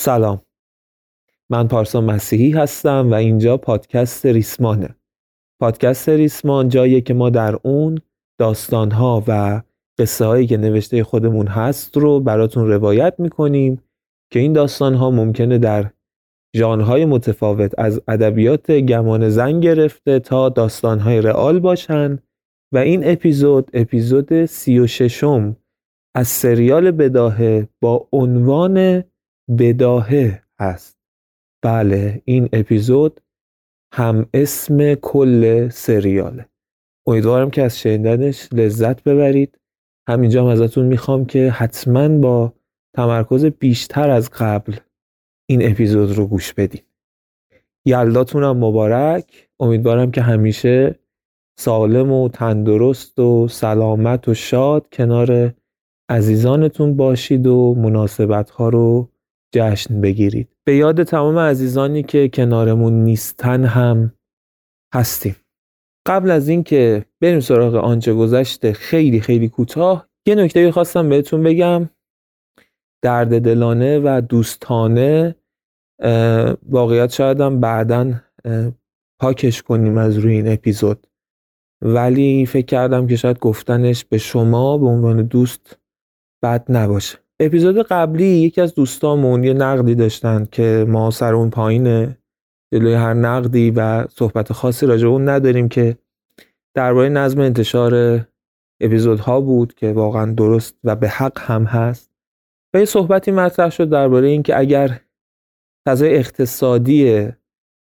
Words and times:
سلام. 0.00 0.42
من 1.50 1.68
پارسا 1.68 2.00
مسیحی 2.00 2.50
هستم 2.50 3.10
و 3.10 3.14
اینجا 3.14 3.56
پادکست 3.56 4.26
ریسمانه. 4.26 4.96
پادکست 5.60 6.08
ریسمان 6.08 6.68
جاییه 6.68 7.00
که 7.00 7.14
ما 7.14 7.30
در 7.30 7.58
اون 7.62 7.98
داستانها 8.40 9.24
و 9.26 9.62
قصه 9.98 10.24
هایی 10.24 10.46
که 10.46 10.56
نوشته 10.56 11.04
خودمون 11.04 11.46
هست 11.46 11.96
رو 11.96 12.20
براتون 12.20 12.68
روایت 12.68 13.14
می‌کنیم 13.18 13.82
که 14.32 14.40
این 14.40 14.52
داستانها 14.52 15.10
ممکنه 15.10 15.58
در 15.58 15.90
ژانرهای 16.56 17.04
متفاوت 17.04 17.78
از 17.78 18.02
ادبیات 18.08 18.70
گمان 18.70 19.28
زن 19.28 19.60
گرفته 19.60 20.18
تا 20.18 20.48
داستانهای 20.48 21.20
رئال 21.20 21.58
باشن 21.58 22.18
و 22.72 22.78
این 22.78 23.10
اپیزود 23.10 23.70
اپیزود 23.72 24.44
سی 24.44 24.78
و 24.78 24.86
ششم 24.86 25.56
از 26.16 26.28
سریال 26.28 26.90
بداهه 26.90 27.68
با 27.80 28.08
عنوان 28.12 29.04
بداهه 29.58 30.42
است 30.58 30.98
بله 31.62 32.22
این 32.24 32.48
اپیزود 32.52 33.20
هم 33.94 34.26
اسم 34.34 34.94
کل 34.94 35.68
سریاله. 35.68 36.48
امیدوارم 37.06 37.50
که 37.50 37.62
از 37.62 37.78
شنیدنش 37.78 38.48
لذت 38.52 39.02
ببرید. 39.02 39.60
همینجا 40.08 40.42
هم 40.42 40.48
ازتون 40.48 40.86
می‌خوام 40.86 41.24
که 41.24 41.50
حتما 41.50 42.08
با 42.08 42.52
تمرکز 42.96 43.44
بیشتر 43.44 44.10
از 44.10 44.30
قبل 44.30 44.76
این 45.50 45.70
اپیزود 45.70 46.12
رو 46.12 46.26
گوش 46.26 46.52
بدین. 46.54 46.80
یلداتونم 47.86 48.56
مبارک. 48.56 49.48
امیدوارم 49.60 50.10
که 50.10 50.22
همیشه 50.22 50.98
سالم 51.58 52.12
و 52.12 52.28
تندرست 52.28 53.18
و 53.18 53.48
سلامت 53.48 54.28
و 54.28 54.34
شاد 54.34 54.86
کنار 54.92 55.54
عزیزانتون 56.10 56.96
باشید 56.96 57.46
و 57.46 57.74
مناسبت 57.74 58.50
ها 58.50 58.68
رو 58.68 59.08
جشن 59.54 60.00
بگیرید. 60.00 60.48
به 60.64 60.76
یاد 60.76 61.02
تمام 61.02 61.38
عزیزانی 61.38 62.02
که 62.02 62.28
کنارمون 62.28 62.92
نیستن 62.92 63.64
هم 63.64 64.12
هستیم. 64.94 65.36
قبل 66.06 66.30
از 66.30 66.48
اینکه 66.48 67.04
بریم 67.20 67.40
سراغ 67.40 67.74
آنچه 67.74 68.14
گذشته 68.14 68.72
خیلی 68.72 69.20
خیلی 69.20 69.48
کوتاه 69.48 70.08
یه 70.26 70.34
نکته 70.34 70.72
خواستم 70.72 71.08
بهتون 71.08 71.42
بگم. 71.42 71.90
درد 73.02 73.40
دلانه 73.44 73.98
و 73.98 74.22
دوستانه 74.28 75.34
واقعیت 76.62 77.12
شاید 77.12 77.40
هم 77.40 77.60
بعدا 77.60 78.14
پاکش 79.20 79.62
کنیم 79.62 79.98
از 79.98 80.18
روی 80.18 80.32
این 80.32 80.52
اپیزود. 80.52 81.06
ولی 81.82 82.46
فکر 82.46 82.66
کردم 82.66 83.06
که 83.06 83.16
شاید 83.16 83.38
گفتنش 83.38 84.04
به 84.04 84.18
شما 84.18 84.78
به 84.78 84.86
عنوان 84.86 85.22
دوست 85.22 85.78
بد 86.42 86.64
نباشه. 86.68 87.18
اپیزود 87.40 87.78
قبلی 87.78 88.24
یکی 88.24 88.60
از 88.60 88.74
دوستامون 88.74 89.44
یه 89.44 89.52
نقدی 89.52 89.94
داشتن 89.94 90.48
که 90.52 90.84
ما 90.88 91.10
سر 91.10 91.34
اون 91.34 91.50
پایینه. 91.50 92.18
جلوی 92.74 92.94
هر 92.94 93.14
نقدی 93.14 93.70
و 93.70 94.06
صحبت 94.06 94.52
خاصی 94.52 94.86
راجع 94.86 95.06
اون 95.06 95.28
نداریم 95.28 95.68
که 95.68 95.98
درباره 96.74 97.08
نظم 97.08 97.40
انتشار 97.40 98.20
اپیزودها 98.80 99.40
بود 99.40 99.74
که 99.74 99.92
واقعا 99.92 100.32
درست 100.32 100.74
و 100.84 100.96
به 100.96 101.08
حق 101.08 101.38
هم 101.40 101.64
هست. 101.64 102.10
و 102.74 102.78
یه 102.78 102.84
صحبتی 102.84 103.30
مطرح 103.30 103.70
شد 103.70 103.90
درباره 103.90 104.28
اینکه 104.28 104.58
اگر 104.58 105.00
فضای 105.88 106.16
اقتصادی 106.16 107.28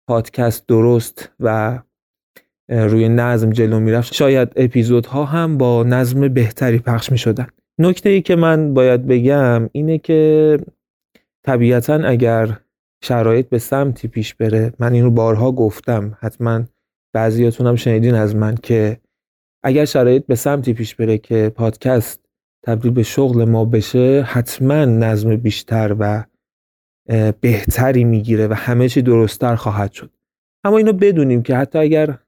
پادکست 0.08 0.66
درست 0.66 1.32
و 1.40 1.78
روی 2.68 3.08
نظم 3.08 3.50
جلو 3.50 3.80
می‌رفت 3.80 4.14
شاید 4.14 4.52
اپیزودها 4.56 5.24
هم 5.24 5.58
با 5.58 5.82
نظم 5.82 6.28
بهتری 6.28 6.78
پخش 6.78 7.12
می 7.12 7.18
شدن 7.18 7.48
نکته 7.80 8.08
ای 8.08 8.22
که 8.22 8.36
من 8.36 8.74
باید 8.74 9.06
بگم 9.06 9.68
اینه 9.72 9.98
که 9.98 10.58
طبیعتا 11.46 11.94
اگر 11.94 12.58
شرایط 13.04 13.48
به 13.48 13.58
سمتی 13.58 14.08
پیش 14.08 14.34
بره 14.34 14.72
من 14.78 14.92
این 14.92 15.04
رو 15.04 15.10
بارها 15.10 15.52
گفتم 15.52 16.16
حتما 16.20 16.62
بعضیاتون 17.12 17.66
هم 17.66 17.76
شنیدین 17.76 18.14
از 18.14 18.36
من 18.36 18.54
که 18.54 19.00
اگر 19.62 19.84
شرایط 19.84 20.26
به 20.26 20.34
سمتی 20.34 20.72
پیش 20.72 20.94
بره 20.94 21.19
که 21.19 21.52
پادکست 21.54 22.20
تبدیل 22.62 22.90
به 22.92 23.02
شغل 23.02 23.44
ما 23.44 23.64
بشه 23.64 24.22
حتما 24.22 24.84
نظم 24.84 25.36
بیشتر 25.36 25.96
و 25.98 26.24
بهتری 27.40 28.04
می‌گیره 28.04 28.46
و 28.48 28.52
همه 28.52 28.88
چی 28.88 29.02
درستتر 29.02 29.54
خواهد 29.54 29.92
شد. 29.92 30.10
اما 30.64 30.78
اینو 30.78 30.92
بدونیم 30.92 31.42
که 31.42 31.56
حتی 31.56 31.78
اگر 31.78 32.19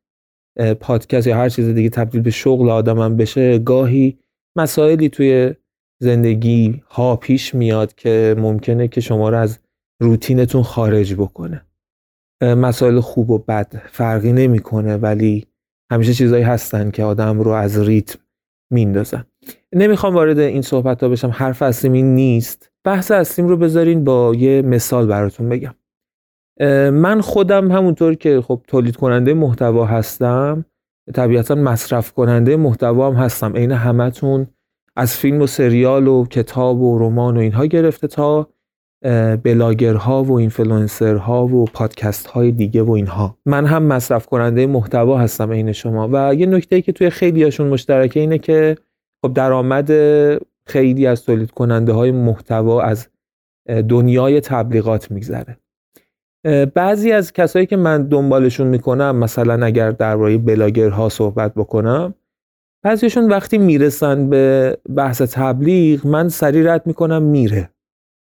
پادکست 0.80 1.26
یا 1.26 1.36
هر 1.36 1.48
چیز 1.48 1.68
دیگه 1.68 1.88
تبدیل 1.88 2.20
به 2.20 2.30
شغل 2.30 2.70
آدمم 2.70 3.16
بشه 3.16 3.58
گاهی 3.58 4.18
مسائلی 4.56 5.08
توی 5.08 5.54
زندگی 6.02 6.82
ها 6.90 7.16
پیش 7.16 7.54
میاد 7.54 7.94
که 7.94 8.34
ممکنه 8.38 8.88
که 8.88 9.00
شما 9.00 9.28
رو 9.28 9.36
از 9.36 9.58
روتینتون 10.02 10.62
خارج 10.62 11.14
بکنه. 11.14 11.66
مسائل 12.42 13.00
خوب 13.00 13.30
و 13.30 13.38
بد 13.38 13.82
فرقی 13.90 14.32
نمی‌کنه 14.32 14.96
ولی 14.96 15.46
همیشه 15.92 16.14
چیزایی 16.14 16.42
هستن 16.42 16.90
که 16.90 17.04
آدم 17.04 17.40
رو 17.40 17.50
از 17.50 17.78
ریتم 17.78 18.18
میندازن. 18.72 19.24
نمی‌خوام 19.72 20.14
وارد 20.14 20.38
این 20.38 20.62
صحبت 20.62 21.02
ها 21.02 21.08
بشم. 21.08 21.30
حرف 21.34 21.62
اصلیم 21.62 21.92
این 21.92 22.14
نیست. 22.14 22.70
بحث 22.84 23.10
اصلیم 23.10 23.48
رو 23.48 23.56
بذارین 23.56 24.04
با 24.04 24.34
یه 24.34 24.62
مثال 24.62 25.06
براتون 25.06 25.48
بگم. 25.48 25.74
من 26.90 27.20
خودم 27.20 27.72
همونطور 27.72 28.14
که 28.14 28.40
خب 28.40 28.62
تولید 28.66 28.96
کننده 28.96 29.34
محتوا 29.34 29.84
هستم 29.84 30.64
طبیعتا 31.14 31.54
مصرف 31.54 32.12
کننده 32.12 32.56
محتوا 32.56 33.10
هم 33.10 33.16
هستم. 33.16 33.52
عین 33.56 33.72
همتون 33.72 34.46
از 34.96 35.16
فیلم 35.16 35.42
و 35.42 35.46
سریال 35.46 36.06
و 36.06 36.24
کتاب 36.24 36.80
و 36.80 36.98
رمان 36.98 37.36
و 37.36 37.40
اینها 37.40 37.66
گرفته 37.66 38.06
تا 38.06 38.48
بلاگرها 39.42 40.24
و 40.24 40.32
اینفلوئنسرها 40.32 41.46
و 41.46 41.64
پادکست 41.64 42.26
های 42.26 42.52
دیگه 42.52 42.82
و 42.82 42.90
اینها. 42.90 43.38
من 43.46 43.66
هم 43.66 43.82
مصرف 43.82 44.26
کننده 44.26 44.66
محتوا 44.66 45.18
هستم 45.18 45.52
عین 45.52 45.72
شما. 45.72 46.08
و 46.12 46.34
یه 46.34 46.46
نکته 46.46 46.82
که 46.82 46.92
توی 46.92 47.10
خیلی 47.10 47.42
هاشون 47.42 47.68
مشترکه 47.68 48.20
اینه 48.20 48.38
که 48.38 48.76
خب 49.24 49.32
درآمد 49.34 49.90
خیلی 50.66 51.06
از 51.06 51.24
تولید 51.24 51.50
کننده 51.50 51.92
های 51.92 52.10
محتوا 52.10 52.82
از 52.82 53.08
دنیای 53.88 54.40
تبلیغات 54.40 55.10
میگذره. 55.10 55.56
بعضی 56.74 57.12
از 57.12 57.32
کسایی 57.32 57.66
که 57.66 57.76
من 57.76 58.02
دنبالشون 58.02 58.66
می‌کنم 58.66 59.16
مثلا 59.16 59.66
اگر 59.66 59.90
درباره 59.90 60.38
بلاگرها 60.38 61.08
صحبت 61.08 61.54
بکنم 61.54 62.14
بعضیشون 62.84 63.28
وقتی 63.28 63.58
می‌رسن 63.58 64.30
به 64.30 64.76
بحث 64.96 65.22
تبلیغ 65.22 66.06
من 66.06 66.28
سری 66.28 66.62
رد 66.62 66.86
می‌کنم 66.86 67.22
میره. 67.22 67.70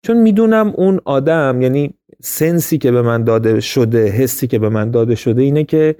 چون 0.05 0.17
می‌دونم 0.17 0.73
اون 0.77 0.99
آدم 1.05 1.61
یعنی 1.61 1.93
سنسی 2.21 2.77
که 2.77 2.91
به 2.91 3.01
من 3.01 3.23
داده 3.23 3.59
شده 3.59 4.07
حسی 4.07 4.47
که 4.47 4.59
به 4.59 4.69
من 4.69 4.91
داده 4.91 5.15
شده 5.15 5.41
اینه 5.41 5.63
که 5.63 5.95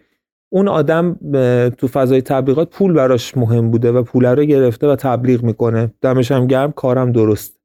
اون 0.49 0.67
آدم 0.67 1.19
تو 1.77 1.87
فضای 1.87 2.21
تبلیغات 2.21 2.69
پول 2.69 2.93
براش 2.93 3.37
مهم 3.37 3.71
بوده 3.71 3.91
و 3.91 4.03
پول 4.03 4.25
رو 4.25 4.43
گرفته 4.43 4.87
و 4.87 4.95
تبلیغ 4.95 5.43
می‌کنه. 5.43 5.93
دمش 6.01 6.31
هم 6.31 6.47
گرم 6.47 6.71
کارشم 6.71 7.11
درست. 7.11 7.59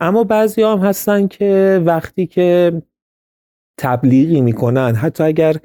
اما 0.00 0.24
بعضی 0.24 0.62
هم 0.62 0.78
هستن 0.78 1.26
که 1.26 1.82
وقتی 1.84 2.26
که 2.26 2.82
تبلیغی 3.78 4.40
می‌کنن. 4.40 4.94
حتی 4.94 5.24
اگر 5.24 5.56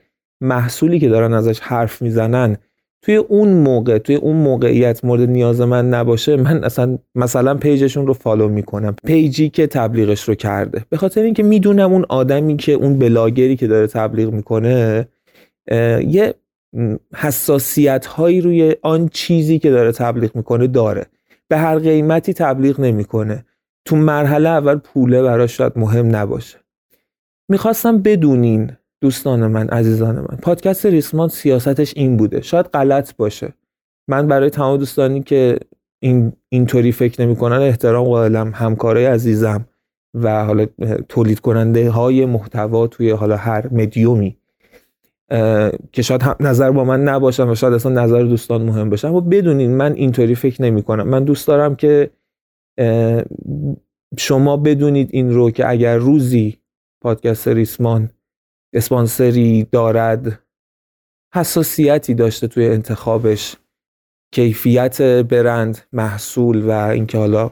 محصولی 0.42 1.00
که 1.00 1.10
دارن 1.10 1.34
ازش 1.34 1.60
حرف 1.60 2.02
می‌زنن 2.02 2.58
توی 3.02 3.16
اون 3.16 3.50
موقع 3.50 3.98
توی 3.98 4.16
اون 4.16 4.36
موقعیت 4.36 5.06
مورد 5.06 5.30
نیاز 5.30 5.62
من 5.62 5.90
نباشه 5.90 6.36
من 6.36 6.64
اصلا 6.64 6.98
مثلا 7.16 7.56
page 7.56 7.82
شون 7.82 8.08
رو 8.08 8.14
follow 8.14 8.50
می‌کنم. 8.50 8.96
page 9.06 9.41
ی 9.41 9.50
که 9.50 9.68
تبلیغش 9.68 10.24
رو 10.24 10.36
کرده. 10.36 10.86
به 10.90 10.98
خاطر 10.98 11.22
اینکه 11.22 11.44
می‌دونم 11.44 11.94
اون 11.94 12.06
آدمی 12.10 12.58
که 12.58 12.72
اون 12.72 13.00
بلاگری 13.00 13.56
که 13.56 13.68
داره 13.68 13.88
تبلیغ 13.88 14.34
می‌کنه 14.34 15.08
یه 16.08 16.34
حساسیت 17.16 18.06
هایی 18.06 18.42
روی 18.42 18.76
آن 18.82 19.10
چیزی 19.10 19.60
که 19.60 19.70
داره 19.70 19.92
تبلیغ 19.92 20.36
می‌کنه 20.36 20.68
داره. 20.68 21.06
به 21.48 21.58
هر 21.58 21.80
قیمتی 21.80 22.34
تبلیغ 22.34 22.80
نمی‌کنه. 22.80 23.46
تو 23.86 23.96
مرحله 23.96 24.50
اول 24.50 24.76
پوله 24.76 25.22
براش 25.22 25.58
شاید 25.58 25.74
مهم 25.76 26.16
نباشه. 26.16 26.63
می‌خواستم 27.50 27.98
بدونین 27.98 28.72
دوستان 29.02 29.48
من 29.48 29.68
عزیزان 29.70 30.16
من 30.16 30.38
پادکست 30.42 30.86
ریسمان 30.86 31.30
سیاستش 31.30 31.94
این 31.96 32.18
بوده. 32.18 32.42
شاید 32.42 32.66
غلط 32.66 33.16
باشه. 33.16 33.54
من 34.08 34.28
برای 34.28 34.50
تمام 34.50 34.78
دوستانی 34.78 35.24
که 35.24 35.60
این 36.00 36.34
اینطوری 36.50 36.92
فکر 36.92 37.22
نمی‌کنن 37.22 37.58
احترام 37.58 38.06
قائلم 38.06 38.52
همکارای 38.56 39.06
عزیزم 39.06 39.66
و 40.14 40.46
حالا 40.46 40.66
تولید 41.10 41.40
کننده 41.40 41.90
های 41.90 42.26
محتوا 42.26 42.88
توی 42.88 43.10
حالا 43.10 43.38
هر 43.38 43.68
مدیومی 43.72 44.38
که 45.92 46.02
شاید 46.02 46.24
هم 46.24 46.36
نظر 46.40 46.72
با 46.72 46.84
من 46.84 47.04
نباشم 47.04 47.50
و 47.50 47.56
شاید 47.56 47.74
اصلا 47.74 48.04
نظر 48.04 48.24
دوستان 48.24 48.62
مهم 48.62 48.90
باشه 48.90 49.08
اما 49.08 49.22
بدونین 49.22 49.72
من 49.72 49.94
اینطوری 49.94 50.36
فکر 50.36 50.62
نمی 50.62 50.84
کنم 50.84 51.08
من 51.08 51.24
دوست 51.24 51.48
دارم 51.48 51.76
که 51.76 52.10
شما 54.18 54.58
بدونید 54.58 55.10
این 55.12 55.34
رو 55.34 55.52
که 55.52 55.70
اگر 55.70 55.98
روزی 55.98 56.58
پادکست 57.04 57.48
ریسمان 57.48 58.10
اسپانسری 58.74 59.64
دارد. 59.64 60.40
حساسیتی 61.36 62.14
داشته 62.14 62.48
توی 62.48 62.68
انتخابش. 62.68 63.56
کیفیت 64.34 65.02
برند 65.02 65.78
محصول 65.94 66.70
و 66.70 66.72
اینکه 66.72 67.18
حالا 67.18 67.52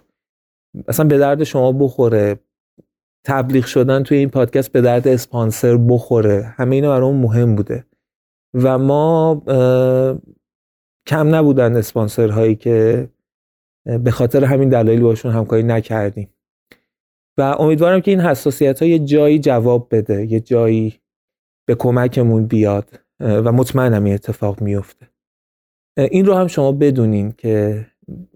اصلا 0.88 1.08
به 1.08 1.18
درد 1.18 1.44
شما 1.44 1.72
بخوره. 1.72 2.40
تبلیغ 3.26 3.66
شدن 3.66 4.04
توی 4.04 4.18
این 4.18 4.30
پادکست 4.30 4.72
به 4.72 4.82
درد 4.82 5.08
اسپانسر 5.08 5.78
بخوره. 5.78 6.54
همه 6.58 6.76
اینا 6.76 6.90
برامون 6.90 7.22
مهم 7.22 7.56
بوده. 7.56 7.86
و 8.54 8.78
ما 8.78 9.36
کم 11.08 11.36
نبودن 11.36 11.76
اسپانسر 11.76 12.30
هایی 12.30 12.56
که 12.56 13.10
به 14.04 14.12
خاطر 14.12 14.44
همین 14.44 14.70
دلایل 14.70 15.02
باشون 15.02 15.32
همکاری 15.32 15.64
نکردیم. 15.64 16.31
و 17.38 17.42
امیدوارم 17.42 18.02
که 18.02 18.12
این 18.12 18.20
حساسیت 18.20 18.82
ها 18.82 18.88
یه 18.88 19.00
جایی 19.00 19.40
جواب 19.40 19.88
بده 19.92 20.32
یه 20.32 20.40
جایی 20.40 21.00
به 21.68 21.76
کمکمون 21.76 22.48
بیاد 22.48 23.00
و 23.20 23.52
مطمئنم 23.52 24.04
این 24.04 24.14
اتفاق 24.14 24.62
میفته 24.62 25.10
این 25.98 26.26
رو 26.26 26.34
هم 26.34 26.48
شما 26.48 26.72
بدونین 26.72 27.34
که 27.38 27.86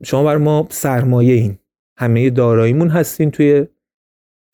شما 0.03 0.23
بر 0.23 0.37
ما 0.37 0.67
سرمایه 0.69 1.33
این. 1.33 1.57
همه 1.97 2.29
داراییمون 2.29 2.89
هستین 2.89 3.31
توی 3.31 3.67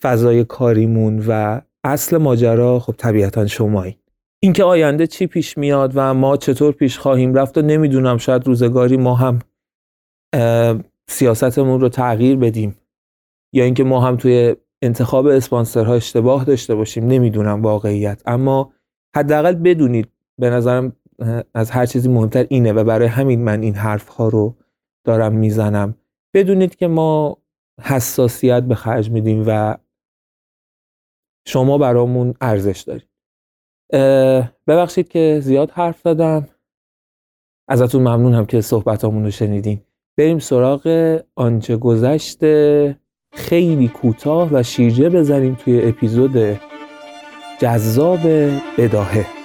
فضای 0.01 0.43
کاریمون 0.43 1.23
و 1.27 1.61
اصل 1.83 2.17
ماجرا 2.17 2.79
خب 2.79 2.95
طبیعتا 2.97 3.47
شمایی 3.47 3.97
اینکه 4.43 4.63
آینده 4.63 5.07
چی 5.07 5.27
پیش 5.27 5.57
میاد 5.57 5.91
و 5.95 6.13
ما 6.13 6.37
چطور 6.37 6.73
پیش 6.73 6.99
خواهیم 6.99 7.33
رفت 7.33 7.57
و 7.57 7.61
نمی‌دونم 7.61 8.17
شاید 8.17 8.47
روزگاری 8.47 8.97
ما 8.97 9.15
هم 9.15 9.39
سیاستمون 11.09 11.81
رو 11.81 11.89
تغییر 11.89 12.37
بدیم. 12.37 12.75
یا 13.53 13.63
اینکه 13.63 13.83
ما 13.83 14.01
هم 14.01 14.17
توی 14.17 14.55
انتخاب 14.81 15.27
اسپانسرها 15.27 15.93
اشتباه 15.93 16.45
داشته 16.45 16.75
باشیم 16.75 17.07
نمی‌دونم 17.07 17.61
واقعیت. 17.61 18.21
اما 18.25 18.73
حداقل 19.15 19.53
بدونید 19.53 20.07
به 20.37 20.49
نظرم 20.49 20.95
از 21.53 21.71
هر 21.71 21.85
چیزی 21.85 22.09
مهمتر 22.09 22.45
اینه 22.49 22.73
و 22.73 22.83
برای 22.83 23.07
همین 23.07 23.43
من 23.43 23.61
این 23.61 23.75
حرف 23.75 24.07
ها 24.07 24.27
رو 24.27 24.55
دارم 25.03 25.33
می‌زنم. 25.33 25.95
بدونید 26.33 26.75
که 26.75 26.87
ما 26.87 27.37
حساسیت 27.81 28.63
به 28.63 28.75
خرج 28.75 29.09
میدیم 29.09 29.43
و 29.47 29.77
شما 31.47 31.77
برامون 31.77 32.33
ارزش 32.41 32.81
دارید. 32.81 33.07
ببخشید 34.67 35.07
که 35.07 35.39
زیاد 35.43 35.71
حرف 35.71 36.01
زدم. 36.01 36.47
ازتون 37.67 38.01
ممنونم 38.01 38.45
که 38.45 38.61
صحبتامون 38.61 39.23
رو 39.23 39.31
شنیدین. 39.31 39.81
بریم 40.17 40.39
سراغ 40.39 41.17
آنچه 41.35 41.77
گذشته. 41.77 42.97
خیلی 43.33 43.87
کوتاه 43.87 44.49
و 44.51 44.63
شیرجه 44.63 45.09
بزنیم 45.09 45.55
توی 45.55 45.89
اپیزود 45.89 46.59
جذاب 47.59 48.19
بداهه 48.77 49.40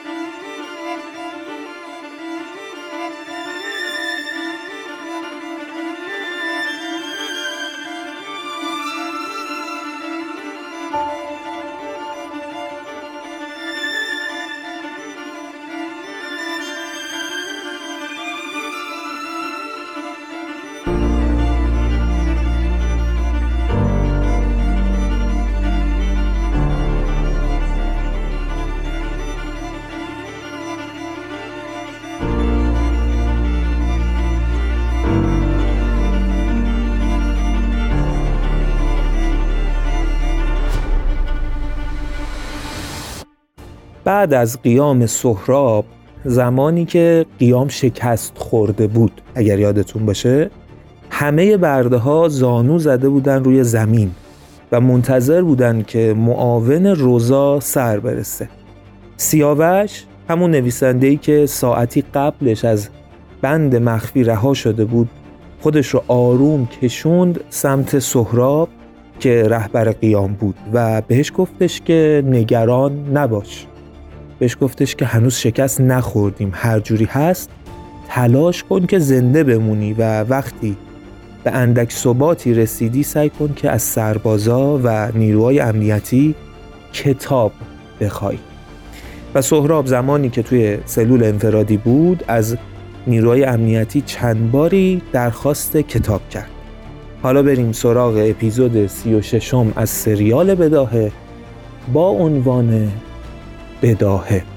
بعد 44.27 44.35
از 44.35 44.63
قیام 44.63 45.07
سهراب 45.07 45.85
زمانی 46.25 46.85
که 46.85 47.27
قیام 47.39 47.69
شکست 47.69 48.33
خورده 48.39 48.87
بود 48.87 49.23
اگر 49.35 49.59
یادتون 49.59 50.07
باشه 50.07 50.51
همه 51.11 51.57
برده 51.57 51.97
ها 51.97 52.29
زانو 52.29 52.79
زده 52.79 53.09
بودن 53.09 53.45
روی 53.45 53.65
زمین 53.65 54.11
و 54.73 54.81
منتظر 54.81 55.43
بودن 55.43 55.83
که 55.83 56.15
معاون 56.19 56.87
روزا 56.87 57.61
سر 57.61 58.01
برسه. 58.01 58.49
سیاوش 59.17 60.05
همون 60.29 60.51
نویسنده 60.51 61.17
که 61.17 61.47
ساعتی 61.47 62.05
قبلش 62.15 62.65
از 62.65 62.89
بند 63.43 63.77
مخفی 63.77 64.25
رها 64.25 64.55
شده 64.55 64.85
بود 64.85 65.11
خودش 65.61 65.87
رو 65.89 66.03
آروم 66.09 66.67
کشوند 66.67 67.41
سمت 67.51 67.99
سهراب 67.99 68.69
که 69.21 69.49
رهبر 69.49 69.93
قیام 69.93 70.33
بود 70.33 70.57
و 70.73 71.03
بهش 71.09 71.33
گفتش 71.37 71.81
که 71.81 72.23
نگران 72.27 73.09
نباش. 73.13 73.67
بهش 74.39 74.57
گفتش 74.61 74.97
که 74.97 75.05
هنوز 75.05 75.35
شکست 75.35 75.81
نخوردیم 75.81 76.53
هر 76.55 76.81
جوری 76.81 77.05
هست 77.05 77.51
تلاش 78.09 78.65
کن 78.65 78.87
که 78.87 78.99
زنده 78.99 79.45
بمونی 79.45 79.93
و 79.93 80.23
وقتی 80.23 80.77
به 81.45 81.51
اندک 81.51 81.93
ثباتی 81.93 82.55
رسیدی 82.55 83.03
سعی 83.03 83.31
کن 83.31 83.53
که 83.57 83.71
از 83.71 83.83
سربازا 83.83 84.81
و 84.85 85.13
نیروهای 85.15 85.61
امنیتی 85.61 86.35
کتاب 86.93 87.53
بخوای. 88.01 88.39
و 89.35 89.43
سهراب 89.43 89.87
زمانی 89.87 90.29
که 90.31 90.43
توی 90.43 90.79
سلول 90.85 91.25
انفرادی 91.25 91.77
بود 91.77 92.25
از 92.29 92.57
نیروهای 93.07 93.45
امنیتی 93.45 94.01
چند 94.01 94.51
باری 94.51 95.03
درخواست 95.13 95.77
کتاب 95.77 96.29
کرد. 96.29 96.51
حالا 97.23 97.43
بریم 97.43 97.73
سراغ 97.73 98.17
اپیزود 98.31 98.87
سی 98.87 99.15
و 99.15 99.23
ششم 99.23 99.73
از 99.77 99.91
سریال 99.91 100.55
بداهه 100.55 101.13
با 101.93 102.09
عنوان 102.09 102.93
بداهه. 103.83 104.56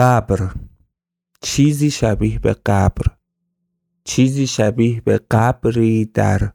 قبر. 0.00 0.50
چیزی 1.40 1.90
شبیه 1.90 2.38
به 2.38 2.56
قبر. 2.66 3.06
چیزی 4.04 4.46
شبیه 4.46 5.00
به 5.00 5.20
قبری 5.30 6.04
در 6.04 6.52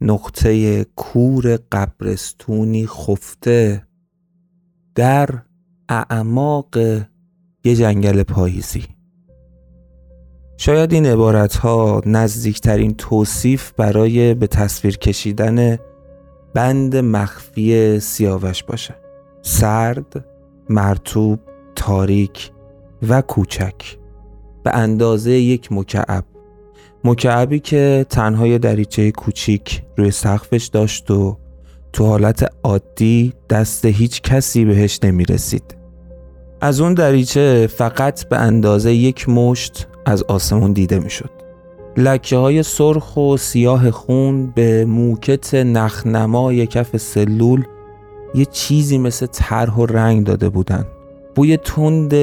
نقطه 0.00 0.84
کور 0.84 1.58
قبرستونی 1.72 2.86
خفته. 2.86 3.86
در 4.94 5.28
اعماق 5.88 6.76
یه 7.64 7.76
جنگل 7.76 8.22
پاییزی. 8.22 8.84
شاید 10.56 10.92
این 10.92 11.06
عبارت 11.06 11.56
ها 11.56 12.02
نزدیکترین 12.06 12.94
توصیف 12.94 13.72
برای 13.72 14.34
به 14.34 14.46
تصویر 14.46 14.96
کشیدن 14.96 15.78
بند 16.54 16.96
مخفی 16.96 18.00
سیاوش 18.00 18.62
باشه. 18.62 18.94
سرد، 19.42 20.26
مرتوب، 20.68 21.40
تاریک 21.76 22.53
و 23.08 23.20
کوچک 23.20 23.74
به 24.64 24.74
اندازه 24.74 25.30
یک 25.30 25.72
مکعب 25.72 26.24
مکعبی 27.04 27.60
که 27.60 28.06
تنها 28.10 28.46
یه 28.46 28.58
دریچه 28.58 29.10
کوچیک 29.10 29.82
روی 29.96 30.10
سقفش 30.10 30.66
داشت 30.66 31.10
و 31.10 31.36
تو 31.92 32.06
حالت 32.06 32.52
عادی 32.62 33.32
دست 33.50 33.84
هیچ 33.84 34.22
کسی 34.22 34.64
بهش 34.64 34.98
نمی 35.04 35.24
رسید. 35.24 35.76
از 36.60 36.80
اون 36.80 36.94
دریچه 36.94 37.66
فقط 37.66 38.28
به 38.28 38.38
اندازه 38.38 38.94
یک 38.94 39.28
مشت 39.28 39.88
از 40.06 40.22
آسمون 40.22 40.72
دیده 40.72 40.98
می‌شد. 40.98 41.30
لکه 41.96 42.36
های 42.36 42.62
سرخ 42.62 43.16
و 43.16 43.36
سیاه 43.36 43.90
خون 43.90 44.50
به 44.50 44.84
موکت 44.84 45.54
نخنمای 45.54 46.66
کف 46.66 46.96
سلول 46.96 47.64
یه 48.34 48.44
چیزی 48.44 48.98
مثل 48.98 49.26
طرح 49.26 49.74
و 49.74 49.86
رنگ 49.86 50.26
داده 50.26 50.48
بودن 50.48 50.86
بوی 51.34 51.56
تند 51.56 52.14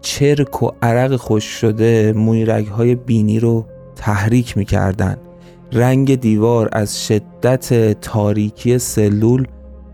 چرک 0.00 0.62
و 0.62 0.70
عرق 0.82 1.16
خوش 1.16 1.44
شده 1.44 2.12
موی 2.16 2.50
های 2.50 2.94
بینی 2.94 3.40
رو 3.40 3.66
تحریک 3.96 4.56
می‌کردن. 4.56 5.16
رنگ 5.72 6.20
دیوار 6.20 6.68
از 6.72 7.06
شدت 7.06 8.00
تاریکی 8.00 8.78
سلول 8.78 9.46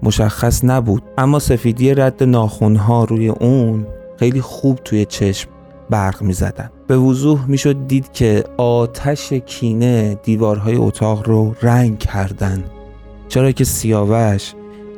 مشخص 0.02 0.64
نبود. 0.64 1.02
اما 1.18 1.38
سفیدی 1.38 1.94
رد 1.94 2.22
ناخونها 2.22 3.04
روی 3.04 3.28
اون 3.28 3.86
خیلی 4.18 4.40
خوب 4.40 4.78
توی 4.84 5.04
چشم 5.04 5.50
برق 5.90 6.22
می 6.22 6.32
زدن. 6.32 6.70
به 6.86 6.96
وضوح 6.96 7.50
می 7.50 7.58
شد 7.58 7.86
دید 7.86 8.12
که 8.12 8.44
آتش 8.56 9.32
کینه 9.32 10.18
دیوارهای 10.22 10.76
اتاق 10.76 11.28
رو 11.28 11.54
رنگ 11.62 11.98
کردن. 11.98 12.64
چرا 13.28 13.52
که 13.52 13.64
سیاوش 13.64 14.54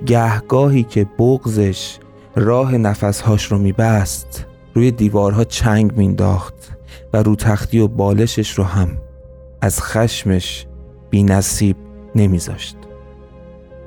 گهگاهی 0.06 0.82
که 0.82 1.06
بغزش 1.18 1.98
راه 2.36 2.76
نفسهاش 2.76 3.44
رو 3.44 3.58
میبست. 3.58 4.46
روی 4.74 4.90
دیوارها 4.90 5.44
چنگ 5.44 5.96
مینداخت 5.96 6.54
و 7.12 7.22
رو 7.22 7.36
تختی 7.36 7.78
و 7.78 7.88
بالشش 7.88 8.50
رو 8.50 8.64
هم 8.64 8.88
از 9.60 9.82
خشمش 9.82 10.66
بی 11.10 11.22
نصیب 11.22 11.76
نمیذاشت. 12.14 12.76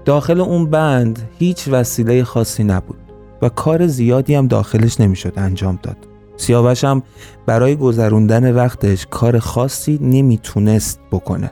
داخل 0.06 0.42
اون 0.42 0.70
بند 0.70 1.30
هیچ 1.40 1.68
وسیله 1.72 2.24
خاصی 2.24 2.64
نبود 2.64 2.98
و 3.42 3.50
کار 3.50 3.88
زیادی 3.88 4.36
هم 4.36 4.48
داخلش 4.48 5.00
نمی‌شد 5.00 5.34
انجام 5.36 5.80
داد. 5.84 5.98
سیاوش 6.38 6.84
هم 6.84 7.04
برای 7.46 7.76
گذروندن 7.76 8.56
وقتش 8.56 9.08
کار 9.10 9.40
خاصی 9.40 10.00
نمی‌تونست 10.02 11.00
بکنه. 11.12 11.52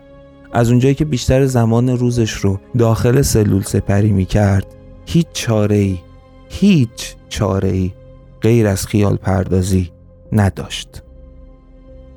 از 0.54 0.70
اونجایی 0.70 0.96
که 0.96 1.06
بیشتر 1.06 1.46
زمان 1.46 1.90
روزش 1.90 2.32
رو 2.32 2.60
داخل 2.78 3.22
سلول 3.22 3.62
سپری 3.62 4.12
می‌کرد 4.12 4.66
هیچ 5.06 5.28
چاره 5.34 5.76
ای 5.76 5.98
هیچ 6.54 7.16
چاره 7.30 7.70
ای 7.70 7.92
غیر 8.42 8.68
از 8.68 8.88
خیال 8.88 9.16
پردازی 9.16 9.92
نداشت. 10.32 11.04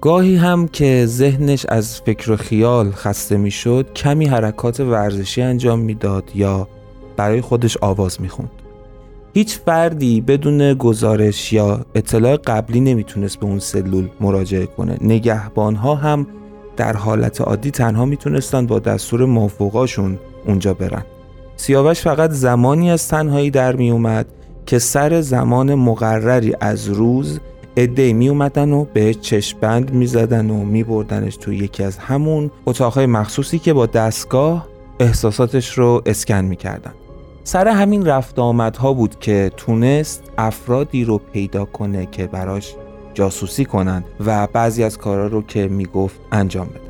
گاهی 0.00 0.36
هم 0.36 0.68
که 0.68 1.06
ذهنش 1.06 1.66
از 1.68 2.00
فکر 2.00 2.32
و 2.32 2.36
خیال 2.36 2.90
خسته 2.90 3.36
می‌شد 3.36 3.92
کمی 3.92 4.26
حرکات 4.26 4.80
ورزشی 4.80 5.42
انجام 5.42 5.78
می‌داد 5.78 6.30
یا 6.34 6.68
برای 7.16 7.40
خودش 7.40 7.76
آواز 7.80 8.20
می‌خوند. 8.20 8.50
هیچ 9.34 9.58
فردی 9.58 10.20
بدون 10.20 10.74
گزارش 10.74 11.52
یا 11.52 11.86
اطلاع 11.94 12.36
قبلی 12.36 12.80
نمی‌تونست 12.80 13.40
به 13.40 13.46
اون 13.46 13.58
سلول 13.58 14.08
مراجعه 14.20 14.66
کنه. 14.66 14.98
نگهبان 15.00 15.74
ها 15.74 15.94
هم 15.94 16.26
در 16.76 16.96
حالت 16.96 17.40
عادی 17.40 17.70
تنها 17.70 18.04
می‌تونستن 18.04 18.66
با 18.66 18.78
دستور 18.78 19.24
موفقاشون 19.24 20.18
اونجا 20.46 20.74
برن. 20.74 21.04
سیاوش 21.56 22.00
فقط 22.00 22.30
زمانی 22.30 22.90
از 22.90 23.08
تنهایی 23.08 23.50
در 23.50 23.76
میومد 23.76 24.26
که 24.66 24.78
سر 24.78 25.20
زمان 25.20 25.74
مقرری 25.74 26.54
از 26.60 26.88
روز 26.88 27.40
عده 27.76 28.12
می 28.12 28.28
اومدن 28.28 28.72
و 28.72 28.84
به 28.84 29.14
چشمبند 29.14 29.90
می 29.90 30.06
زدن 30.06 30.50
و 30.50 30.64
می 30.64 30.84
بردنش 30.84 31.36
تو 31.36 31.52
یکی 31.52 31.82
از 31.82 31.98
همون 31.98 32.50
اتاقهای 32.66 33.06
مخصوصی 33.06 33.58
که 33.58 33.72
با 33.72 33.86
دستگاه 33.86 34.68
احساساتش 35.00 35.78
رو 35.78 36.02
اسکن 36.06 36.44
می 36.44 36.56
کردن. 36.56 36.92
سر 37.44 37.68
همین 37.68 38.06
رفت 38.06 38.38
آمدها 38.38 38.92
بود 38.92 39.18
که 39.20 39.50
تونست 39.56 40.22
افرادی 40.38 41.04
رو 41.04 41.18
پیدا 41.18 41.64
کنه 41.64 42.06
که 42.06 42.26
براش 42.26 42.74
جاسوسی 43.14 43.64
کنن 43.64 44.04
و 44.26 44.46
بعضی 44.46 44.84
از 44.84 44.98
کارا 44.98 45.26
رو 45.26 45.42
که 45.42 45.68
می‌گفت 45.68 46.20
انجام 46.32 46.66
بدن 46.66 46.83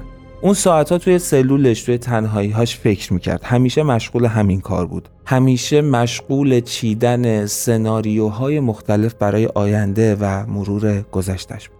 اون 0.44 0.54
ساعتها 0.54 0.98
توی 0.98 1.18
سلولش 1.18 1.82
توی 1.82 1.98
تنهاییهاش 1.98 2.76
فکر 2.76 3.12
می‌کرد. 3.12 3.44
همیشه 3.44 3.82
مشغول 3.82 4.24
همین 4.24 4.60
کار 4.60 4.86
بود. 4.86 5.08
همیشه 5.26 5.80
مشغول 5.80 6.60
چیدن 6.60 7.46
سناریوهای 7.46 8.60
مختلف 8.60 9.14
برای 9.14 9.48
آینده 9.54 10.16
و 10.20 10.46
مرور 10.46 11.02
گذشتش 11.12 11.68
بود. 11.68 11.78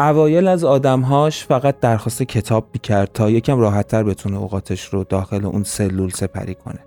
اوایل 0.00 0.48
از 0.48 0.64
آدمهاش 0.64 1.44
فقط 1.44 1.80
درخواست 1.80 2.22
کتاب 2.22 2.68
می‌کرد 2.72 3.10
تا 3.14 3.30
یکم 3.30 3.58
راحتتر 3.58 4.02
بتونه 4.02 4.38
اوقاتش 4.38 4.84
رو 4.84 5.04
داخل 5.04 5.46
اون 5.46 5.62
سلول 5.62 6.10
سپری 6.10 6.54
کنه. 6.54 6.78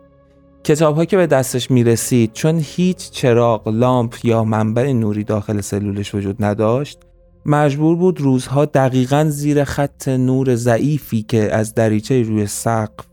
کتاب 0.63 1.05
که 1.05 1.17
به 1.17 1.27
دستش 1.27 1.71
می‌رسید 1.71 2.33
چون 2.33 2.61
هیچ 2.63 3.11
چراغ، 3.11 3.67
لامپ 3.67 4.15
یا 4.23 4.43
منبع 4.43 4.91
نوری 4.91 5.23
داخل 5.23 5.61
سلولش 5.61 6.15
وجود 6.15 6.43
نداشت 6.43 6.99
مجبور 7.45 7.95
بود 7.95 8.21
روزها 8.21 8.65
دقیقا 8.65 9.25
زیر 9.29 9.63
خط 9.63 10.07
نور 10.07 10.55
ضعیفی 10.55 11.21
که 11.21 11.55
از 11.55 11.73
دریچه 11.73 12.23
روی 12.23 12.47
سقف 12.47 13.05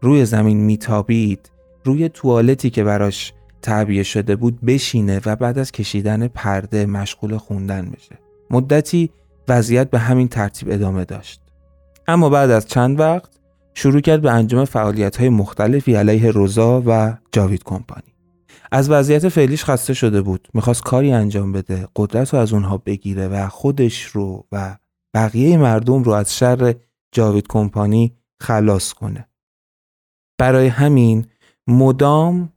روی 0.00 0.24
زمین 0.24 0.60
میتابید 0.60 1.50
روی 1.84 2.08
توالتی 2.08 2.70
که 2.70 2.84
براش 2.84 3.32
تعبیه 3.62 4.02
شده 4.02 4.36
بود 4.36 4.60
بشینه 4.60 5.20
و 5.26 5.36
بعد 5.36 5.58
از 5.58 5.72
کشیدن 5.72 6.28
پرده 6.28 6.86
مشغول 6.86 7.36
خوندن 7.36 7.90
بشه. 7.90 8.18
مدتی 8.50 9.10
وضعیت 9.48 9.90
به 9.90 9.98
همین 9.98 10.28
ترتیب 10.28 10.70
ادامه 10.70 11.04
داشت. 11.04 11.40
اما 12.08 12.28
بعد 12.28 12.50
از 12.50 12.66
چند 12.66 13.00
وقت 13.00 13.30
شروع 13.74 14.00
کرد 14.00 14.22
به 14.22 14.30
انجام 14.30 14.64
فعالیت 14.64 15.16
های 15.16 15.28
مختلفی 15.28 15.94
علیه 15.94 16.30
روزا 16.30 16.82
و 16.86 17.16
جاوید 17.32 17.64
کمپانی. 17.64 18.17
از 18.72 18.90
وضعیت 18.90 19.28
فعلیش 19.28 19.64
خسته 19.64 19.94
شده 19.94 20.22
بود. 20.22 20.48
می‌خواست 20.54 20.82
کاری 20.82 21.12
انجام 21.12 21.52
بده 21.52 21.88
قدرت 21.96 22.34
رو 22.34 22.40
از 22.40 22.52
اونها 22.52 22.78
بگیره 22.78 23.28
و 23.28 23.48
خودش 23.48 24.02
رو 24.02 24.46
و 24.52 24.78
بقیه 25.14 25.56
مردم 25.56 26.02
رو 26.02 26.12
از 26.12 26.36
شر 26.36 26.74
جاوید 27.14 27.46
کمپانی 27.48 28.16
خلاص 28.42 28.92
کنه. 28.92 29.28
برای 30.40 30.66
همین 30.66 31.26
مدام 31.68 32.52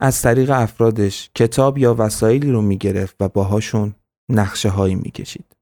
از 0.00 0.22
طریق 0.22 0.50
افرادش 0.50 1.30
کتاب 1.34 1.78
یا 1.78 1.94
وسایلی 1.98 2.50
رو 2.50 2.62
می‌گرفت 2.62 3.16
و 3.20 3.28
باهاشون 3.28 3.94
نقشه 4.30 4.68
هایی 4.68 4.94
می‌کشید. 4.94 5.56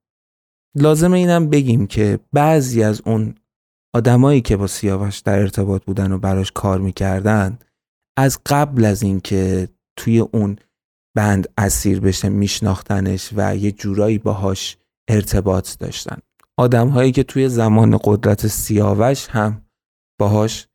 لازم 0.76 1.12
اینم 1.12 1.50
بگیم 1.50 1.86
که 1.86 2.18
بعضی 2.32 2.82
از 2.82 3.02
اون 3.04 3.34
آدمایی 3.94 4.40
که 4.40 4.56
با 4.56 4.66
سیاوش 4.66 5.18
در 5.18 5.38
ارتباط 5.38 5.84
بودن 5.84 6.12
و 6.12 6.18
براش 6.18 6.52
کار 6.52 6.80
می‌کردن 6.80 7.58
از 8.18 8.38
قبل 8.46 8.84
از 8.84 9.02
اینکه 9.02 9.68
توی 9.98 10.18
اون 10.18 10.56
بند 11.16 11.48
اسیر 11.58 12.00
بشه 12.00 12.28
میشناختنش 12.28 13.30
و 13.36 13.56
یه 13.56 13.72
جورایی 13.72 14.18
باهاش 14.18 14.76
ارتباط 15.08 15.78
داشتن. 15.78 16.18
آدم 16.58 16.88
هایی 16.88 17.12
که 17.12 17.22
توی 17.22 17.48
زمان 17.48 17.98
قدرت 18.04 18.46
سیاوش 18.46 19.26
هم 19.28 19.66
باهاش 20.20 20.66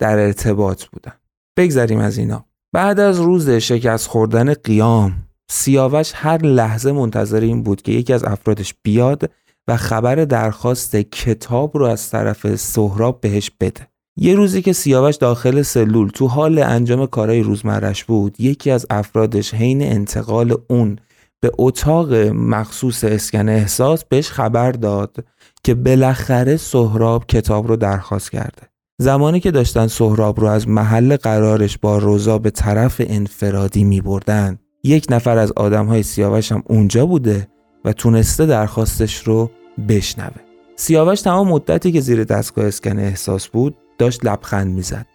در 0.00 0.18
ارتباط 0.18 0.84
بودن. 0.84 1.12
بگذریم 1.58 1.98
از 1.98 2.18
اینا. 2.18 2.44
بعد 2.72 3.00
از 3.00 3.20
روز 3.20 3.50
شکست 3.50 4.06
خوردن 4.06 4.54
قیام 4.54 5.28
سیاوش 5.50 6.12
هر 6.14 6.42
لحظه 6.42 6.92
منتظر 6.92 7.40
این 7.40 7.62
بود 7.62 7.82
که 7.82 7.92
یکی 7.92 8.12
از 8.12 8.24
افرادش 8.24 8.74
بیاد 8.82 9.30
و 9.68 9.76
خبر 9.76 10.14
درخواست 10.14 10.96
کتاب 10.96 11.76
رو 11.76 11.84
از 11.84 12.10
طرف 12.10 12.56
سهراب 12.56 13.20
بهش 13.20 13.50
بده. 13.60 13.88
یه 14.20 14.34
روزی 14.34 14.62
که 14.62 14.72
سیاوش 14.72 15.16
داخل 15.16 15.62
سلول 15.62 16.08
تو 16.08 16.26
حال 16.26 16.58
انجام 16.58 17.06
کارهای 17.06 17.42
روزمرش 17.42 18.04
بود 18.04 18.40
یکی 18.40 18.70
از 18.70 18.86
افرادش 18.90 19.54
حین 19.54 19.82
انتقال 19.82 20.54
اون 20.68 20.98
به 21.40 21.50
اتاق 21.58 22.14
مخصوص 22.34 23.04
اسکن 23.04 23.48
احساس 23.48 24.04
بهش 24.04 24.30
خبر 24.30 24.72
داد 24.72 25.16
که 25.64 25.74
بالاخره 25.74 26.56
سهراب 26.56 27.26
کتاب 27.26 27.68
رو 27.68 27.76
درخواست 27.76 28.30
کرده. 28.30 28.62
زمانی 29.00 29.40
که 29.40 29.50
داشتن 29.50 29.86
سهراب 29.86 30.40
رو 30.40 30.46
از 30.46 30.68
محل 30.68 31.16
قرارش 31.16 31.78
با 31.78 31.98
روزا 31.98 32.38
به 32.38 32.50
طرف 32.50 33.02
انفرادی 33.06 33.84
می 33.84 34.00
بردن 34.00 34.58
یک 34.84 35.06
نفر 35.10 35.38
از 35.38 35.52
آدم 35.52 35.86
های 35.86 36.02
سیاوش 36.02 36.52
هم 36.52 36.62
اونجا 36.66 37.06
بوده 37.06 37.48
و 37.84 37.92
تونسته 37.92 38.46
درخواستش 38.46 39.18
رو 39.18 39.50
بشنوه. 39.88 40.36
سیاوش 40.76 41.20
تمام 41.20 41.48
مدتی 41.48 41.92
که 41.92 42.00
زیر 42.00 42.24
دستگاه 42.24 42.64
اسکن 42.64 42.98
احساس 42.98 43.48
بود 43.48 43.76
داشت 43.98 44.24
لبخند 44.24 44.74
می‌زد. 44.74 45.06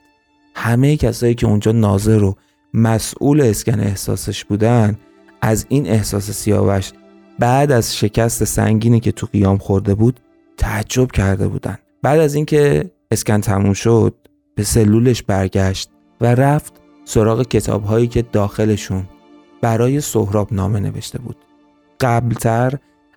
همه 0.55 0.97
کسایی 0.97 1.35
که 1.35 1.47
اونجا 1.47 1.71
ناظر 1.71 2.23
و 2.23 2.35
مسئول 2.73 3.41
اسکن 3.41 3.79
احساسش 3.79 4.45
بودن 4.45 4.97
از 5.41 5.65
این 5.69 5.87
احساس 5.87 6.31
سیاوش 6.31 6.91
بعد 7.39 7.71
از 7.71 7.97
شکست 7.97 8.43
سنگینی 8.43 8.99
که 8.99 9.11
تو 9.11 9.27
قیام 9.33 9.57
خورده 9.57 9.95
بود 9.95 10.19
تعجب 10.57 11.11
کرده 11.11 11.47
بودن. 11.47 11.77
بعد 12.01 12.19
از 12.19 12.35
اینکه 12.35 12.91
اسکن 13.11 13.41
تموم 13.41 13.73
شد 13.73 14.15
به 14.55 14.63
سلولش 14.63 15.23
برگشت 15.23 15.89
و 16.21 16.25
رفت 16.35 16.73
سراغ 17.05 17.47
کتاب 17.47 17.83
هایی 17.83 18.07
که 18.07 18.21
داخلشون 18.21 19.03
برای 19.61 20.01
سهراب 20.01 20.53
نامه 20.53 20.79
نوشته 20.79 21.19
بود. 21.19 21.35
قبلتر 21.99 22.73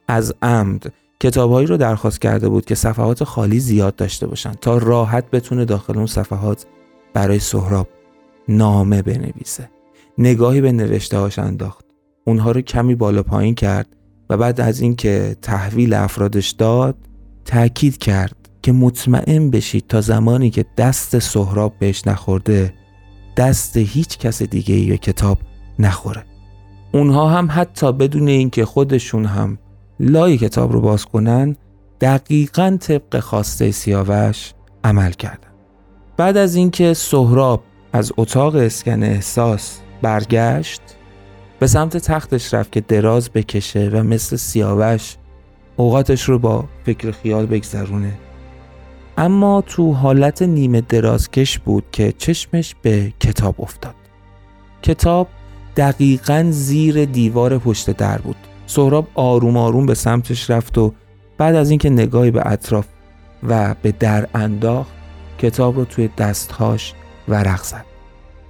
از 0.08 0.34
عمد 0.42 0.92
کتابهایی 1.20 1.66
رو 1.66 1.76
درخواست 1.76 2.20
کرده 2.20 2.48
بود 2.48 2.64
که 2.64 2.74
صفحات 2.74 3.24
خالی 3.24 3.60
زیاد 3.60 3.96
داشته 3.96 4.26
باشن 4.26 4.52
تا 4.60 4.78
راحت 4.78 5.30
بتونه 5.30 5.64
داخل 5.64 5.96
اون 5.96 6.06
صفحات 6.06 6.66
برای 7.14 7.38
سهراب 7.38 7.88
نامه 8.48 9.02
بنویسه. 9.02 9.70
نگاهی 10.18 10.60
به 10.60 10.72
نوشته 10.72 11.18
هاش 11.18 11.38
انداخت. 11.38 11.84
اونها 12.24 12.50
رو 12.50 12.60
کمی 12.60 12.94
بالا 12.94 13.22
پایین 13.22 13.54
کرد 13.54 13.96
و 14.30 14.36
بعد 14.36 14.60
از 14.60 14.80
اینکه 14.80 15.36
تحویل 15.42 15.94
افرادش 15.94 16.50
داد 16.50 16.96
تاکید 17.44 17.98
کرد 17.98 18.36
که 18.62 18.72
مطمئن 18.72 19.50
بشید 19.50 19.86
تا 19.88 20.00
زمانی 20.00 20.50
که 20.50 20.64
دست 20.76 21.18
سهراب 21.18 21.74
بهش 21.78 22.06
نخورده 22.06 22.74
دست 23.36 23.76
هیچ 23.76 24.18
کس 24.18 24.42
دیگه 24.42 24.74
ای 24.74 24.98
کتاب 24.98 25.38
نخوره. 25.78 26.24
اونها 26.92 27.28
هم 27.28 27.48
حتی 27.50 27.92
بدون 27.92 28.28
اینکه 28.28 28.64
خودشون 28.64 29.24
هم 29.24 29.58
لای 30.00 30.38
کتاب 30.38 30.72
رو 30.72 30.80
باز 30.80 31.04
کنن 31.04 31.56
دقیقا 32.00 32.76
طبق 32.80 33.20
خواسته 33.20 33.70
سیاوش 33.70 34.52
عمل 34.84 35.10
کردن. 35.10 35.48
بعد 36.16 36.36
از 36.36 36.54
اینکه 36.54 36.94
سهراب 36.94 37.62
از 37.92 38.12
اتاق 38.16 38.54
اسکن 38.54 39.02
احساس 39.02 39.78
برگشت 40.02 40.80
به 41.58 41.66
سمت 41.66 41.96
تختش 41.96 42.54
رفت 42.54 42.72
که 42.72 42.80
دراز 42.80 43.30
بکشه 43.30 43.88
و 43.88 44.02
مثل 44.02 44.36
سیاوش 44.36 45.16
اوقاتش 45.76 46.22
رو 46.22 46.38
با 46.38 46.64
فکر 46.84 47.10
خیال 47.10 47.46
بگذرونه. 47.46 48.12
اما 49.18 49.60
تو 49.60 49.92
حالت 49.92 50.42
نیمه 50.42 50.80
درازکش 50.80 51.58
بود 51.58 51.84
که 51.92 52.12
چشمش 52.18 52.74
به 52.82 53.12
کتاب 53.20 53.60
افتاد. 53.60 53.94
کتاب 54.82 55.28
دقیقا 55.76 56.46
زیر 56.50 57.04
دیوار 57.04 57.58
پشت 57.58 57.90
در 57.90 58.18
بود. 58.18 58.36
سهراب 58.66 59.08
آروم 59.14 59.56
آروم 59.56 59.86
به 59.86 59.94
سمتش 59.94 60.50
رفت 60.50 60.78
و 60.78 60.94
بعد 61.38 61.54
از 61.54 61.70
اینکه 61.70 61.90
نگاهی 61.90 62.30
به 62.30 62.42
اطراف 62.46 62.86
و 63.42 63.74
به 63.82 63.92
در 63.92 64.28
انداخت 64.34 64.92
کتاب 65.38 65.76
رو 65.76 65.84
توی 65.84 66.08
دستهاش 66.18 66.94
ورق 67.28 67.62
زد 67.62 67.84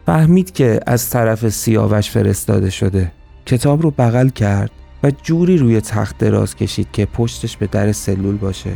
فهمید 0.06 0.52
که 0.52 0.80
از 0.86 1.10
طرف 1.10 1.48
سیاوش 1.48 2.10
فرستاده 2.10 2.70
شده 2.70 3.12
کتاب 3.46 3.82
رو 3.82 3.90
بغل 3.90 4.28
کرد 4.28 4.70
و 5.02 5.10
جوری 5.10 5.56
روی 5.58 5.80
تخت 5.80 6.18
دراز 6.18 6.56
کشید 6.56 6.88
که 6.92 7.06
پشتش 7.06 7.56
به 7.56 7.66
در 7.66 7.92
سلول 7.92 8.36
باشه 8.36 8.72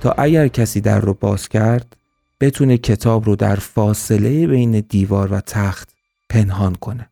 تا 0.00 0.14
اگر 0.18 0.48
کسی 0.48 0.80
در 0.80 1.00
رو 1.00 1.14
باز 1.14 1.48
کرد 1.48 1.96
بتونه 2.40 2.78
کتاب 2.78 3.26
رو 3.26 3.36
در 3.36 3.56
فاصله 3.56 4.46
بین 4.46 4.80
دیوار 4.88 5.32
و 5.32 5.40
تخت 5.40 5.90
پنهان 6.30 6.74
کنه. 6.74 7.10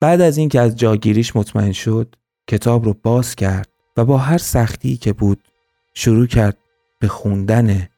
بعد 0.00 0.20
از 0.20 0.36
اینکه 0.38 0.60
از 0.60 0.76
جاگیریش 0.76 1.36
مطمئن 1.36 1.72
شد 1.72 2.14
کتاب 2.48 2.84
رو 2.84 2.94
باز 2.94 3.34
کرد 3.34 3.68
و 3.96 4.04
با 4.04 4.18
هر 4.18 4.38
سختی 4.38 4.96
که 4.96 5.12
بود 5.12 5.48
شروع 5.94 6.26
کرد 6.26 6.58
به 6.98 7.08
خوندن 7.08 7.88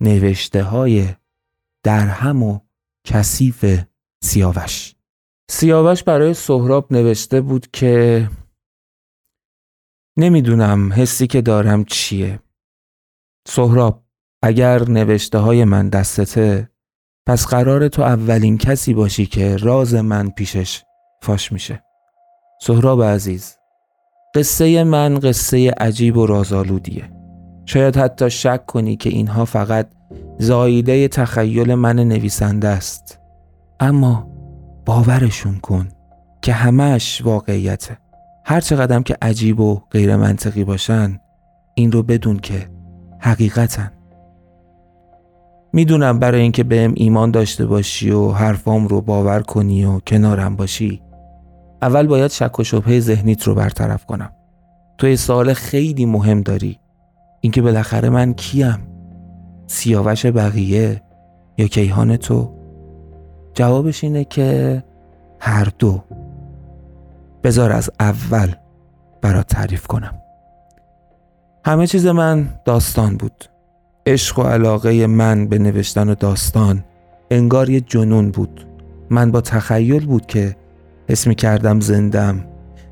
نوشته 0.00 0.62
های 0.62 1.08
درهم 1.82 2.42
و 2.42 2.60
کثیف 3.04 3.64
سیاوش. 4.22 4.94
سیاوش 5.50 6.02
برای 6.02 6.34
سهراب 6.34 6.92
نوشته 6.92 7.40
بود 7.40 7.70
که 7.72 8.28
نمی‌دونم 10.16 10.92
حسی 10.92 11.26
که 11.26 11.40
دارم 11.40 11.84
چیه. 11.84 12.40
سهراب 13.46 14.02
اگر 14.42 14.88
نوشته 14.88 15.38
های 15.38 15.64
من 15.64 15.88
دستته 15.88 16.70
پس 17.26 17.46
قرار 17.46 17.88
تو 17.88 18.02
اولین 18.02 18.58
کسی 18.58 18.94
باشی 18.94 19.26
که 19.26 19.56
راز 19.56 19.94
من 19.94 20.30
پیشش 20.30 20.82
فاش 21.22 21.52
میشه. 21.52 21.82
سهراب 22.62 23.02
عزیز 23.02 23.57
قصه 24.34 24.84
من 24.84 25.18
قصه 25.18 25.70
عجیب 25.70 26.16
و 26.16 26.26
رازآلودیه. 26.26 27.04
شاید 27.66 27.96
حتی 27.96 28.30
شک 28.30 28.66
کنی 28.66 28.96
که 28.96 29.10
اینها 29.10 29.44
فقط 29.44 29.88
زاییده 30.38 31.08
تخیل 31.08 31.74
من 31.74 31.96
نویسنده 31.96 32.68
است. 32.68 33.20
اما 33.80 34.30
باورشون 34.86 35.58
کن 35.58 35.88
که 36.42 36.52
همش 36.52 37.22
واقعیته. 37.24 37.98
هر 38.44 38.60
چقدر 38.60 39.02
که 39.02 39.16
عجیب 39.22 39.60
و 39.60 39.80
غیر 39.90 40.16
منطقی 40.16 40.64
باشن 40.64 41.20
این 41.74 41.92
رو 41.92 42.02
بدون 42.02 42.36
که 42.36 42.68
حقیقتن. 43.20 43.92
می‌دونم 45.72 46.18
برای 46.18 46.40
اینکه 46.40 46.64
بهم 46.64 46.92
ایمان 46.96 47.30
داشته 47.30 47.66
باشی 47.66 48.10
و 48.10 48.30
حرفام 48.30 48.88
رو 48.88 49.00
باور 49.00 49.40
کنی 49.42 49.84
و 49.84 50.00
کنارم 50.00 50.56
باشی 50.56 51.02
اول 51.82 52.06
باید 52.06 52.30
شک 52.30 52.58
و 52.58 52.64
شبه 52.64 53.00
ذهنیت 53.00 53.42
رو 53.42 53.54
برطرف 53.54 54.06
کنم. 54.06 54.32
تو 54.98 55.08
یه 55.08 55.16
سوال 55.16 55.54
خیلی 55.54 56.06
مهم 56.06 56.40
داری. 56.40 56.78
اینکه 57.40 57.62
بالاخره 57.62 58.08
من 58.08 58.34
کیم؟ 58.34 58.78
سیاوش 59.66 60.26
بقیه 60.26 61.02
یا 61.58 61.66
کیهان 61.66 62.16
تو؟ 62.16 62.54
جوابش 63.54 64.04
اینه 64.04 64.24
که 64.24 64.84
هر 65.40 65.68
دو. 65.78 66.04
بذار 67.44 67.72
از 67.72 67.90
اول 68.00 68.54
برات 69.22 69.46
تعریف 69.46 69.86
کنم. 69.86 70.14
همه 71.64 71.86
چیز 71.86 72.06
من 72.06 72.48
داستان 72.64 73.16
بود. 73.16 73.44
عشق 74.06 74.38
و 74.38 74.42
علاقه 74.42 75.06
من 75.06 75.46
به 75.46 75.58
نوشتن 75.58 76.08
و 76.08 76.14
داستان 76.14 76.84
انگار 77.30 77.70
یه 77.70 77.80
جنون 77.80 78.30
بود. 78.30 78.66
من 79.10 79.30
با 79.30 79.40
تخیل 79.40 80.06
بود 80.06 80.26
که 80.26 80.56
حس 81.08 81.26
می 81.26 81.34
کردم 81.34 81.80
زندم 81.80 82.44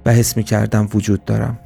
و 0.06 0.12
حس 0.12 0.36
می 0.36 0.42
کردم 0.42 0.88
وجود 0.94 1.24
دارم. 1.24 1.58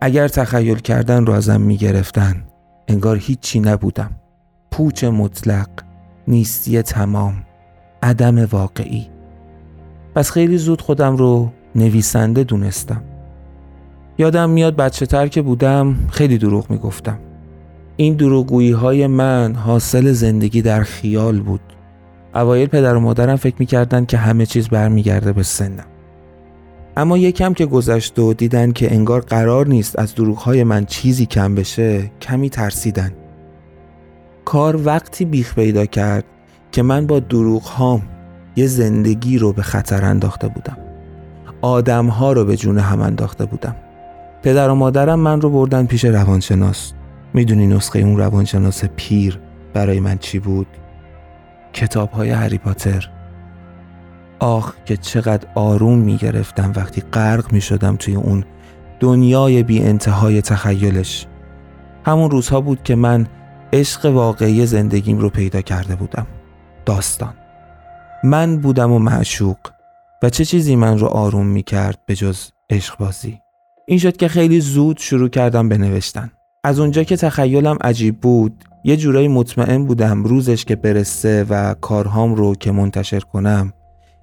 اگر 0.00 0.28
تخیل 0.28 0.78
کردن 0.78 1.26
رو 1.26 1.32
ازم 1.32 1.60
می 1.60 1.76
گرفتن 1.76 2.44
انگار 2.88 3.16
هیچی 3.16 3.60
نبودم. 3.60 4.10
پوچ 4.70 5.04
مطلق 5.04 5.68
نیستی 6.28 6.82
تمام 6.82 7.34
عدم 8.02 8.44
واقعی. 8.44 9.06
پس 10.14 10.30
خیلی 10.30 10.58
زود 10.58 10.80
خودم 10.80 11.16
رو 11.16 11.52
نویسنده 11.74 12.44
دونستم. 12.44 13.02
یادم 14.18 14.50
میاد 14.50 14.76
بچه 14.76 15.06
تر 15.06 15.28
که 15.28 15.42
بودم 15.42 15.96
خیلی 16.10 16.38
دروغ 16.38 16.70
می‌گفتم. 16.70 17.18
این 17.96 18.14
دروغگویی 18.14 18.72
های 18.72 19.06
من 19.06 19.54
حاصل 19.54 20.12
زندگی 20.12 20.62
در 20.62 20.82
خیال 20.82 21.40
بود. 21.40 21.73
اوایل 22.34 22.68
پدر 22.68 22.94
و 22.94 23.00
مادرم 23.00 23.36
فکر 23.36 23.56
می‌کردن 23.58 24.04
که 24.04 24.16
همه 24.16 24.46
چیز 24.46 24.68
برمیگرده 24.68 25.32
به 25.32 25.42
سنم. 25.42 25.84
اما 26.96 27.18
یکم 27.18 27.54
که 27.54 27.66
گذشت 27.66 28.18
و 28.18 28.34
دیدن 28.34 28.72
که 28.72 28.94
انگار 28.94 29.20
قرار 29.20 29.66
نیست 29.66 29.98
از 29.98 30.14
دروغهای 30.14 30.64
من 30.64 30.84
چیزی 30.84 31.26
کم 31.26 31.54
بشه 31.54 32.10
کمی 32.20 32.50
ترسیدن. 32.50 33.12
کار 34.44 34.86
وقتی 34.86 35.24
بیخ 35.24 35.54
پیدا 35.54 35.86
کرد 35.86 36.24
که 36.72 36.82
من 36.82 37.06
با 37.06 37.20
دروغ 37.20 37.62
هام 37.62 38.02
یه 38.56 38.66
زندگی 38.66 39.38
رو 39.38 39.52
به 39.52 39.62
خطر 39.62 40.04
انداخته 40.04 40.48
بودم. 40.48 40.76
آدم 41.62 42.06
ها 42.06 42.32
رو 42.32 42.44
به 42.44 42.56
جون 42.56 42.78
هم 42.78 43.00
انداخته 43.00 43.44
بودم. 43.44 43.76
پدر 44.42 44.68
و 44.68 44.74
مادرم 44.74 45.20
من 45.20 45.40
رو 45.40 45.50
بردن 45.50 45.86
پیش 45.86 46.04
روانشناس. 46.04 46.92
می‌دونی 47.34 47.66
نسخه 47.66 47.98
اون 47.98 48.16
روانشناس 48.16 48.84
پیر 48.96 49.40
برای 49.72 50.00
من 50.00 50.18
چی 50.18 50.38
بود؟ 50.38 50.66
کتاب 51.74 52.10
های 52.10 52.30
هری 52.30 52.58
پاتر. 52.58 53.08
آخ 54.38 54.74
که 54.84 54.96
چقدر 54.96 55.48
آروم 55.54 55.98
می‌گرفتم 55.98 56.72
وقتی 56.76 57.00
غرق 57.00 57.52
می‌شدم 57.52 57.96
توی 57.96 58.14
اون 58.14 58.44
دنیای 59.00 59.62
بی 59.62 59.82
انتهای 59.82 60.42
تخیلش. 60.42 61.26
همون 62.06 62.30
روزها 62.30 62.60
بود 62.60 62.82
که 62.82 62.94
من 62.94 63.26
عشق 63.72 64.06
واقعی 64.06 64.66
زندگیم 64.66 65.18
رو 65.18 65.30
پیدا 65.30 65.60
کرده 65.60 65.96
بودم. 65.96 66.26
داستان. 66.86 67.34
من 68.24 68.56
بودم 68.56 68.92
و 68.92 68.98
معشوق 68.98 69.56
و 70.22 70.30
چه 70.30 70.44
چیزی 70.44 70.76
من 70.76 70.98
رو 70.98 71.06
آروم 71.06 71.46
می 71.46 71.62
کرد 71.62 71.98
به 72.06 72.14
جز 72.14 72.50
عشق 72.70 72.98
بازی 72.98 73.40
این 73.86 73.98
شد 73.98 74.16
که 74.16 74.28
خیلی 74.28 74.60
زود 74.60 74.98
شروع 74.98 75.28
کردم 75.28 75.68
به 75.68 75.78
نوشتن. 75.78 76.30
از 76.64 76.78
اونجا 76.78 77.04
که 77.04 77.16
تخیلم 77.16 77.76
عجیب 77.80 78.20
بود 78.20 78.64
یه 78.84 78.96
جورایی 78.96 79.28
مطمئن 79.28 79.84
بودم 79.84 80.24
روزش 80.24 80.64
که 80.64 80.76
برسه 80.76 81.46
و 81.50 81.74
کارهام 81.74 82.34
رو 82.34 82.54
که 82.54 82.72
منتشر 82.72 83.20
کنم 83.20 83.72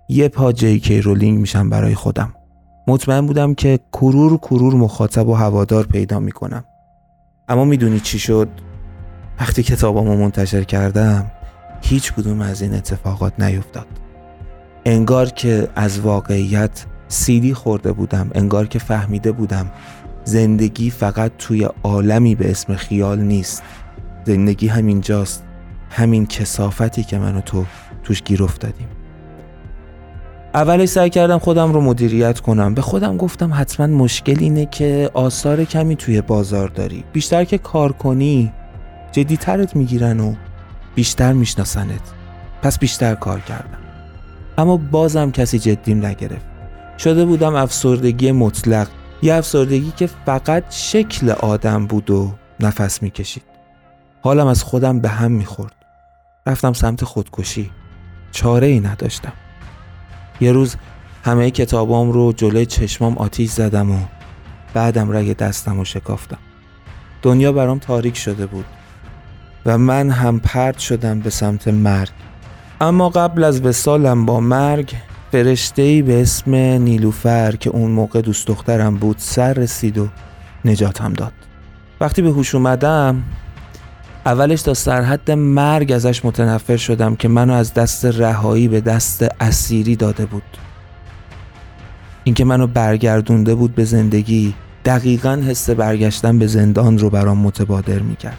یه 0.10 0.28
پا 0.28 0.52
جی 0.52 0.80
کی 0.80 1.02
رولینگ 1.02 1.40
میشم 1.40 1.70
برای 1.70 1.96
خودم. 1.96 2.34
مطمئن 2.88 3.26
بودم 3.26 3.54
که 3.54 3.80
کرور 3.94 4.38
کرور 4.38 4.74
مخاطب 4.74 5.28
و 5.28 5.34
هوادار 5.34 5.86
پیدا 5.86 6.20
می‌کنم. 6.20 6.64
اما 7.48 7.66
می‌دونی 7.66 8.00
چی 8.00 8.20
شد؟ 8.20 8.50
وقتی 9.40 9.64
کتابامو 9.64 10.16
منتشر 10.16 10.64
کردم 10.64 11.32
هیچ 11.82 12.14
کدوم 12.14 12.42
از 12.42 12.62
این 12.62 12.74
اتفاقات 12.74 13.40
نیفتاد. 13.40 13.88
انگار 14.86 15.30
که 15.30 15.68
از 15.76 16.00
واقعیت 16.00 16.86
سیدی 17.08 17.54
خورده 17.54 17.92
بودم 17.92 18.30
انگار 18.36 18.68
که 18.68 18.80
فهمیده 18.80 19.32
بودم 19.32 19.72
زندگی 20.24 20.90
فقط 20.90 21.32
توی 21.38 21.70
عالمی 21.84 22.36
به 22.36 22.52
اسم 22.52 22.76
خیال 22.76 23.20
نیست. 23.20 23.64
زندگی 24.26 24.68
همینجاست 24.68 25.44
همین 25.90 26.26
کسافتی 26.26 27.04
که 27.04 27.18
من 27.18 27.36
و 27.36 27.42
تو 27.42 27.66
توش 28.04 28.24
گیر 28.24 28.44
افتادیم. 28.44 28.88
اولش 30.54 30.90
سعی 30.90 31.10
کردم 31.10 31.38
خودم 31.38 31.74
رو 31.74 31.82
مدیریت 31.82 32.40
کنم. 32.40 32.74
به 32.74 32.82
خودم 32.82 33.18
گفتم 33.18 33.52
حتما 33.54 33.88
مشکل 33.88 34.38
اینه 34.40 34.66
که 34.66 35.12
آثار 35.14 35.64
کمی 35.64 35.96
توی 35.96 36.22
بازار 36.22 36.68
داری. 36.68 37.04
بیشتر 37.14 37.44
که 37.44 37.58
کار 37.58 37.92
کنی 37.92 38.52
جدیترت 39.12 39.76
می‌گیرن 39.76 40.20
و 40.20 40.34
بیشتر 40.96 41.34
میشناسنت. 41.34 42.02
پس 42.62 42.80
بیشتر 42.80 43.16
کار 43.16 43.40
کردم. 43.40 43.78
اما 44.58 44.78
بازم 44.78 45.32
کسی 45.32 45.60
جدیم 45.60 46.06
نگرفت. 46.06 46.46
شده 46.98 47.26
بودم 47.26 47.56
افسردگی 47.56 48.32
مطلق. 48.32 48.88
یه 49.22 49.36
افسردگی 49.36 49.92
که 49.92 50.10
فقط 50.26 50.64
شکل 50.70 51.30
آدم 51.30 51.88
بود 51.88 52.10
و 52.10 52.34
نفس 52.60 53.04
می‌کشید. 53.04 53.44
حالم 54.22 54.48
از 54.48 54.64
خودم 54.64 55.00
به 55.00 55.10
هم 55.10 55.32
می‌خورد. 55.32 55.76
رفتم 56.46 56.74
سمت 56.74 57.04
خودکشی. 57.04 57.72
چاره 58.32 58.68
ای 58.68 58.80
نداشتم. 58.80 59.34
یه 60.42 60.52
روز 60.52 60.76
همه 61.24 61.52
کتابام 61.52 62.12
رو 62.12 62.34
جلوی 62.34 62.66
چشمام 62.66 63.18
آتیش 63.18 63.52
زدم 63.52 63.92
و 63.92 64.00
بعدم 64.74 65.18
رگ 65.18 65.38
دستم 65.38 65.78
رو 65.78 65.86
شکافتم. 65.86 66.38
دنیا 67.22 67.52
برام 67.52 67.80
تاریک 67.80 68.18
شده 68.18 68.46
بود 68.46 68.66
و 69.66 69.78
من 69.78 70.10
هم 70.10 70.40
پرد 70.40 70.78
شدم 70.78 71.20
به 71.20 71.30
سمت 71.30 71.68
مرگ. 71.68 72.10
اما 72.82 73.10
قبل 73.10 73.44
از 73.44 73.62
وسالم 73.62 74.26
با 74.26 74.40
مرگ 74.40 74.96
فرشته 75.32 76.02
به 76.02 76.22
اسم 76.22 76.56
نیلوفر 76.56 77.52
که 77.52 77.70
اون 77.70 77.92
موقع 77.92 78.22
دوست 78.22 78.48
دخترم 78.48 78.96
بود 78.96 79.16
سر 79.20 79.54
رسید 79.54 79.98
و 79.98 80.08
نجاتم 80.66 81.14
داد. 81.14 81.32
وقتی 82.02 82.22
به 82.22 82.30
هوش 82.30 82.56
اومدم 82.56 83.24
اولش 84.26 84.62
تا 84.62 84.74
سرحد 84.74 85.32
مرگ 85.32 85.92
ازش 85.92 86.26
متنفر 86.26 86.78
شدم 86.78 87.16
که 87.16 87.28
منو 87.28 87.54
از 87.54 87.74
دست 87.74 88.06
رهایی 88.06 88.68
به 88.68 88.82
دست 88.82 89.26
اسیری 89.40 89.96
داده 89.96 90.26
بود. 90.26 90.44
اینکه 92.24 92.46
منو 92.46 92.68
برگردونده 92.68 93.56
بود 93.56 93.76
به 93.76 93.86
زندگی 93.86 94.54
دقیقا 94.86 95.42
حس 95.48 95.70
برگشتن 95.70 96.40
به 96.40 96.48
زندان 96.48 96.98
رو 96.98 97.10
برام 97.10 97.38
متبادر 97.38 98.00
می‌کرد. 98.00 98.38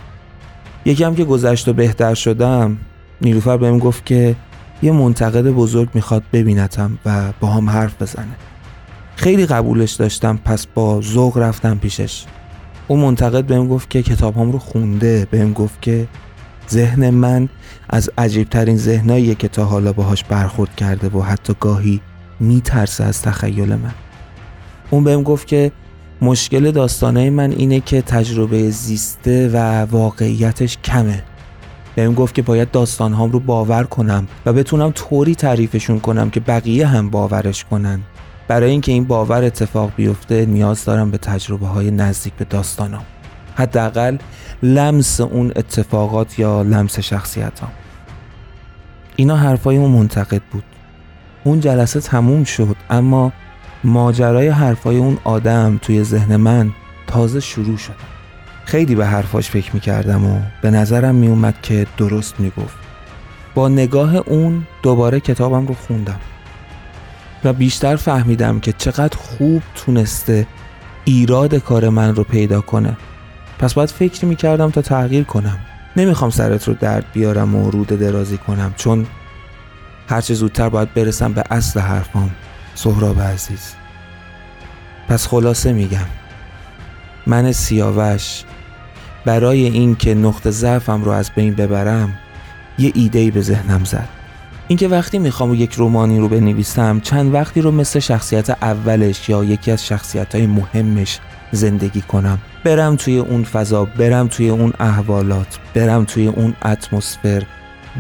یکم 0.85 1.15
که 1.15 1.25
گذشت 1.25 1.69
و 1.69 1.73
بهتر 1.73 2.15
شدم 2.15 2.79
نیلوفر 3.21 3.57
بهم 3.57 3.79
گفت 3.79 4.07
که 4.07 4.37
یه 4.83 4.92
منتقد 4.92 5.51
بزرگ 5.51 5.88
می‌خواد 5.95 6.23
ببینتم 6.33 6.99
و 7.07 7.33
با 7.40 7.49
هم 7.49 7.71
حرف 7.71 8.03
بزنه. 8.03 8.37
خیلی 9.16 9.47
قبولش 9.47 9.92
داشتم 9.92 10.37
پس 10.45 10.66
با 10.66 11.01
ذوق 11.01 11.38
رفتم 11.38 11.79
پیشش. 11.79 12.25
اون 12.88 13.01
منتقد 13.01 13.45
بهم 13.45 13.68
گفت 13.68 13.90
که 13.90 14.03
کتاب 14.03 14.37
هم 14.37 14.53
رو 14.53 14.59
خونده. 14.59 15.27
بهم 15.31 15.53
گفت 15.53 15.83
که 15.83 16.09
ذهن 16.71 17.11
من 17.11 17.49
از 17.90 18.11
عجیبترین 18.18 18.77
ذهناییه 18.77 19.35
که 19.35 19.49
تا 19.49 19.64
حالا 19.64 19.92
باهاش 19.92 20.25
برخورد 20.25 20.77
کرده 20.77 21.09
و 21.09 21.23
حتی 21.23 21.55
گاهی 21.61 22.01
میترسه 22.40 23.05
از 23.05 23.23
تخیل 23.23 23.75
من. 23.75 23.95
اون 24.90 25.05
بهم 25.05 25.23
گفت 25.23 25.47
که 25.47 25.73
مشکل 26.23 26.71
داستانه 26.71 27.31
من 27.31 27.51
اینه 27.51 27.81
که 27.81 28.03
تجربه 28.03 28.71
زیسته 28.71 29.51
و 29.53 29.57
واقعیتش 29.85 30.79
کمه. 30.85 31.23
بهم 31.95 32.15
گفت 32.15 32.35
که 32.35 32.43
باید 32.43 32.71
داستانهام 32.71 33.31
رو 33.31 33.41
باور 33.41 33.85
کنم 33.85 34.29
و 34.47 34.53
بتونم 34.53 34.91
طوری 34.91 35.35
تعریفشون 35.35 36.01
کنم 36.01 36.31
که 36.31 36.41
بقیه 36.41 36.87
هم 36.87 37.11
باورش 37.11 37.65
کنن. 37.65 38.01
برای 38.49 38.71
اینکه 38.71 38.93
این 38.93 39.05
باور 39.05 39.45
اتفاق 39.45 39.93
بیفته 39.97 40.47
نیاز 40.47 40.85
دارم 40.85 41.11
به 41.11 41.19
تجربه 41.19 41.67
های 41.67 41.91
نزدیک 41.91 42.33
به 42.33 42.45
داستانم 42.45 43.03
حداقل 43.55 44.17
لمس 44.63 45.21
اون 45.21 45.53
اتفاقات 45.57 46.39
یا 46.39 46.63
لمس 46.63 46.99
شخصیتام. 46.99 47.71
اینا 49.17 49.37
حرفای 49.37 49.77
اون 49.77 49.91
منتقد 49.91 50.43
بود. 50.51 50.65
اون 51.45 51.61
جلسه 51.61 52.01
تموم 52.01 52.45
شد 52.45 52.77
اما 52.91 53.33
ماجرای 53.85 54.49
حرفای 54.49 54.97
اون 54.97 55.19
آدم 55.25 55.79
توی 55.83 56.05
ذهن 56.05 56.37
من 56.37 56.71
تازه 57.07 57.41
شروع 57.41 57.77
شد. 57.77 58.12
خیلی 58.64 58.94
به 58.94 59.07
حرفاش 59.07 59.51
فکر 59.51 59.70
می‌کردم 59.75 60.25
و 60.25 60.40
به 60.62 60.70
نظرم 60.70 61.14
میومد 61.14 61.55
که 61.62 61.87
درست 61.96 62.40
می‌گفت. 62.40 62.77
با 63.55 63.68
نگاه 63.68 64.16
اون 64.16 64.66
دوباره 64.83 65.20
کتابم 65.20 65.66
رو 65.66 65.75
خوندم 65.75 66.20
و 67.44 67.53
بیشتر 67.53 67.96
فهمیدم 67.96 68.61
که 68.61 68.72
چقدر 68.72 69.16
خوب 69.16 69.62
تونسته 69.75 70.46
ایراد 71.05 71.55
کار 71.55 71.88
من 71.88 72.14
رو 72.14 72.25
پیدا 72.25 72.61
کنه. 72.61 72.96
پس 73.59 73.75
باید 73.75 73.90
فکر 73.90 74.25
می‌کردم 74.25 74.70
تا 74.70 74.83
تغییر 74.83 75.25
کنم. 75.25 75.59
نمی‌خوام 75.96 76.31
سرت 76.31 76.68
رو 76.68 76.75
درد 76.75 77.05
بیارم 77.12 77.55
و 77.55 77.70
رود 77.70 77.87
درازی 77.87 78.38
کنم 78.38 78.75
چون 78.77 79.07
هرچه 80.09 80.35
زودتر 80.35 80.68
باید 80.68 80.94
برسم 80.94 81.33
به 81.33 81.44
اصل 81.51 81.81
حرفام. 81.81 82.31
سهراب 82.75 83.20
عزیز. 83.20 83.75
پس 85.09 85.27
خلاصه 85.27 85.72
میگم. 85.72 86.22
من 87.27 87.53
سیاوش. 87.53 88.43
برای 89.25 89.65
اینکه 89.65 90.15
نقطه 90.15 90.51
ضعفم 90.51 91.05
رو 91.05 91.11
از 91.11 91.31
بین 91.37 91.55
ببرم 91.55 92.19
یه 92.79 92.93
ایده 92.95 93.31
به 93.31 93.41
ذهنم 93.41 93.85
زد. 93.85 94.09
اینکه 94.69 94.89
وقتی 94.89 95.19
می‌خوام 95.19 95.55
یک 95.55 95.75
رومانی 95.75 96.19
رو 96.19 96.29
بنویسم 96.29 97.01
چند 97.01 97.35
وقتی 97.35 97.61
رو 97.61 97.71
مثل 97.71 97.99
شخصیت 97.99 98.51
اولش 98.51 99.29
یا 99.29 99.45
یکی 99.45 99.71
از 99.71 99.87
شخصیت 99.87 100.35
های 100.35 100.47
مهمش 100.47 101.19
زندگی 101.53 102.01
کنم. 102.01 102.39
برم 102.65 102.97
توی 102.97 103.19
اون 103.19 103.45
فضا 103.45 103.85
برم 103.85 104.29
توی 104.29 104.49
اون 104.49 104.73
احوالات 104.81 105.59
برم 105.75 106.05
توی 106.05 106.27
اون 106.27 106.55
اتمسفر 106.65 107.43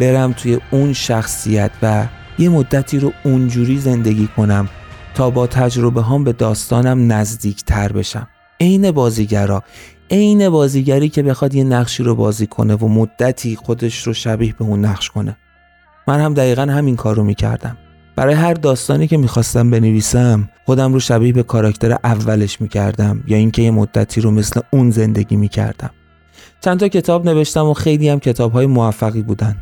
برم 0.00 0.32
توی 0.32 0.58
اون 0.70 0.92
شخصیت 0.92 1.70
و 1.82 2.06
یه 2.38 2.48
مدتی 2.48 2.98
رو 2.98 3.12
اونجوری 3.24 3.78
زندگی 3.78 4.28
کنم 4.36 4.68
تا 5.14 5.30
با 5.30 5.46
تجربه 5.46 6.02
هم 6.02 6.24
به 6.24 6.32
داستانم 6.32 7.12
نزدیک 7.12 7.64
تر 7.64 7.92
بشم. 7.92 8.28
عین 8.62 8.90
بازیگرا 8.90 9.62
عین 10.10 10.48
بازیگری 10.50 11.08
که 11.08 11.22
بخواد 11.22 11.54
یه 11.54 11.64
نقشی 11.64 12.02
رو 12.02 12.14
بازی 12.14 12.46
کنه 12.46 12.74
و 12.74 12.88
مدتی 12.88 13.56
خودش 13.56 14.02
رو 14.02 14.12
شبیه 14.12 14.54
به 14.58 14.64
اون 14.64 14.84
نقش 14.84 15.10
کنه. 15.10 15.36
من 16.08 16.20
هم 16.20 16.34
دقیقا 16.34 16.62
همین 16.62 16.96
کار 16.96 17.16
رو 17.16 17.24
می‌کردم. 17.24 17.76
برای 18.16 18.34
هر 18.34 18.54
داستانی 18.54 19.06
که 19.06 19.16
می‌خواستم 19.16 19.70
بنویسم 19.70 20.48
خودم 20.66 20.92
رو 20.92 21.00
شبیه 21.00 21.32
به 21.32 21.42
کاراکتر 21.42 21.92
اولش 22.04 22.60
می‌کردم 22.60 23.24
یا 23.26 23.36
اینکه 23.36 23.62
یه 23.62 23.70
مدتی 23.70 24.20
رو 24.20 24.30
مثل 24.30 24.60
اون 24.70 24.90
زندگی 24.90 25.36
می‌کردم. 25.36 25.90
چند 26.60 26.80
تا 26.80 26.88
کتاب 26.88 27.28
نوشتم 27.28 27.66
و 27.66 27.74
خیلی 27.74 28.08
هم 28.08 28.20
کتاب 28.20 28.52
های 28.52 28.66
موفقی 28.66 29.22
بودن. 29.22 29.56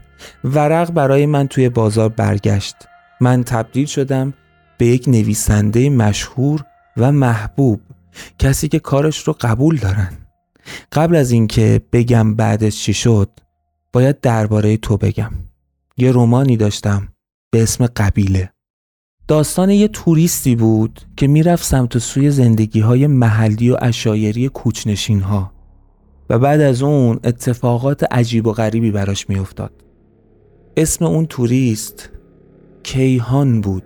ورق 0.44 0.90
برای 0.90 1.26
من 1.26 1.48
توی 1.48 1.68
بازار 1.68 2.08
برگشت. 2.08 2.76
من 3.20 3.44
تبدیل 3.44 3.86
شدم 3.86 4.34
به 4.78 4.86
یک 4.86 5.08
نویسنده 5.08 5.90
مشهور 5.90 6.64
و 6.96 7.12
محبوب. 7.12 7.80
کسی 8.38 8.68
که 8.68 8.79
کارش 8.79 9.18
رو 9.18 9.37
قبول 9.40 9.77
دارن. 9.77 10.12
قبل 10.92 11.16
از 11.16 11.31
اینکه 11.31 11.81
بگم 11.92 12.35
بعدش 12.35 12.83
چی 12.83 12.94
شد 12.94 13.31
باید 13.92 14.20
درباره 14.20 14.77
تو 14.77 14.96
بگم. 14.96 15.31
یه 15.96 16.12
رومانی 16.12 16.57
داشتم 16.57 17.09
به 17.51 17.62
اسم 17.62 17.87
قبیله. 17.87 18.53
داستان 19.29 19.70
یه 19.70 19.88
توریستی 19.88 20.57
بود 20.57 21.01
که 21.16 21.27
می‌رفت 21.27 21.64
سمت 21.64 21.99
سوی 21.99 22.31
زندگی 22.31 22.81
های 22.81 23.07
محلی 23.07 23.70
و 23.70 23.77
اشایری 23.83 24.49
کوچنشین 24.49 25.20
ها 25.20 25.53
و 26.31 26.38
بعد 26.38 26.61
از 26.61 26.83
اون 26.83 27.20
اتفاقات 27.25 28.05
عجیب 28.12 28.46
و 28.46 28.53
غریبی 28.53 28.90
براش 28.90 29.29
میافتاد. 29.29 29.85
اسم 30.77 31.05
اون 31.05 31.27
توریست 31.27 32.11
کیهان 32.83 33.61
بود. 33.61 33.83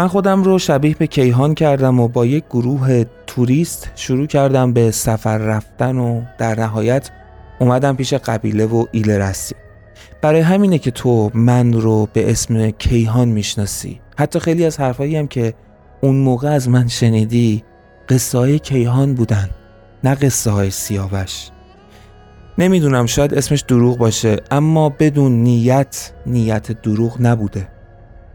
من 0.00 0.08
خودم 0.08 0.42
رو 0.42 0.58
شبیه 0.58 0.94
به 0.94 1.06
کیهان 1.06 1.54
کردم 1.54 2.00
و 2.00 2.08
با 2.08 2.26
یک 2.26 2.44
گروه 2.50 3.04
توریست 3.26 3.90
شروع 3.94 4.26
کردم 4.26 4.72
به 4.72 4.90
سفر 4.90 5.38
رفتن 5.38 5.98
و 5.98 6.22
در 6.38 6.60
نهایت 6.60 7.10
اومدم 7.58 7.96
پیش 7.96 8.14
قبیله 8.14 8.66
و 8.66 8.84
ایل 8.92 9.10
رسی. 9.10 9.54
برای 10.22 10.40
همینه 10.40 10.78
که 10.78 10.90
تو 10.90 11.30
من 11.34 11.72
رو 11.72 12.08
به 12.12 12.30
اسم 12.30 12.70
کیهان 12.70 13.28
می‌شناسی. 13.28 14.00
حتی 14.18 14.40
خیلی 14.40 14.64
از 14.64 14.80
حرفایی 14.80 15.16
هم 15.16 15.26
که 15.26 15.54
اون 16.00 16.16
موقع 16.16 16.48
از 16.48 16.68
من 16.68 16.88
شنیدی 16.88 17.64
قصه 18.08 18.38
های 18.38 18.58
کیهان 18.58 19.14
بودن 19.14 19.50
نه 20.04 20.14
قصه 20.14 20.50
های 20.50 20.70
سیاوش. 20.70 21.50
نمی‌دونم 22.58 23.06
شاید 23.06 23.34
اسمش 23.34 23.60
دروغ 23.60 23.98
باشه 23.98 24.36
اما 24.50 24.88
بدون 24.88 25.32
نیت 25.32 26.12
نیت 26.26 26.82
دروغ 26.82 27.16
نبوده. 27.20 27.68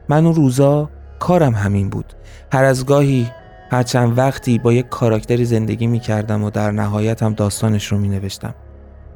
من 0.10 0.26
اون 0.26 0.36
روزا 0.36 0.90
کارم 1.26 1.54
همین 1.54 1.90
بود. 1.90 2.14
هر 2.52 2.64
از 2.64 2.86
گاهی 2.86 3.32
هر 3.72 3.84
چند 3.84 4.18
وقتی 4.18 4.60
با 4.60 4.74
یک 4.74 4.90
کاراکتری 4.90 5.46
زندگی 5.46 5.88
می 5.88 6.00
کردم 6.00 6.44
و 6.44 6.50
در 6.50 6.72
نهایت 6.72 7.24
هم 7.24 7.34
داستانش 7.34 7.88
رو 7.88 7.98
می 7.98 8.10
نوشتم 8.10 8.56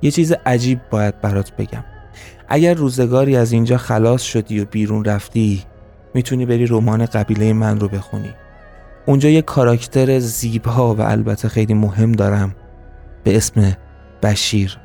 یه 0.01 0.11
چیز 0.11 0.33
عجیب 0.45 0.79
باید 0.89 1.21
برات 1.21 1.55
بگم. 1.55 1.83
اگر 2.47 2.73
روزگاری 2.73 3.35
از 3.35 3.51
اینجا 3.51 3.77
خلاص 3.77 4.21
شدی 4.21 4.59
و 4.59 4.65
بیرون 4.65 5.05
رفتی 5.05 5.63
می‌تونی 6.13 6.45
بری 6.45 6.65
رمان 6.65 7.05
قبیله 7.05 7.53
من 7.53 7.79
رو 7.79 7.87
بخونی. 7.87 8.33
اونجا 9.05 9.29
یه 9.29 9.41
کاراکتر 9.41 10.19
زیبا 10.19 10.95
و 10.95 11.01
البته 11.01 11.49
خیلی 11.49 11.73
مهم 11.73 12.11
دارم 12.11 12.55
به 13.23 13.37
اسم 13.37 13.73
بشیر. 14.23 14.77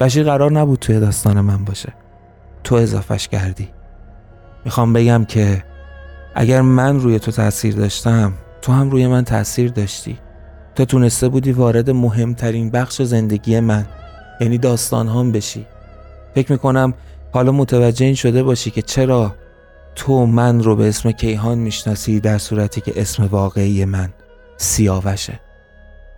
بشیر 0.00 0.24
قرار 0.24 0.52
نبود 0.52 0.78
توی 0.78 1.00
داستان 1.00 1.40
من 1.40 1.64
باشه. 1.64 1.92
تو 2.64 2.74
اضافش 2.74 3.28
کردی. 3.28 3.68
می‌خوام 4.64 4.92
بگم 4.92 5.24
که 5.24 5.64
اگر 6.34 6.60
من 6.60 7.00
روی 7.00 7.18
تو 7.18 7.30
تاثیر 7.30 7.74
داشتم 7.74 8.32
تو 8.62 8.72
هم 8.72 8.90
روی 8.90 9.06
من 9.06 9.24
تاثیر 9.24 9.70
داشتی. 9.70 10.18
تو 10.74 10.84
تونسته 10.84 11.28
بودی 11.28 11.52
وارد 11.52 11.90
مهمترین 11.90 12.70
بخش 12.70 13.02
زندگی 13.02 13.60
من 13.60 13.86
یعنی 14.40 14.58
داستان 14.58 15.08
هم 15.08 15.32
بشی. 15.32 15.66
فکر 16.34 16.52
می‌کنم 16.52 16.94
حالا 17.32 17.52
متوجه 17.52 18.06
این 18.06 18.14
شده 18.14 18.42
باشی 18.42 18.70
که 18.70 18.82
چرا 18.82 19.34
تو 19.94 20.26
من 20.26 20.62
رو 20.62 20.76
به 20.76 20.88
اسم 20.88 21.12
کیهان 21.12 21.58
می‌شناسی 21.58 22.20
در 22.20 22.38
صورتی 22.38 22.80
که 22.80 22.92
اسم 22.96 23.26
واقعی 23.26 23.84
من 23.84 24.08
سیاوشه. 24.56 25.40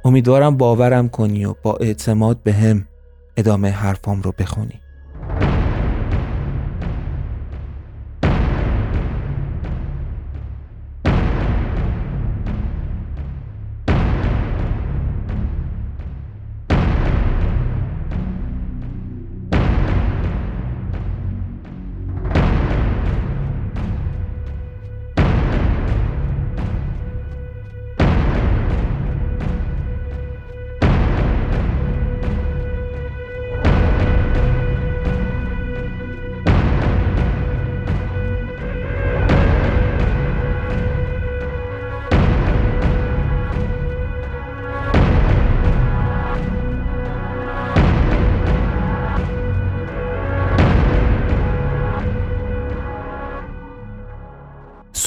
امیدوارم 0.05 0.57
باورم 0.57 1.09
کنی 1.09 1.45
و 1.45 1.55
با 1.63 1.77
اعتماد 1.77 2.43
به 2.43 2.53
هم 2.53 2.89
ادامه 3.37 3.71
حرفام 3.71 4.23
رو 4.23 4.33
بخونی. 4.39 4.81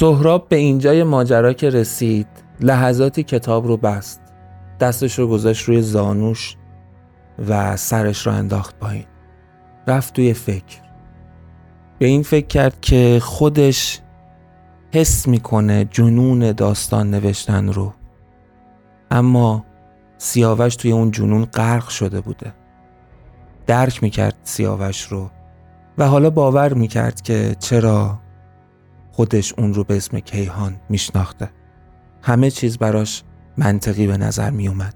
سهراب 0.00 0.48
به 0.48 0.56
اینجای 0.56 1.02
ماجرا 1.02 1.52
که 1.52 1.70
رسید 1.70 2.26
لحظاتی 2.60 3.22
کتاب 3.22 3.66
رو 3.66 3.76
بست. 3.76 4.20
دستش 4.80 5.18
رو 5.18 5.26
گذاشت 5.26 5.64
روی 5.64 5.82
زانوش 5.82 6.56
و 7.48 7.76
سرش 7.76 8.26
رو 8.26 8.32
انداخت 8.32 8.78
پایین. 8.78 9.04
رفت 9.86 10.14
توی 10.14 10.34
فکر. 10.34 10.80
به 11.98 12.06
این 12.06 12.22
فکر 12.22 12.46
کرد 12.46 12.80
که 12.80 13.18
خودش 13.22 14.00
حس 14.94 15.28
می‌کنه 15.28 15.84
جنون 15.84 16.52
داستان 16.52 17.10
نوشتن 17.10 17.68
رو. 17.68 17.92
اما 19.10 19.64
سیاوش 20.18 20.76
توی 20.76 20.92
اون 20.92 21.10
جنون 21.10 21.44
غرق 21.44 21.88
شده 21.88 22.20
بوده. 22.20 22.52
درک 23.66 24.02
می‌کرد 24.02 24.36
سیاوش 24.44 25.02
رو 25.02 25.30
و 25.98 26.08
حالا 26.08 26.30
باور 26.30 26.74
می‌کرد 26.74 27.20
که 27.20 27.56
چرا 27.58 28.18
خودش 29.12 29.54
اون 29.58 29.74
رو 29.74 29.84
به 29.84 29.96
اسم 29.96 30.20
کیهان 30.20 30.76
میشناخته. 30.88 31.50
همه 32.22 32.50
چیز 32.50 32.78
براش 32.78 33.22
منطقی 33.56 34.06
به 34.06 34.16
نظر 34.16 34.50
می 34.50 34.68
اومد 34.68 34.94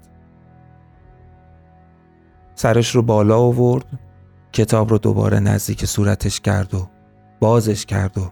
سرش 2.55 2.95
رو 2.95 3.01
بالا 3.01 3.39
آورد 3.39 3.85
کتاب 4.53 4.89
رو 4.89 4.97
دوباره 4.97 5.39
نزدیک 5.39 5.85
صورتش 5.85 6.39
کرد 6.41 6.73
و 6.73 6.89
بازش 7.39 7.85
کرد 7.85 8.17
و 8.17 8.31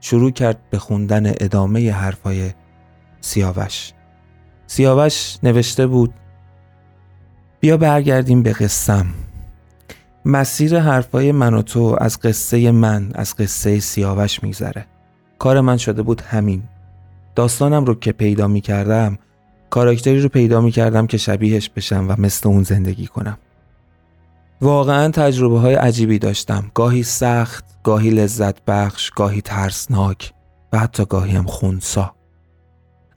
شروع 0.00 0.30
کرد 0.30 0.70
به 0.70 0.78
خوندن 0.78 1.26
ادامه 1.26 1.92
حرفای 1.92 2.50
سیاوش. 3.20 3.92
سیاوش 4.66 5.36
نوشته 5.42 5.86
بود 5.86 6.14
بیا 7.60 7.76
برگردیم 7.76 8.42
به 8.42 8.52
قصم 8.52 9.06
مسیر 10.24 10.78
حرفای 10.78 11.32
من 11.32 11.54
و 11.54 11.62
تو 11.62 11.96
از 12.00 12.20
قصه 12.20 12.70
من 12.70 13.10
از 13.14 13.34
قصه 13.36 13.80
سیاوش 13.80 14.42
میگذره. 14.42 14.86
کار 15.42 15.60
من 15.60 15.76
شده 15.76 16.02
بود 16.02 16.20
همین. 16.20 16.62
داستانم 17.34 17.84
رو 17.84 17.94
که 17.94 18.12
پیدا 18.12 18.48
می 18.48 18.60
کردم 18.60 19.18
کاراکتری 19.70 20.20
رو 20.20 20.28
پیدا 20.28 20.60
می 20.60 20.70
کردم 20.70 21.06
که 21.06 21.16
شبیهش 21.16 21.68
بشم 21.68 22.08
و 22.08 22.14
مثل 22.18 22.48
اون 22.48 22.62
زندگی 22.62 23.06
کنم. 23.06 23.38
واقعا 24.60 25.10
تجربه 25.10 25.58
های 25.58 25.74
عجیبی 25.74 26.18
داشتم. 26.18 26.70
گاهی 26.74 27.02
سخت 27.02 27.64
گاهی 27.82 28.10
لذت 28.10 28.64
بخش 28.64 29.10
گاهی 29.10 29.40
ترسناک 29.40 30.32
و 30.72 30.78
حتی 30.78 31.04
گاهی 31.04 31.32
هم 31.32 31.46
خونسا. 31.46 32.14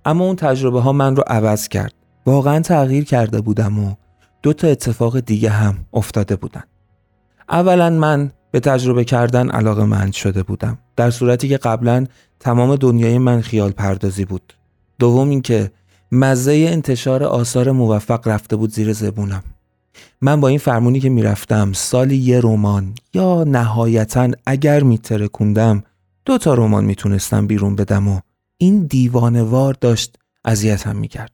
اما 0.05 0.25
اون 0.25 0.35
تجربه 0.35 0.81
ها 0.81 0.91
من 0.91 1.15
رو 1.15 1.23
عوض 1.27 1.67
کرد. 1.67 1.93
واقعا 2.25 2.59
تغییر 2.59 3.03
کرده 3.03 3.41
بودم 3.41 3.79
و 3.79 3.95
دو 4.43 4.53
تا 4.53 4.67
اتفاق 4.67 5.19
دیگه 5.19 5.49
هم 5.49 5.77
افتاده 5.93 6.35
بودن. 6.35 6.63
اولا 7.49 7.89
من 7.89 8.31
به 8.55 8.61
تجربه 8.61 9.03
کردن 9.03 9.49
علاقه 9.49 9.83
مند 9.83 10.13
شده 10.13 10.43
بودم. 10.43 10.77
در 10.95 11.11
صورتی 11.11 11.49
که 11.49 11.57
قبلا 11.57 12.05
تمام 12.39 12.75
دنیای 12.75 13.17
من 13.17 13.41
خیال 13.41 13.71
پردازی 13.71 14.25
بود. 14.25 14.53
دوم 14.99 15.29
اینکه 15.29 15.71
مزه 16.11 16.51
انتشار 16.69 17.23
آثار 17.23 17.71
موفق 17.71 18.27
رفته 18.27 18.55
بود 18.55 18.71
زیر 18.71 18.93
زبونم. 18.93 19.43
من 20.21 20.39
با 20.39 20.47
این 20.47 20.57
فرمونی 20.57 20.99
که 20.99 21.09
می‌رفتم 21.09 21.73
سالی 21.73 22.17
یه 22.17 22.39
رمان 22.39 22.93
یا 23.13 23.43
نهایتا 23.43 24.29
اگر 24.45 24.83
میترکوندم 24.83 25.83
دو 26.25 26.37
تا 26.37 26.53
رمان 26.53 26.85
می‌تونستم 26.85 27.47
بیرون 27.47 27.75
بدم 27.75 28.07
و 28.07 28.19
این 28.57 28.85
دیوانوار 28.85 29.75
داشت 29.81 30.17
اذیتم 30.45 30.95
می‌کرد. 30.95 31.31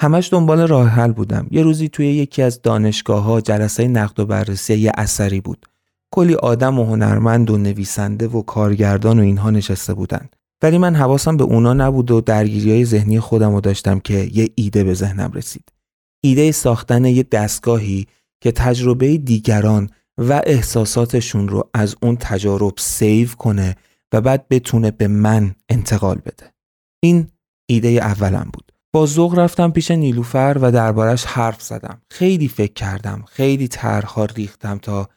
همش 0.00 0.32
دنبال 0.32 0.68
راه 0.68 0.88
حل 0.88 1.12
بودم. 1.12 1.46
یه 1.50 1.62
روزی 1.62 1.88
توی 1.88 2.06
یکی 2.06 2.42
از 2.42 2.62
دانشگاه 2.62 3.22
ها 3.22 3.40
جلسه 3.40 3.88
نقد 3.88 4.20
و 4.20 4.26
بررسی 4.26 4.74
یه 4.74 4.92
اثری 4.94 5.40
بود. 5.40 5.66
کلی 6.10 6.34
آدم 6.34 6.78
و 6.78 6.84
هنرمند 6.84 7.50
و 7.50 7.58
نویسنده 7.58 8.28
و 8.28 8.42
کارگردان 8.42 9.18
و 9.18 9.22
اینها 9.22 9.50
نشسته 9.50 9.94
بودن. 9.94 10.28
ولی 10.62 10.78
من 10.78 10.94
حواسم 10.94 11.36
به 11.36 11.44
اونا 11.44 11.74
نبود 11.74 12.10
و 12.10 12.20
درگیری 12.20 12.70
های 12.70 12.84
ذهنی 12.84 13.20
خودم 13.20 13.54
رو 13.54 13.60
داشتم 13.60 14.00
که 14.00 14.30
یه 14.32 14.48
ایده 14.54 14.84
به 14.84 14.94
ذهنم 14.94 15.32
رسید. 15.34 15.72
ایده 16.24 16.52
ساختن 16.52 17.04
یه 17.04 17.22
دستگاهی 17.22 18.06
که 18.40 18.52
تجربه 18.52 19.16
دیگران 19.16 19.90
و 20.18 20.42
احساساتشون 20.46 21.48
رو 21.48 21.70
از 21.74 21.96
اون 22.02 22.16
تجارب 22.16 22.74
سیو 22.78 23.28
کنه 23.28 23.76
و 24.12 24.20
بعد 24.20 24.48
بتونه 24.48 24.90
به 24.90 25.08
من 25.08 25.54
انتقال 25.68 26.16
بده. 26.16 26.52
این 27.02 27.28
ایده 27.66 27.88
اولم 27.88 28.50
بود. 28.52 28.72
با 28.92 29.06
ذوق 29.06 29.38
رفتم 29.38 29.70
پیش 29.70 29.90
نیلوفر 29.90 30.58
و 30.60 30.72
دربارش 30.72 31.24
حرف 31.24 31.62
زدم. 31.62 32.02
خیلی 32.10 32.48
فکر 32.48 32.72
کردم. 32.72 33.24
خیلی 33.28 33.68
طرحها 33.68 34.24
ریختم 34.24 34.78
تا 34.78 35.08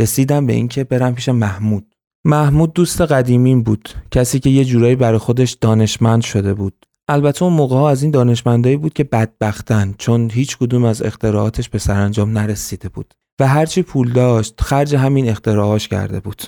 رسیدم 0.00 0.46
به 0.46 0.52
اینکه 0.52 0.84
برم 0.84 1.14
پیش 1.14 1.28
محمود. 1.28 1.94
محمود 2.24 2.72
دوست 2.72 3.00
قدیمین 3.00 3.62
بود 3.62 3.88
کسی 4.10 4.40
که 4.40 4.50
یه 4.50 4.64
جورایی 4.64 4.96
برای 4.96 5.18
خودش 5.18 5.52
دانشمند 5.52 6.22
شده 6.22 6.54
بود. 6.54 6.86
البته 7.08 7.42
اون 7.42 7.52
موقع 7.52 7.76
ها 7.76 7.90
از 7.90 8.02
این 8.02 8.10
دانشمندایی 8.10 8.76
بود 8.76 8.92
که 8.92 9.04
بدبختن 9.04 9.94
چون 9.98 10.30
هیچ 10.30 10.58
کدوم 10.58 10.84
از 10.84 11.02
اختراعاتش 11.02 11.68
به 11.68 11.78
سرانجام 11.78 12.38
نرسیده 12.38 12.88
بود. 12.88 13.14
و 13.40 13.46
هرچی 13.46 13.82
پول 13.82 14.12
داشت 14.12 14.60
خرج 14.60 14.94
همین 14.94 15.28
اختراعاش 15.28 15.88
کرده 15.88 16.20
بود. 16.20 16.42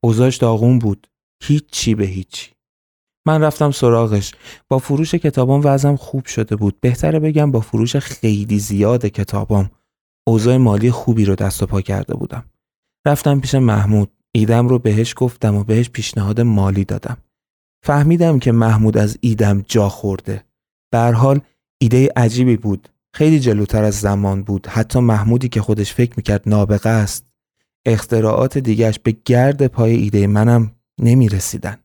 اوزاش 0.00 0.36
داغون 0.36 0.78
بود. 0.78 1.06
هیچی 1.42 1.94
به 1.94 2.06
هیچی. 2.06 2.50
من 3.26 3.42
رفتم 3.42 3.70
سراغش. 3.70 4.32
با 4.68 4.78
فروش 4.78 5.14
کتابام 5.14 5.60
وضعم 5.64 5.96
خوب 5.96 6.26
شده 6.26 6.56
بود. 6.56 6.80
بهتره 6.80 7.18
بگم 7.18 7.50
با 7.50 7.60
فروش 7.60 7.96
خیلی 7.96 8.58
زیاد 8.58 9.06
کتابام. 9.06 9.70
اوضاع 10.26 10.56
مالی 10.56 10.90
خوبی 10.90 11.24
رو 11.24 11.34
دست 11.34 11.62
و 11.62 11.66
پا 11.66 11.80
کرده 11.80 12.14
بودم. 12.14 12.44
رفتم 13.06 13.40
پیش 13.40 13.54
محمود. 13.54 14.10
ایدم 14.32 14.68
رو 14.68 14.78
بهش 14.78 15.14
گفتم 15.16 15.54
و 15.56 15.64
بهش 15.64 15.90
پیشنهاد 15.90 16.40
مالی 16.40 16.84
دادم. 16.84 17.16
فهمیدم 17.82 18.38
که 18.38 18.52
محمود 18.52 18.98
از 18.98 19.18
ایدم 19.20 19.64
جا 19.68 19.88
خورده. 19.88 20.44
به 20.90 20.98
حال 20.98 21.40
ایده 21.78 22.12
عجیبی 22.16 22.56
بود. 22.56 22.88
خیلی 23.14 23.40
جلوتر 23.40 23.84
از 23.84 24.00
زمان 24.00 24.42
بود. 24.42 24.66
حتی 24.66 25.00
محمودی 25.00 25.48
که 25.48 25.62
خودش 25.62 25.94
فکر 25.94 26.12
می‌کرد 26.16 26.42
نابغه 26.46 26.90
است. 26.90 27.26
اختراعات 27.86 28.58
دیگهش 28.58 28.98
به 29.02 29.16
گرد 29.24 29.66
پای 29.66 29.94
ایده 29.94 30.26
منم 30.26 30.70
نمی 31.00 31.28
رسیدن. 31.28 31.76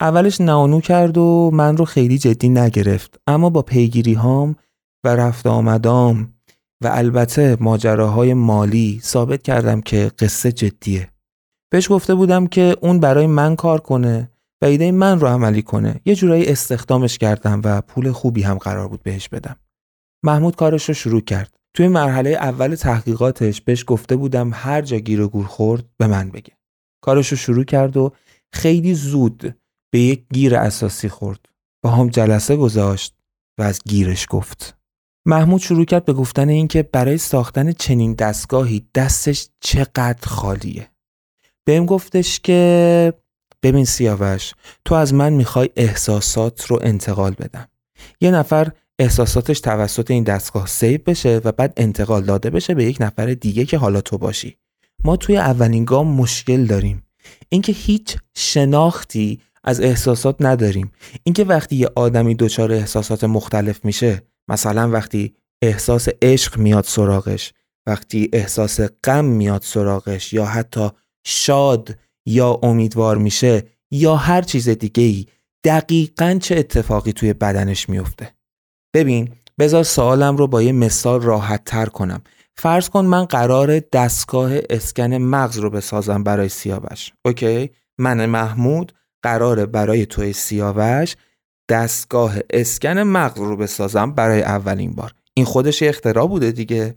اولش 0.00 0.40
نانو 0.40 0.80
کرد 0.80 1.18
و 1.18 1.50
من 1.54 1.76
رو 1.76 1.84
خیلی 1.84 2.18
جدی 2.18 2.48
نگرفت. 2.48 3.20
اما 3.26 3.50
با 3.50 3.62
پیگیری 3.62 4.14
هام 4.14 4.56
و 5.04 5.08
رفت 5.08 5.46
آمدام 5.46 6.34
و 6.84 6.90
البته 6.92 7.56
ماجراهای 7.60 8.34
مالی 8.34 9.00
ثابت 9.02 9.42
کردم 9.42 9.80
که 9.80 10.10
قصه 10.18 10.52
جدیه. 10.52 11.10
بهش 11.70 11.90
گفته 11.90 12.14
بودم 12.14 12.46
که 12.46 12.76
اون 12.80 13.00
برای 13.00 13.26
من 13.26 13.56
کار 13.56 13.80
کنه 13.80 14.30
و 14.62 14.64
ایده 14.64 14.92
من 14.92 15.20
رو 15.20 15.28
عملی 15.28 15.62
کنه. 15.62 16.00
یه 16.04 16.14
جورایی 16.14 16.46
استخدامش 16.46 17.18
کردم 17.18 17.60
و 17.64 17.80
پول 17.80 18.12
خوبی 18.12 18.42
هم 18.42 18.58
قرار 18.58 18.88
بود 18.88 19.02
بهش 19.02 19.28
بدم. 19.28 19.56
محمود 20.24 20.56
کارش 20.56 20.88
رو 20.88 20.94
شروع 20.94 21.20
کرد. 21.20 21.54
توی 21.74 21.88
مرحله 21.88 22.30
اول 22.30 22.74
تحقیقاتش 22.74 23.60
بهش 23.60 23.84
گفته 23.86 24.16
بودم 24.16 24.50
هر 24.54 24.82
جا 24.82 24.98
گیر 24.98 25.20
و 25.20 25.28
گور 25.28 25.46
خورد 25.46 25.84
به 25.96 26.06
من 26.06 26.30
بگه. 26.30 26.52
کارش 27.02 27.28
رو 27.28 27.36
شروع 27.36 27.64
کرد 27.64 27.96
و 27.96 28.12
خیلی 28.52 28.94
زود 28.94 29.56
به 29.92 29.98
یک 29.98 30.24
گیر 30.32 30.56
اساسی 30.56 31.08
خورد. 31.08 31.48
با 31.82 31.90
هم 31.90 32.08
جلسه 32.08 32.56
گذاشت 32.56 33.14
و 33.58 33.62
از 33.62 33.80
گیرش 33.86 34.26
گفت. 34.30 34.77
محمود 35.28 35.60
شروع 35.60 35.84
کرد 35.84 36.04
به 36.04 36.12
گفتن 36.12 36.48
اینکه 36.48 36.82
برای 36.82 37.18
ساختن 37.18 37.72
چنین 37.72 38.14
دستگاهی 38.14 38.86
دستش 38.94 39.48
چقدر 39.60 40.26
خالیه. 40.26 40.88
بهم 41.64 41.86
گفتش 41.86 42.40
که 42.40 43.12
ببین 43.62 43.84
سیاوش 43.84 44.52
تو 44.84 44.94
از 44.94 45.14
من 45.14 45.32
می‌خوای 45.32 45.70
احساسات 45.76 46.66
رو 46.66 46.78
انتقال 46.82 47.30
بدم. 47.30 47.68
یه 48.20 48.30
نفر 48.30 48.70
احساساتش 48.98 49.60
توسط 49.60 50.10
این 50.10 50.24
دستگاه 50.24 50.66
سیو 50.66 51.00
بشه 51.06 51.40
و 51.44 51.52
بعد 51.52 51.72
انتقال 51.76 52.22
داده 52.22 52.50
بشه 52.50 52.74
به 52.74 52.84
یک 52.84 52.96
نفر 53.00 53.26
دیگه 53.26 53.64
که 53.64 53.78
حالا 53.78 54.00
تو 54.00 54.18
باشی. 54.18 54.56
ما 55.04 55.16
توی 55.16 55.36
اولین 55.36 55.84
گام 55.84 56.06
مشکل 56.06 56.64
داریم. 56.64 57.02
اینکه 57.48 57.72
هیچ 57.72 58.16
شناختی 58.36 59.40
از 59.64 59.80
احساسات 59.80 60.36
نداریم. 60.40 60.92
اینکه 61.22 61.44
وقتی 61.44 61.76
یه 61.76 61.90
آدمی 61.96 62.34
دچار 62.34 62.72
احساسات 62.72 63.24
مختلف 63.24 63.84
میشه 63.84 64.22
مثلا 64.48 64.90
وقتی 64.90 65.34
احساس 65.62 66.08
عشق 66.22 66.58
میاد 66.58 66.84
سراغش 66.84 67.52
وقتی 67.86 68.30
احساس 68.32 68.80
غم 69.04 69.24
میاد 69.24 69.62
سراغش 69.62 70.32
یا 70.32 70.44
حتی 70.44 70.88
شاد 71.26 71.98
یا 72.26 72.60
امیدوار 72.62 73.18
میشه 73.18 73.62
یا 73.90 74.16
هر 74.16 74.42
چیز 74.42 74.68
دیگه 74.68 75.02
ای 75.02 75.26
دقیقا 75.64 76.38
چه 76.42 76.56
اتفاقی 76.56 77.12
توی 77.12 77.32
بدنش 77.32 77.88
میفته. 77.88 78.34
ببین 78.94 79.28
بذار 79.58 79.82
سوالم 79.82 80.36
رو 80.36 80.46
با 80.46 80.62
یه 80.62 80.72
مثال 80.72 81.22
راحت 81.22 81.64
تر 81.64 81.86
کنم. 81.86 82.22
فرض 82.56 82.88
کن 82.88 83.04
من 83.04 83.24
قرار 83.24 83.78
دستگاه 83.78 84.52
اسکن 84.70 85.14
مغز 85.14 85.58
رو 85.58 85.70
بسازم 85.70 86.22
برای 86.22 86.48
سیاوش. 86.48 87.12
اوکی؟ 87.24 87.70
من 87.98 88.26
محمود 88.26 88.92
قراره 89.22 89.66
برای 89.66 90.06
توی 90.06 90.32
سیاوش 90.32 91.16
دستگاه 91.68 92.34
اسکن 92.50 92.98
مغز 92.98 93.38
رو 93.38 93.56
بسازم 93.56 94.12
برای 94.12 94.42
اولین 94.42 94.92
بار. 94.92 95.12
این 95.34 95.46
خودش 95.46 95.82
اختراع 95.82 96.26
بوده 96.26 96.52
دیگه. 96.52 96.94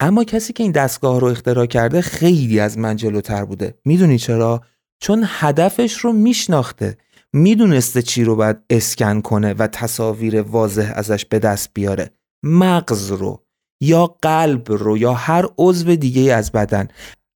اما 0.00 0.24
کسی 0.24 0.52
که 0.52 0.62
این 0.62 0.72
دستگاه 0.72 1.20
رو 1.20 1.26
اختراع 1.26 1.66
کرده 1.66 2.00
خیلی 2.00 2.60
از 2.60 2.78
من 2.78 2.96
جلوتر 2.96 3.44
بوده. 3.44 3.74
می‌دونی 3.84 4.18
چرا؟ 4.18 4.62
چون 5.00 5.24
هدفش 5.26 5.96
رو 5.96 6.12
میشناخته. 6.12 6.96
می‌دونسته 7.32 8.02
چی 8.02 8.24
رو 8.24 8.36
باید 8.36 8.56
اسکن 8.70 9.20
کنه 9.20 9.54
و 9.54 9.66
تصاویر 9.66 10.42
واضح 10.42 10.92
ازش 10.94 11.24
به 11.24 11.38
دست 11.38 11.70
بیاره. 11.74 12.10
مغز 12.42 13.10
رو 13.10 13.42
یا 13.80 14.06
قلب 14.22 14.72
رو 14.72 14.98
یا 14.98 15.12
هر 15.12 15.44
عضو 15.58 15.96
دیگه 15.96 16.34
از 16.34 16.52
بدن. 16.52 16.88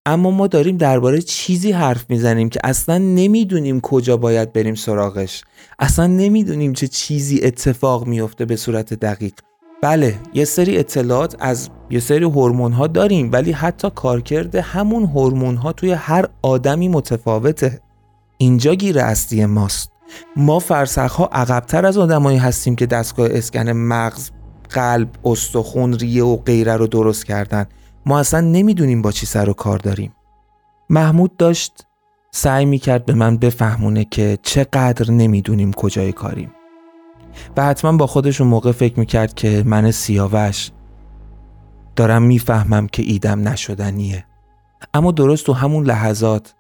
اما 0.08 0.30
ما 0.30 0.46
داریم 0.46 0.76
درباره 0.76 1.22
چیزی 1.22 1.72
حرف 1.72 2.04
می‌زنیم 2.08 2.48
که 2.48 2.60
اصلا 2.64 2.98
نمی‌دونیم 2.98 3.80
کجا 3.80 4.16
باید 4.16 4.52
بریم 4.52 4.74
سراغش. 4.74 5.44
اصلا 5.78 6.06
نمی‌دونیم 6.06 6.72
چه 6.72 6.88
چیزی 6.88 7.40
اتفاق 7.42 8.06
میفته 8.06 8.44
به 8.44 8.56
صورت 8.56 8.94
دقیق. 8.94 9.32
بله 9.82 10.14
یه 10.34 10.44
سری 10.44 10.78
اطلاعات 10.78 11.36
از 11.38 11.68
یه 11.90 12.00
سری 12.00 12.24
هورمون 12.24 12.72
ها 12.72 12.86
داریم 12.86 13.32
ولی 13.32 13.52
حتی 13.52 13.90
کارکرد 13.94 14.54
همون 14.54 15.04
هورمون 15.04 15.56
ها 15.56 15.72
توی 15.72 15.92
هر 15.92 16.28
آدمی 16.42 16.88
متفاوته. 16.88 17.80
اینجا 18.38 18.74
گیر 18.74 18.98
اصلی 18.98 19.46
ماست. 19.46 19.90
ما 20.36 20.58
فرسخ 20.58 21.12
ها 21.12 21.28
عقبتر 21.32 21.86
از 21.86 21.98
آدمایی 21.98 22.38
هستیم 22.38 22.76
که 22.76 22.86
دستگاه 22.86 23.28
اسکن 23.30 23.70
مغز 23.70 24.30
قلب 24.70 25.08
استخون 25.24 25.94
ریه 25.94 26.24
و 26.24 26.36
غیره 26.36 26.76
رو 26.76 26.86
درست 26.86 27.26
کردن. 27.26 27.66
ما 28.06 28.18
اصلا 28.18 28.40
نمی‌دونیم 28.40 29.02
با 29.02 29.12
چی 29.12 29.26
سر 29.26 29.50
و 29.50 29.52
کار 29.52 29.78
داریم. 29.78 30.14
محمود 30.90 31.36
داشت 31.36 31.86
سعی 32.30 32.64
می‌کرد 32.64 33.04
به 33.04 33.14
من 33.14 33.36
بفهمونه 33.36 34.04
که 34.04 34.38
چقدر 34.42 35.10
نمی‌دونیم 35.10 35.72
کجای 35.72 36.12
کاریم. 36.12 36.52
و 37.56 37.64
حتما 37.64 37.96
با 37.96 38.06
خودش 38.06 38.40
اون 38.40 38.50
موقع 38.50 38.72
فکر 38.72 38.98
می‌کرد 38.98 39.34
که 39.34 39.62
من 39.66 39.90
سیاوش 39.90 40.70
دارم 41.96 42.22
می‌فهمم 42.22 42.86
که 42.86 43.02
ایدم 43.02 43.48
نشدنیه. 43.48 44.24
اما 44.94 45.12
درست 45.12 45.46
تو 45.46 45.52
همون 45.52 45.86
لحظات 45.86 46.54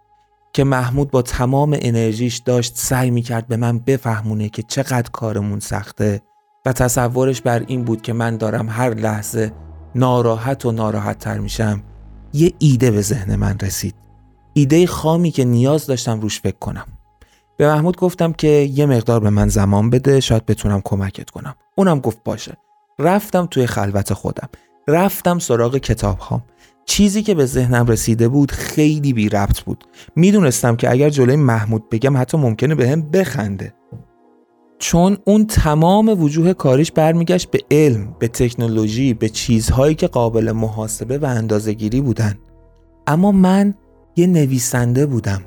که 0.52 0.64
محمود 0.64 1.10
با 1.10 1.22
تمام 1.22 1.76
انرژیش 1.80 2.36
داشت 2.36 2.76
سعی 2.76 3.10
می‌کرد 3.10 3.46
به 3.46 3.56
من 3.56 3.78
بفهمونه 3.78 4.48
که 4.48 4.62
چقدر 4.62 5.10
کارمون 5.10 5.60
سخته 5.60 6.22
و 6.66 6.72
تصورش 6.72 7.40
بر 7.42 7.64
این 7.66 7.84
بود 7.84 8.02
که 8.02 8.12
من 8.12 8.36
دارم 8.36 8.68
هر 8.68 8.94
لحظه 8.94 9.52
ناراحت 9.96 10.66
و 10.66 10.72
ناراحت 10.72 11.18
تر 11.18 11.38
میشم. 11.38 11.82
یه 12.32 12.52
ایده 12.58 12.90
به 12.90 13.00
ذهن 13.00 13.36
من 13.36 13.58
رسید. 13.58 13.94
ایده 14.52 14.86
خامی 14.86 15.30
که 15.30 15.44
نیاز 15.44 15.86
داشتم 15.86 16.20
روش 16.20 16.40
فکر 16.40 16.58
کنم. 16.58 16.86
به 17.56 17.68
محمود 17.68 17.96
گفتم 17.96 18.32
که 18.32 18.48
یه 18.48 18.86
مقدار 18.86 19.20
به 19.20 19.30
من 19.30 19.48
زمان 19.48 19.90
بده 19.90 20.20
شاید 20.20 20.46
بتونم 20.46 20.80
کمکت 20.84 21.30
کنم. 21.30 21.54
اونم 21.76 22.00
گفت 22.00 22.18
باشه. 22.24 22.56
رفتم 22.98 23.46
توی 23.46 23.66
خلوت 23.66 24.12
خودم. 24.12 24.48
رفتم 24.88 25.38
سراغ 25.38 25.76
کتاب 25.76 26.18
هام. 26.18 26.42
چیزی 26.84 27.22
که 27.22 27.34
به 27.34 27.46
ذهنم 27.46 27.86
رسیده 27.86 28.28
بود 28.28 28.50
خیلی 28.50 29.12
بی 29.12 29.28
ربط 29.28 29.60
بود. 29.60 29.84
می‌دونستم 30.16 30.76
که 30.76 30.90
اگر 30.90 31.10
جلوی 31.10 31.36
محمود 31.36 31.90
بگم 31.90 32.16
حتی 32.16 32.38
ممکنه 32.38 32.74
به 32.74 32.90
هم 32.90 33.02
بخنده. 33.02 33.74
چون 34.78 35.18
اون 35.24 35.46
تمام 35.46 36.22
وجوه 36.22 36.52
کاریش 36.52 36.92
برمیگشت 36.92 37.50
به 37.50 37.58
علم 37.70 38.16
به 38.18 38.28
تکنولوژی 38.28 39.14
به 39.14 39.28
چیزهایی 39.28 39.94
که 39.94 40.06
قابل 40.06 40.52
محاسبه 40.52 41.18
و 41.18 41.24
اندازهگیری 41.24 42.00
بودن. 42.00 42.38
اما 43.06 43.32
من 43.32 43.74
یه 44.16 44.26
نویسنده 44.26 45.06
بودم 45.06 45.42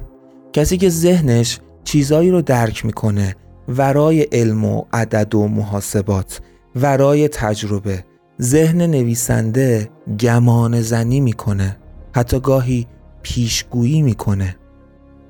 کسی 0.53 0.77
که 0.77 0.89
ذهنش 0.89 1.59
چیزهایی 1.83 2.31
رو 2.31 2.41
درک 2.41 2.85
می‌کنه 2.85 3.35
ورای 3.67 4.21
علم 4.21 4.65
و 4.65 4.83
عدد 4.93 5.35
و 5.35 5.47
محاسبات 5.47 6.41
ورای 6.75 7.27
تجربه. 7.27 8.05
ذهن 8.41 8.81
نویسنده 8.81 9.89
گمان 10.19 10.81
زنی 10.81 11.19
می‌کنه 11.19 11.77
حتی 12.11 12.39
گاهی 12.39 12.87
پیشگویی 13.21 14.01
می‌کنه. 14.01 14.55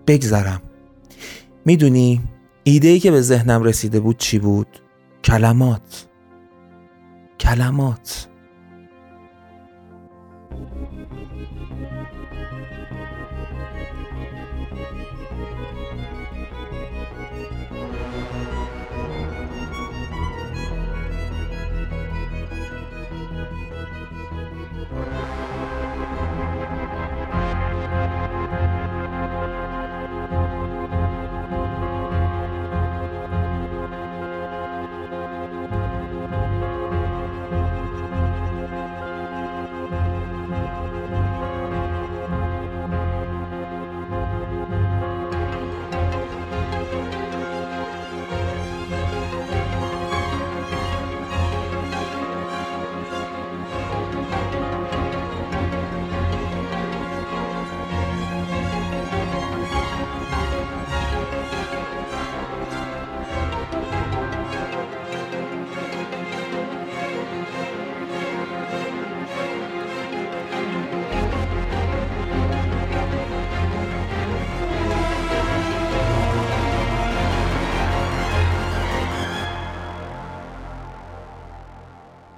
بگذرم. 0.08 0.62
می‌دونی 1.66 2.22
ایده 2.70 3.00
که 3.00 3.12
به 3.12 3.22
ذهنم 3.22 3.64
رسیده 3.64 4.00
بود 4.00 4.18
چی 4.18 4.40
بود؟ 4.40 4.68
کلمات 5.24 6.08
کلمات 7.40 8.29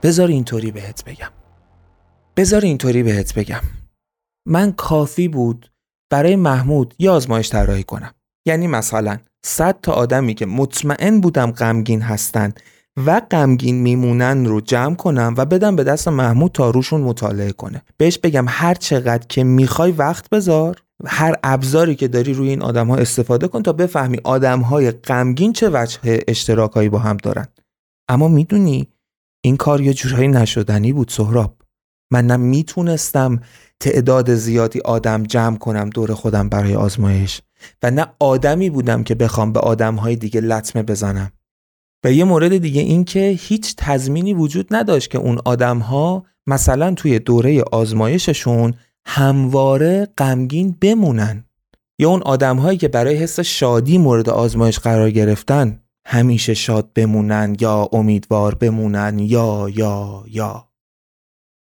بذار 0.04 0.28
اینطوری 0.28 0.72
بهت 0.72 1.04
بگم. 1.06 1.32
بذار 2.38 2.62
اینطوری 2.62 3.04
بهت 3.04 3.34
بگم. 3.34 3.62
من 4.47 4.72
کافی 4.72 5.28
بود 5.28 5.72
برای 6.10 6.36
محمود 6.36 6.95
یه 6.99 7.10
آزمایش 7.10 7.49
طراحی 7.49 7.84
کنم. 7.84 8.14
یعنی 8.47 8.68
مثلا 8.68 9.18
صد 9.45 9.82
تا 9.82 9.91
آدمی 9.91 10.34
که 10.34 10.45
مطمئن 10.45 11.22
بودم 11.22 11.52
غمگین 11.52 12.02
هستن 12.02 12.54
و 13.06 13.22
غمگین 13.32 13.82
میمونن 13.82 14.45
رو 14.45 14.62
جمع 14.62 14.95
کنم 14.95 15.34
و 15.38 15.45
بدم 15.45 15.76
به 15.76 15.84
دست 15.84 16.08
محمود 16.08 16.52
تا 16.52 16.70
روشون 16.70 17.02
مطالعه 17.02 17.52
کنه. 17.52 17.82
بهش 17.97 18.18
بگم 18.18 18.45
هر 18.47 18.74
چقدر 18.74 19.28
که 19.28 19.43
می‌خوای 19.43 19.91
وقت 19.91 20.30
بذار 20.30 20.82
هر 21.06 21.36
ابزاری 21.43 21.95
که 21.95 22.08
داری 22.08 22.34
روی 22.34 22.49
این 22.49 22.62
آدم 22.62 22.88
ها 22.88 22.95
استفاده 22.95 23.47
کن 23.47 23.64
تا 23.64 23.74
بفهمی 23.74 24.18
آدم 24.24 24.60
های 24.60 24.91
غمگین 24.91 25.54
چه 25.54 25.70
وجه 25.74 25.99
اشتراکایی 26.28 26.89
با 26.89 26.99
هم 26.99 27.18
دارن. 27.18 27.47
اما 28.10 28.28
می‌دونی 28.28 28.88
این 29.42 29.58
کار 29.58 29.82
یه 29.82 29.94
جورایی 29.94 30.28
نشدنی 30.28 30.94
بود 30.94 31.10
سهراب. 31.10 31.56
من 32.12 32.28
نه 32.28 32.38
می‌تونستم 32.38 33.39
تعداد 33.80 34.36
زیادی 34.36 34.80
آدم 34.80 35.24
جمع 35.24 35.58
کنم 35.58 35.89
دور 35.89 36.14
خودم 36.14 36.50
برای 36.50 36.76
آزمایش 36.76 37.42
و 37.84 37.92
نه 37.92 38.06
آدمی 38.20 38.70
بودم 38.70 39.04
که 39.04 39.16
بخوام 39.16 39.54
به 39.54 39.60
آدمهای 39.60 40.16
دیگه 40.16 40.42
لطمه 40.42 40.84
بزنم. 40.84 41.32
و 42.04 42.12
یه 42.12 42.24
مورد 42.24 42.58
دیگه 42.58 42.82
این 42.82 43.04
که 43.04 43.36
هیچ 43.39 43.76
تضمینی 43.78 44.34
وجود 44.34 44.68
نداشت 44.72 45.10
که 45.10 45.18
اون 45.18 45.39
آدمها 45.46 46.26
مثلا 46.48 46.94
توی 46.94 47.20
دوره 47.20 47.64
آزمایششون 47.72 48.74
همواره 49.06 50.08
غمگین 50.18 50.76
بمونن. 50.82 51.46
یا 52.00 52.10
اون 52.10 52.22
آدمهایی 52.22 52.78
که 52.78 52.88
برای 52.88 53.16
حس 53.16 53.39
شادی 53.39 53.98
مورد 53.98 54.30
آزمایش 54.30 54.80
قرار 54.80 55.12
گرفتن. 55.12 55.81
همیشه 56.06 56.54
شاد 56.54 56.93
بمونن 56.93 57.56
یا 57.60 57.89
امیدوار 57.91 58.56
بمونن 58.56 59.20
یا 59.20 59.70
یا 59.70 60.24
یا. 60.28 60.68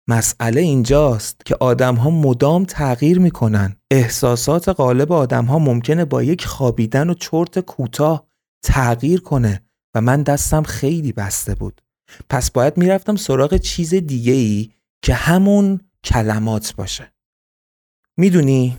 مسئله 0.09 0.61
اینجاست 0.61 1.47
که 1.47 1.57
آدم 1.61 1.95
ها 1.95 2.11
مدام 2.11 2.64
تغییر 2.64 3.18
می‌کنن. 3.18 3.76
احساسات 3.91 4.68
غالب 4.68 5.12
آدم 5.12 5.45
ها 5.45 5.59
ممکنه 5.59 6.05
با 6.05 6.22
یک 6.22 6.47
خوابیدن 6.47 7.11
و 7.11 7.14
چرت 7.14 7.59
کوتاه 7.59 8.26
تغییر 8.62 9.20
کنه 9.20 9.62
و 9.95 10.01
من 10.01 10.22
دستم 10.22 10.62
خیلی 10.62 11.12
بسته 11.12 11.55
بود. 11.55 11.83
پس 12.30 12.51
باید 12.51 12.76
می‌رفتم 12.76 13.16
سراغ 13.16 13.57
چیز 13.57 13.95
دیگه 13.95 14.33
ای 14.33 14.70
که 15.03 15.14
همون 15.14 15.80
کلمات 16.05 16.74
باشه. 16.76 17.12
می‌دونی 18.16 18.78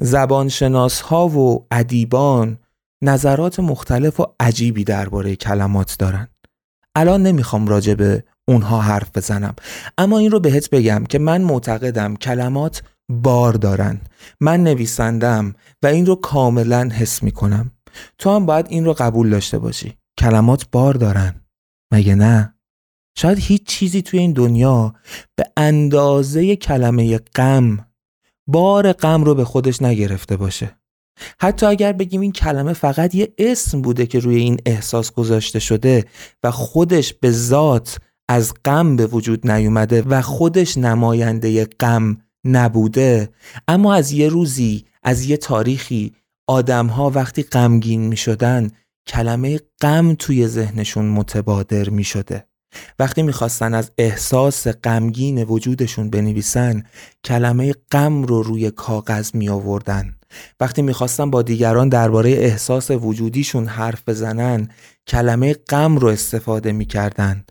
زبانشناس 0.00 1.00
ها 1.00 1.28
و 1.28 1.66
ادیبان 1.70 2.58
نظرات 3.02 3.60
مختلف 3.60 4.20
و 4.20 4.26
عجیبی 4.40 4.84
درباره 4.84 5.36
کلمات 5.36 5.96
دارن. 5.98 6.28
الان 6.94 7.22
نمی‌خوام 7.22 7.68
راجع 7.68 7.94
به 7.94 8.24
اونها 8.48 8.80
حرف 8.80 9.10
بزنم 9.14 9.54
اما 9.98 10.18
این 10.18 10.30
رو 10.30 10.40
بهت 10.40 10.70
بگم 10.70 11.04
که 11.04 11.18
من 11.18 11.42
معتقدم 11.42 12.16
کلمات 12.16 12.82
بار 13.08 13.52
دارن. 13.52 14.00
من 14.40 14.62
نویسندم 14.62 15.54
و 15.82 15.86
این 15.86 16.06
رو 16.06 16.14
کاملا 16.14 16.88
حس 16.92 17.22
می‌کنم. 17.22 17.70
تو 18.18 18.30
هم 18.30 18.46
باید 18.46 18.66
این 18.68 18.84
رو 18.84 18.92
قبول 18.92 19.30
داشته 19.30 19.58
باشی. 19.58 19.98
کلمات 20.18 20.66
بار 20.72 20.94
دارن. 20.94 21.40
مگه 21.92 22.14
نه؟ 22.14 22.54
شاید 23.18 23.38
هیچ 23.38 23.66
چیزی 23.66 24.02
توی 24.02 24.18
این 24.18 24.32
دنیا 24.32 24.94
به 25.36 25.44
اندازه 25.56 26.56
کلمه 26.56 27.18
غم 27.18 27.86
بار 28.46 28.92
غم 28.92 29.24
رو 29.24 29.34
به 29.34 29.44
خودش 29.44 29.82
نگرفته 29.82 30.36
باشه. 30.36 30.78
حتی 31.40 31.66
اگر 31.66 31.92
بگیم 31.92 32.20
این 32.20 32.32
کلمه 32.32 32.72
فقط 32.72 33.14
یه 33.14 33.32
اسم 33.38 33.82
بوده 33.82 34.06
که 34.06 34.18
روی 34.18 34.36
این 34.36 34.56
احساس 34.66 35.12
گذاشته 35.12 35.58
شده 35.58 36.04
و 36.42 36.50
خودش 36.50 37.14
به 37.14 37.30
ذات 37.30 37.98
از 38.28 38.54
غم 38.64 38.96
به 38.96 39.06
وجود 39.06 39.50
نیومده 39.50 40.02
و 40.02 40.22
خودش 40.22 40.78
نماینده 40.78 41.64
غم 41.64 42.16
نبوده 42.44 43.28
اما 43.68 43.94
از 43.94 44.12
یه 44.12 44.28
روزی 44.28 44.84
از 45.02 45.24
یه 45.24 45.36
تاریخی 45.36 46.12
آدمها 46.46 47.10
وقتی 47.10 47.42
غمگین 47.42 48.00
می 48.00 48.16
شدن 48.16 48.70
کلمه 49.06 49.60
غم 49.80 50.14
توی 50.14 50.48
ذهنشون 50.48 51.04
متبادر 51.04 51.88
می 51.88 52.04
شده 52.04 52.46
وقتی 52.98 53.22
می‌خواستن 53.22 53.74
از 53.74 53.90
احساس 53.98 54.68
غمگین 54.68 55.44
وجودشون 55.44 56.10
بنویسن 56.10 56.82
کلمه 57.24 57.74
غم 57.92 58.22
رو 58.22 58.42
روی 58.42 58.70
کاغذ 58.70 59.34
می 59.34 59.48
آوردن 59.48 60.16
وقتی 60.60 60.82
می‌خواستن 60.82 61.30
با 61.30 61.42
دیگران 61.42 61.88
درباره 61.88 62.30
احساس 62.30 62.90
وجودیشون 62.90 63.66
حرف 63.66 64.02
بزنن 64.08 64.68
کلمه 65.06 65.54
غم 65.54 65.96
رو 65.96 66.08
استفاده 66.08 66.72
می‌کردن. 66.72 67.44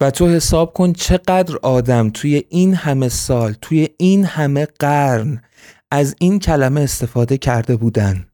و 0.00 0.10
تو 0.10 0.28
حساب 0.28 0.72
کن 0.72 0.92
چقدر 0.92 1.56
آدم 1.62 2.10
توی 2.10 2.44
این 2.48 2.74
همه 2.74 3.08
سال 3.08 3.52
توی 3.52 3.88
این 3.98 4.24
همه 4.24 4.66
قرن 4.78 5.42
از 5.90 6.16
این 6.18 6.38
کلمه 6.38 6.80
استفاده 6.80 7.38
کرده 7.38 7.76
بودن. 7.76 8.28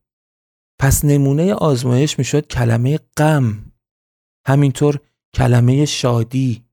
پس 0.81 1.05
نمونه 1.05 1.55
آزمایش 1.55 2.19
می‌شد 2.19 2.47
کلمه 2.47 2.99
غم. 3.17 3.73
همینطور 4.47 5.01
کلمه 5.35 5.85
شادی 5.85 6.65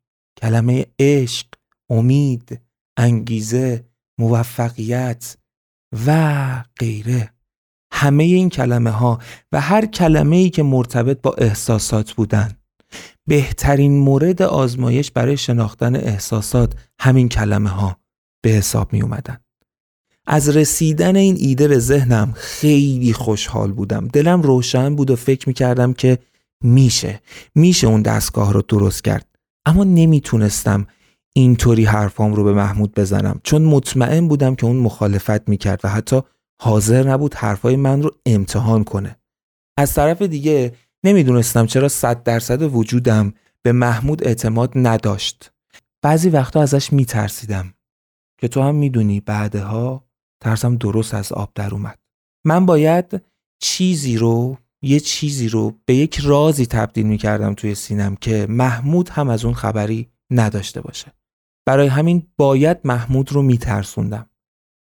کلمه 0.41 0.85
عشق 0.99 1.47
امید 1.89 2.59
انگیزه 2.97 3.85
موفقیت 4.19 5.37
و 6.05 6.63
غیره. 6.79 7.33
همه 7.93 8.23
این 8.23 8.49
کلمه 8.49 8.89
ها 8.89 9.19
و 9.51 9.61
هر 9.61 9.85
کلمه 9.85 10.35
ای 10.35 10.49
که 10.49 10.63
مرتبط 10.63 11.21
با 11.21 11.33
احساسات 11.33 12.13
بودن. 12.13 12.51
بهترین 13.27 13.99
مورد 13.99 14.41
آزمایش 14.41 15.11
برای 15.11 15.37
شناختن 15.37 15.95
احساسات 15.95 16.73
همین 16.99 17.29
کلمه 17.29 17.69
ها 17.69 17.97
به 18.41 18.49
حساب 18.49 18.93
می 18.93 19.01
اومدن. 19.01 19.37
از 20.27 20.49
رسیدن 20.49 21.15
این 21.15 21.35
ایده 21.39 21.67
به 21.67 21.79
ذهنم 21.79 22.33
خیلی 22.35 23.13
خوشحال 23.13 23.71
بودم. 23.71 24.07
دلم 24.07 24.41
روشن 24.41 24.95
بود 24.95 25.11
و 25.11 25.15
فکر 25.15 25.49
می 25.49 25.53
کردم 25.53 25.93
که 25.93 26.19
میشه. 26.63 27.21
میشه 27.55 27.87
اون 27.87 28.01
دستگاه 28.01 28.53
رو 28.53 28.61
درست 28.61 29.03
کرد. 29.03 29.25
اما 29.65 29.83
نمی‌تونستم 29.83 30.87
اینطوری 31.37 31.85
حرفام 31.85 32.33
رو 32.33 32.43
به 32.43 32.53
محمود 32.53 32.93
بزنم. 32.93 33.39
چون 33.43 33.61
مطمئن 33.61 34.27
بودم 34.27 34.55
که 34.55 34.65
اون 34.65 34.75
مخالفت 34.75 35.49
می‌کرد 35.49 35.81
و 35.83 35.89
حتی 35.89 36.21
حاضر 36.61 37.07
نبود 37.07 37.33
حرفای 37.33 37.75
من 37.75 38.01
رو 38.01 38.11
امتحان 38.25 38.83
کنه. 38.83 39.15
از 39.77 39.93
طرف 39.93 40.21
دیگه 40.21 40.73
نمی‌دونستم 41.03 41.65
چرا 41.65 41.87
صد 41.87 42.23
درصد 42.23 42.61
وجودم 42.61 43.33
به 43.61 43.71
محمود 43.71 44.27
اعتماد 44.27 44.71
نداشت. 44.75 45.51
بعضی 46.01 46.29
وقتا 46.29 46.61
ازش 46.61 46.93
میترسیدم 46.93 47.73
که 48.37 48.47
تو 48.47 48.61
هم 48.61 48.75
می‌دونی 48.75 49.19
بعدها 49.19 50.03
ترسم 50.41 50.75
درست 50.75 51.13
از 51.13 51.31
آب 51.31 51.51
در 51.55 51.73
اومد. 51.73 51.99
من 52.45 52.65
باید 52.65 53.21
چیزی 53.59 54.17
رو 54.17 54.57
یه 54.81 54.99
چیزی 54.99 55.49
رو 55.49 55.73
به 55.85 55.95
یک 55.95 56.19
رازی 56.23 56.65
تبدیل 56.65 57.05
می‌کردم 57.05 57.53
توی 57.53 57.75
سینم 57.75 58.15
که 58.15 58.45
محمود 58.49 59.09
هم 59.09 59.29
از 59.29 59.45
اون 59.45 59.53
خبری 59.53 60.09
نداشته 60.31 60.81
باشه. 60.81 61.16
برای 61.67 61.87
همین 61.87 62.27
باید 62.37 62.77
محمود 62.83 63.31
رو 63.31 63.41
میترسوندم. 63.41 64.29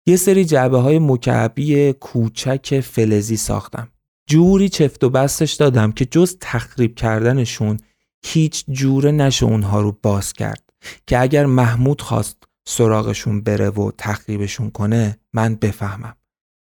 یه 0.07 0.17
سری 0.17 0.45
جعبه 0.45 0.79
های 0.79 0.99
مکعبی 0.99 1.93
کوچک 1.93 2.81
فلزی 2.81 3.37
ساختم. 3.37 3.89
جوری 4.31 4.69
چفت 4.69 5.05
و 5.05 5.11
بستش 5.11 5.53
دادم 5.53 5.93
که 5.93 6.05
جز 6.05 6.37
تخریب 6.41 6.95
کردنشون 6.95 7.77
هیچ 8.25 8.65
جوره 8.69 9.13
نشه 9.13 9.47
اونها 9.47 9.81
رو 9.81 9.99
باز 10.03 10.33
کرد. 10.33 10.63
که 11.07 11.21
اگر 11.21 11.47
محمود 11.47 12.01
خواست 12.01 12.43
سراغشون 12.67 13.41
بره 13.41 13.71
و 13.71 13.91
تخریبشون 13.99 14.71
کنه 14.71 15.19
من 15.33 15.55
بفهمم. 15.55 16.17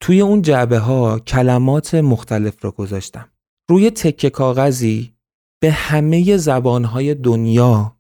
توی 0.01 0.21
اون 0.21 0.41
جعبه 0.41 0.79
ها 0.79 1.19
کلمات 1.19 1.95
مختلف 1.95 2.63
رو 2.63 2.71
گذاشتم. 2.71 3.29
روی 3.69 3.89
تکه 3.89 4.29
کاغذی 4.29 5.13
به 5.61 5.71
همه 5.71 6.37
زبانهای 6.37 7.15
دنیا 7.15 7.97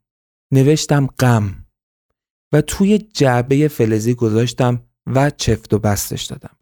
نوشتم 0.53 1.07
غم. 1.19 1.64
و 2.53 2.61
توی 2.61 2.97
جعبه 2.97 3.67
فلزی 3.67 4.13
گذاشتم 4.13 4.81
و 5.05 5.29
چفت 5.29 5.73
و 5.73 5.79
بستش 5.79 6.23
دادم. 6.23 6.55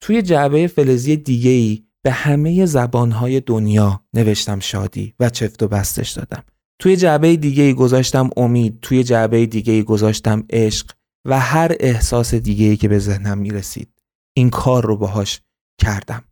توی 0.00 0.22
جعبه 0.22 0.66
فلزی 0.66 1.16
دیگه 1.16 1.50
ای 1.50 1.84
به 2.04 2.12
همه 2.12 2.66
زبانهای 2.66 3.40
دنیا 3.40 4.04
نوشتم 4.14 4.60
شادی 4.60 5.14
و 5.20 5.30
چفت 5.30 5.62
و 5.62 5.68
بستش 5.68 6.10
دادم. 6.10 6.44
توی 6.78 6.96
جعبه 6.96 7.36
دیگه 7.36 7.62
ای 7.62 7.74
گذاشتم 7.74 8.30
امید 8.36 8.78
توی 8.82 9.04
جعبه 9.04 9.46
دیگه 9.46 9.72
ای 9.72 9.82
گذاشتم 9.82 10.44
عشق 10.50 10.90
و 11.24 11.40
هر 11.40 11.76
احساس 11.80 12.34
دیگه 12.34 12.66
ای 12.66 12.76
که 12.76 12.88
به 12.88 12.98
ذهنم 12.98 13.38
می‌رسید 13.38 13.88
این 14.36 14.50
کار 14.50 14.86
رو 14.86 14.96
باهاش 14.96 15.40
کردم. 15.80 16.24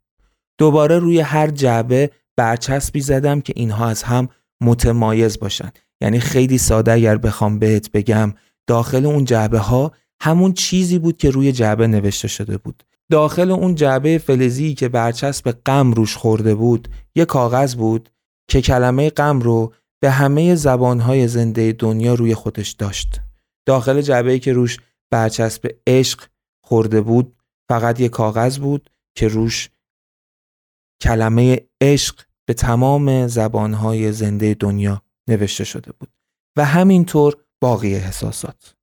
دوباره 0.59 0.99
روی 0.99 1.21
هر 1.21 1.51
جعبه 1.51 2.11
برچسبی 2.37 3.01
زدم 3.01 3.41
که 3.41 3.53
اینها 3.57 3.89
از 3.89 4.03
هم 4.03 4.29
متمایز 4.63 5.39
باشن. 5.39 5.73
یعنی 6.01 6.21
خیلی 6.21 6.59
ساده 6.59 6.93
اگر 6.93 7.17
بخوام 7.17 7.59
بهت 7.59 7.91
بگم 7.91 8.35
داخل 8.67 9.07
اون 9.07 9.25
جعبه 9.25 9.59
ها 9.59 9.93
همون 10.21 10.53
چیزی 10.53 10.99
بود 10.99 11.17
که 11.17 11.31
روی 11.31 11.53
جعبه 11.53 11.87
نوشته 11.87 12.29
شده 12.29 12.59
بود. 12.59 12.83
داخل 13.11 13.51
اون 13.51 13.75
جعبه 13.75 14.19
فلزی 14.19 14.75
که 14.75 14.89
برچسب 14.89 15.51
غم 15.67 15.93
روش 15.93 16.17
خورده 16.17 16.55
بود 16.55 16.89
یه 17.15 17.25
کاغذ 17.25 17.75
بود 17.75 18.11
که 18.49 18.63
کلمه 18.63 19.11
غم 19.11 19.41
رو 19.41 19.73
به 20.03 20.11
همه 20.11 20.55
زبانهای 20.55 21.29
زنده 21.29 21.73
دنیا 21.73 22.15
روی 22.15 22.35
خودش 22.35 22.71
داشت. 22.71 23.21
داخل 23.67 24.01
جعبه 24.01 24.39
که 24.39 24.53
روش 24.53 24.79
برچسب 25.11 25.71
عشق 25.87 26.25
خورده 26.65 27.01
بود 27.01 27.37
فقط 27.69 28.01
یه 28.01 28.09
کاغذ 28.09 28.59
بود 28.59 28.91
که 29.17 29.29
روش 29.29 29.71
کلمه 31.03 31.61
عشق 31.81 32.21
به 32.47 32.55
تمام 32.55 33.27
زبانهای 33.27 34.13
زنده 34.13 34.55
دنیا 34.55 35.03
نوشته 35.29 35.65
شده 35.65 35.93
بود. 35.93 36.09
و 36.57 36.65
همینطور 36.65 37.37
باقی 37.63 37.95
احساسات. 37.95 38.75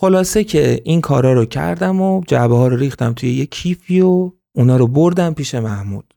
خلاصه 0.00 0.44
که 0.44 0.82
این 0.84 1.00
کارا 1.00 1.32
رو 1.32 1.44
کردم 1.44 2.00
و 2.00 2.22
جعبه 2.26 2.56
ها 2.56 2.68
رو 2.68 2.76
ریختم 2.76 3.12
توی 3.12 3.34
یه 3.34 3.46
کیفی 3.46 4.00
و 4.00 4.32
اونا 4.56 4.76
رو 4.76 4.86
بردم 4.86 5.34
پیش 5.34 5.54
محمود. 5.54 6.14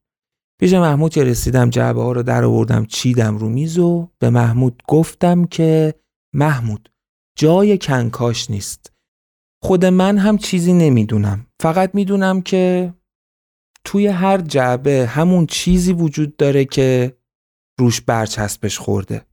پیش 0.59 0.73
محمود 0.73 1.13
که 1.13 1.23
رسیدم 1.23 1.69
جعبه 1.69 2.01
ها 2.01 2.11
رو 2.11 2.23
در 2.23 2.43
آوردم 2.43 2.86
چیدم 2.86 3.38
رو 3.38 3.49
میز 3.49 3.77
و 3.77 4.09
به 4.19 4.29
محمود 4.29 4.84
گفتم 4.88 5.45
که 5.45 5.93
محمود 6.36 6.91
جای 7.38 7.77
کنکاش 7.77 8.49
نیست. 8.49 8.93
خود 9.63 9.86
من 9.86 10.17
هم 10.17 10.38
چیزی 10.38 10.73
نمی‌دونم. 10.73 11.47
فقط 11.59 11.95
می‌دونم 11.95 12.41
که 12.41 12.93
توی 13.84 14.07
هر 14.07 14.41
جعبه 14.41 15.05
همون 15.09 15.45
چیزی 15.45 15.93
وجود 15.93 16.38
داره 16.38 16.65
که 16.65 17.17
روش 17.79 18.01
برچسبش 18.01 18.79
خورده. 18.79 19.25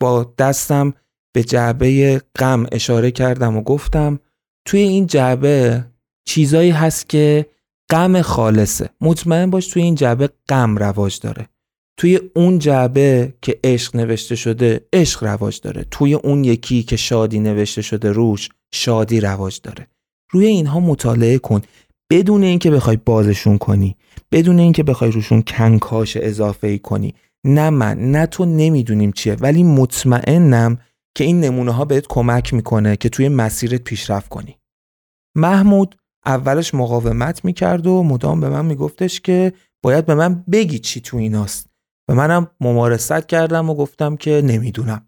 با 0.00 0.34
دستم 0.38 0.94
به 1.32 1.44
جعبه 1.44 2.20
غم 2.38 2.66
اشاره 2.72 3.10
کردم 3.10 3.56
و 3.56 3.62
گفتم 3.62 4.20
توی 4.64 4.80
این 4.80 5.06
جعبه 5.06 5.84
چیزایی 6.24 6.70
هست 6.70 7.08
که 7.08 7.46
غم 7.90 8.22
خالصه. 8.22 8.88
مطمئن 9.00 9.50
باش 9.50 9.66
توی 9.66 9.82
این 9.82 9.94
جعبه 9.94 10.28
غم 10.48 10.76
رواج 10.76 11.20
داره. 11.20 11.48
توی 11.96 12.20
اون 12.34 12.58
جعبه 12.58 13.34
که 13.42 13.60
عشق 13.64 13.96
نوشته 13.96 14.34
شده 14.34 14.80
عشق 14.92 15.24
رواج 15.24 15.60
داره. 15.60 15.86
توی 15.90 16.14
اون 16.14 16.44
یکی 16.44 16.82
که 16.82 16.96
شادی 16.96 17.40
نوشته 17.40 17.82
شده 17.82 18.12
روش 18.12 18.48
شادی 18.74 19.20
رواج 19.20 19.60
داره. 19.62 19.86
روی 20.30 20.46
اینها 20.46 20.80
مطالعه 20.80 21.38
کن. 21.38 21.62
بدون 22.10 22.42
اینکه 22.42 22.70
بخوای 22.70 22.96
بازشون 22.96 23.58
کنی 23.58 23.96
بدون 24.32 24.58
اینکه 24.58 24.82
بخوای 24.82 25.10
روشون 25.10 25.42
کنکاش 25.42 26.16
اضافه 26.16 26.66
ای 26.66 26.78
کنی. 26.78 27.14
نه 27.44 27.70
من 27.70 27.98
نه 28.10 28.26
تو 28.26 28.44
نمی‌دونیم 28.44 29.12
چیه 29.12 29.34
ولی 29.34 29.62
مطمئنم 29.62 30.78
که 31.16 31.24
این 31.24 31.40
نمونه 31.40 31.72
ها 31.72 31.84
بهت 31.84 32.06
کمک 32.08 32.54
می‌کنه 32.54 32.96
که 32.96 33.08
توی 33.08 33.28
مسیرت 33.28 33.82
پیشرفت 33.82 34.28
کنی. 34.28 34.58
محمود 35.36 35.96
اولش 36.26 36.74
مقاومت 36.74 37.44
می‌کرد 37.44 37.86
و 37.86 38.02
مدام 38.02 38.40
به 38.40 38.48
من 38.48 38.64
میگفتش 38.64 39.20
که 39.20 39.52
باید 39.82 40.06
به 40.06 40.14
من 40.14 40.44
بگی 40.52 40.78
چی 40.78 41.00
تو 41.00 41.16
ایناست. 41.16 41.68
و 42.08 42.14
منم 42.14 42.50
ممارست 42.60 43.26
کردم 43.26 43.70
و 43.70 43.74
گفتم 43.74 44.16
که 44.16 44.42
نمی‌دونم. 44.44 45.06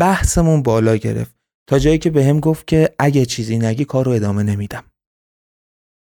بحثمون 0.00 0.62
بالا 0.62 0.96
گرفت. 0.96 1.36
تا 1.68 1.78
جایی 1.78 1.98
که 1.98 2.10
به 2.10 2.24
هم 2.24 2.40
گفت 2.40 2.66
که 2.66 2.94
اگه 2.98 3.26
چیزی 3.26 3.58
نگی 3.58 3.84
کار 3.84 4.04
رو 4.04 4.12
ادامه 4.12 4.42
نمیدم. 4.42 4.84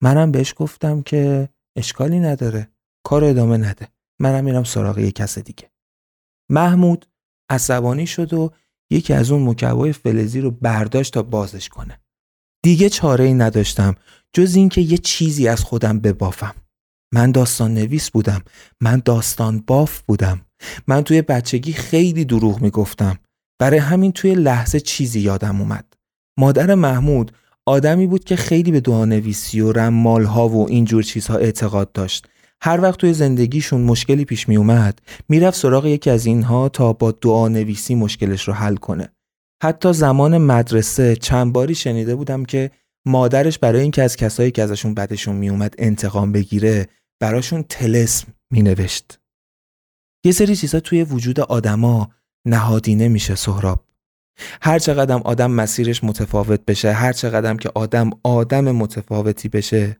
منم 0.02 0.32
بهش 0.32 0.54
گفتم 0.56 1.02
که 1.02 1.48
اشکالی 1.76 2.20
نداره. 2.20 2.68
کار 3.04 3.24
ادامه 3.24 3.56
نده. 3.56 3.88
منم 4.20 4.44
میرم 4.44 4.64
سراغ 4.64 4.98
یه 4.98 5.10
کس 5.10 5.38
دیگه. 5.38 5.70
محمود 6.50 7.06
عصبانی 7.50 8.06
شد 8.06 8.34
و 8.34 8.52
یکی 8.92 9.12
از 9.12 9.30
اون 9.30 9.48
مکوای 9.48 9.92
فلزی 9.92 10.40
رو 10.40 10.50
برداشت 10.50 11.14
تا 11.14 11.22
بازش 11.22 11.68
کنه. 11.68 12.00
دیگه 12.64 12.88
چاره 12.88 13.24
ای 13.24 13.34
نداشتم 13.34 13.94
جز 14.32 14.54
اینکه 14.54 14.80
یه 14.80 14.98
چیزی 14.98 15.48
از 15.48 15.60
خودم 15.60 15.98
ببافم. 15.98 16.54
من 17.14 17.32
داستان 17.32 17.74
نویس 17.74 18.10
بودم 18.10 18.42
من 18.80 19.02
داستان 19.04 19.64
باف 19.66 20.02
بودم. 20.02 20.40
من 20.86 21.02
توی 21.02 21.22
بچگی 21.22 21.72
خیلی 21.72 22.24
دروغ 22.24 22.60
می‌گفتم. 22.60 23.18
برای 23.60 23.78
همین 23.78 24.12
توی 24.12 24.34
لحظه 24.34 24.80
چیزی 24.80 25.20
یادم 25.20 25.60
اومد. 25.60 25.92
مادر 26.38 26.74
محمود 26.74 27.32
آدمی 27.66 28.06
بود 28.06 28.24
که 28.24 28.36
خیلی 28.36 28.70
به 28.70 28.80
دعانویسی 28.80 29.60
و 29.60 29.72
رمال 29.72 30.24
ها 30.24 30.48
و 30.48 30.68
اینجور 30.68 31.02
چیزها 31.02 31.36
اعتقاد 31.36 31.92
داشت. 31.92 32.28
هر 32.64 32.80
وقت 32.80 32.98
توی 32.98 33.12
زندگیشون 33.12 33.80
مشکلی 33.80 34.24
پیش 34.24 34.48
می 34.48 34.56
اومد 34.56 35.02
می‌رفت 35.28 35.58
سراغ 35.58 35.86
یکی 35.86 36.10
از 36.10 36.26
اینها 36.26 36.68
تا 36.68 36.92
با 36.92 37.12
دعانویسی 37.12 37.94
مشکلش 37.94 38.48
رو 38.48 38.54
حل 38.54 38.76
کنه. 38.76 39.08
حتی 39.62 39.92
زمان 39.92 40.38
مدرسه 40.38 41.16
چند 41.16 41.52
باری 41.52 41.74
شنیده 41.74 42.14
بودم 42.14 42.44
که 42.44 42.70
مادرش 43.06 43.58
برای 43.58 43.80
اینکه 43.80 44.02
از 44.02 44.16
کسایی 44.16 44.50
که 44.50 44.62
ازشون 44.62 44.94
بدشون 44.94 45.36
میومد 45.36 45.74
انتقام 45.78 46.32
بگیره 46.32 46.88
براشون 47.20 47.62
تلسم 47.68 48.34
مینوشت. 48.52 49.18
یه 50.24 50.32
سری 50.32 50.56
چیزا 50.56 50.80
توی 50.80 51.02
وجود 51.04 51.40
آدما 51.40 52.10
نهادینه 52.46 53.08
میشه 53.08 53.34
سهراب. 53.34 53.84
هر 54.62 54.78
چقدر 54.78 55.14
آدم 55.14 55.50
مسیرش 55.50 56.04
متفاوت 56.04 56.64
بشه 56.64 56.92
هر 56.92 57.12
چقدر 57.12 57.54
که 57.54 57.70
آدم 57.74 58.10
آدم 58.22 58.70
متفاوتی 58.70 59.48
بشه 59.48 59.96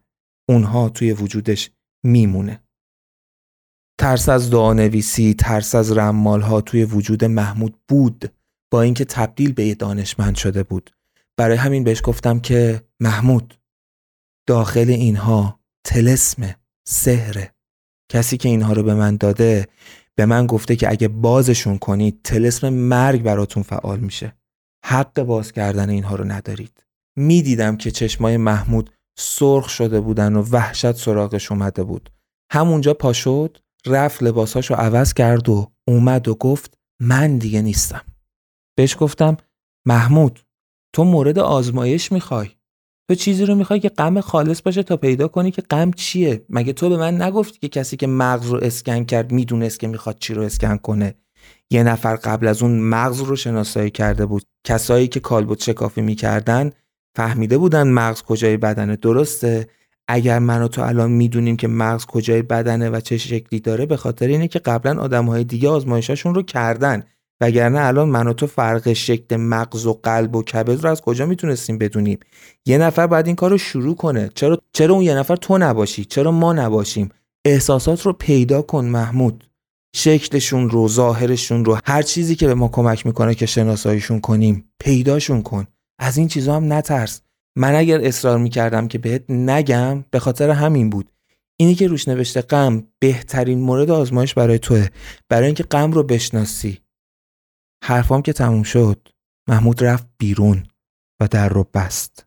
اونها 0.49 0.89
توی 0.89 1.13
وجودش 1.13 1.71
میمونه. 2.05 2.63
ترس 4.01 4.29
از 4.29 4.51
دعانویسی 4.51 5.35
ترس 5.35 5.75
از 5.75 5.93
رمال 5.93 6.41
ها 6.41 6.61
توی 6.61 6.85
وجود 6.85 7.25
محمود 7.25 7.77
بود 7.89 8.35
با 8.73 8.83
اینکه 8.83 9.05
تبدیل 9.05 9.53
به 9.53 9.65
یه 9.65 9.75
دانشمند 9.75 10.37
شده 10.37 10.63
بود. 10.63 10.91
برای 11.37 11.57
همین 11.57 11.85
بهش 11.85 12.01
گفتم 12.05 12.41
که 12.41 12.83
محمود 13.01 13.59
داخل 14.49 14.91
اینها 14.91 15.61
تلسم 15.87 16.55
سهره 16.89 17.55
کسی 18.13 18.37
که 18.37 18.49
اینها 18.49 18.73
رو 18.73 18.83
به 18.83 18.95
من 18.95 19.17
داده 19.17 19.69
به 20.15 20.27
من 20.27 20.47
گفته 20.47 20.77
که 20.77 20.91
اگه 20.91 21.09
بازشون 21.09 21.79
کنید 21.79 22.21
تلسم 22.25 22.69
مرگ 22.69 23.23
براتون 23.23 23.63
فعال 23.63 24.01
میشه. 24.01 24.37
حق 24.85 25.23
باز 25.23 25.53
کردن 25.53 25.91
اینها 25.91 26.17
رو 26.17 26.25
ندارید. 26.25 26.87
می‌دیدم 27.17 27.77
که 27.77 27.91
چشمای 27.91 28.37
محمود 28.37 28.91
سرخ 29.19 29.69
شده 29.69 30.01
بودن 30.01 30.37
و 30.37 30.43
وحشت 30.43 30.93
سراغش 30.93 31.53
اومده 31.53 31.85
بود. 31.85 32.11
همونجا 32.53 32.95
پا 32.95 33.13
شد 33.13 33.59
رفت 33.87 34.23
لباساشو 34.23 34.75
عوض 34.75 35.15
کرد 35.15 35.49
و 35.49 35.73
اومد 35.89 36.29
و 36.29 36.35
گفت 36.35 36.79
من 37.01 37.39
دیگه 37.39 37.63
نیستم. 37.63 38.05
بهش 38.77 38.97
گفتم 39.01 39.37
محمود 39.87 40.41
تو 40.95 41.05
مورد 41.05 41.39
آزمایش 41.39 42.13
می‌خوای. 42.13 42.49
تو 43.11 43.15
چیزی 43.15 43.47
رو 43.47 43.55
می‌خوای 43.55 43.81
که 43.81 43.89
غم 43.89 44.21
خالص 44.21 44.63
باشه 44.63 44.83
تا 44.83 44.97
پیدا 44.97 45.29
کنی 45.29 45.51
که 45.51 45.63
غم 45.63 45.91
چیه؟ 45.91 46.45
مگه 46.49 46.73
تو 46.73 46.89
به 46.89 46.97
من 46.97 47.23
نگفتی 47.23 47.59
که 47.59 47.69
کسی 47.69 47.97
که 47.97 48.07
مغز 48.07 48.47
رو 48.47 48.59
اسکن 48.63 49.05
کرد 49.05 49.33
می‌دونست 49.33 49.81
که 49.81 49.89
می‌خواد 49.89 50.19
چی 50.19 50.35
رو 50.35 50.43
اسکن 50.43 50.77
کنه؟ 50.77 51.15
یه 51.71 51.83
نفر 51.83 52.17
قبل 52.17 52.47
از 52.47 52.63
اون 52.63 52.81
مغز 52.81 53.21
رو 53.21 53.37
شناسایی 53.37 53.91
کرده 53.91 54.27
بود. 54.27 54.43
کسایی 54.67 55.09
که 55.09 55.21
کالبوت 55.21 55.63
شکافی 55.63 56.01
می‌کردن 56.01 56.71
فهمیده 57.17 57.59
بودن 57.59 57.89
مغز 57.89 58.23
کجای 58.23 58.57
بدنه. 58.57 58.97
درسته؟ 58.97 59.67
اگر 60.09 60.39
من 60.39 60.63
و 60.63 60.69
تو 60.69 60.83
الان 60.83 61.11
می‌دونیم 61.11 61.57
که 61.57 61.69
مغز 61.69 62.07
کجای 62.07 62.43
بدنه 62.43 62.91
و 62.91 63.01
چه 63.01 63.19
شکلی 63.19 63.61
داره 63.61 63.87
به 63.87 63.97
خاطر 63.97 64.27
اینه 64.27 64.49
که 64.49 64.59
قبلا 64.59 65.01
آدمهای 65.01 65.45
دیگه 65.45 65.69
آزمایشاشون 65.69 66.35
رو 66.35 66.43
کردن. 66.43 67.03
وگرنه 67.41 67.81
الان 67.81 68.09
من 68.09 68.27
و 68.27 68.33
تو 68.33 68.47
فرق 68.47 68.93
شکل 68.93 69.37
مغز 69.37 69.87
و 69.87 70.01
قلب 70.03 70.37
و 70.37 70.43
کبد 70.43 70.85
رو 70.85 70.91
از 70.91 71.01
کجا 71.01 71.27
می‌تونستیم 71.27 71.79
بدونیم؟ 71.79 72.19
یه 72.67 72.79
نفر 72.79 73.07
باید 73.07 73.27
این 73.27 73.37
کار 73.37 73.51
رو 73.51 73.59
شروع 73.59 73.97
کنه. 73.97 74.31
چرا 74.35 74.59
چرا 74.73 74.95
اون 74.95 75.05
یه 75.05 75.15
نفر 75.15 75.37
تو 75.37 75.59
نباشی؟ 75.59 76.05
چرا 76.05 76.31
ما 76.31 76.53
نباشیم؟ 76.53 77.09
احساسات 77.45 78.03
رو 78.03 78.13
پیدا 78.13 78.63
کن 78.63 78.85
محمود. 78.85 79.49
شکلشون 79.97 80.71
رو 80.71 80.89
ظاهرشون 80.89 81.65
رو 81.65 81.79
هر 81.85 82.03
چیزی 82.03 82.37
که 82.37 82.47
به 82.47 82.55
ما 82.55 82.69
کمک 82.69 83.07
می‌کنه 83.07 83.35
که 83.35 83.47
شناساییشون 83.47 84.21
کنیم 84.21 84.73
پیداشون 84.79 85.43
کن. 85.43 85.67
از 85.99 86.19
این 86.19 86.29
چیزا 86.29 86.57
هم 86.57 86.73
نترس. 86.73 87.21
من 87.57 87.75
اگر 87.75 88.01
اصرار 88.05 88.39
می‌کردم 88.39 88.89
که 88.89 88.99
بهت 88.99 89.25
نگم 89.29 90.05
به 90.11 90.19
خاطر 90.19 90.51
همین 90.51 90.91
بود. 90.91 91.13
اینی 91.61 91.75
که 91.75 91.89
روش 91.89 92.09
نوشته 92.09 92.43
غم 92.43 92.87
بهترین 92.99 93.61
مورد 93.61 93.91
آزمایش 93.91 94.35
برای 94.35 94.59
توه. 94.59 94.89
برای 95.29 95.47
اینکه 95.47 95.63
غم 95.63 95.93
رو 95.93 96.03
بشناسی. 96.03 96.79
حرفام 97.85 98.23
که 98.23 98.33
تموم 98.33 98.63
شد 98.63 99.09
محمود 99.49 99.85
رفت 99.85 100.07
بیرون 100.19 100.67
و 101.21 101.29
در 101.29 101.49
رو 101.49 101.67
بست. 101.75 102.27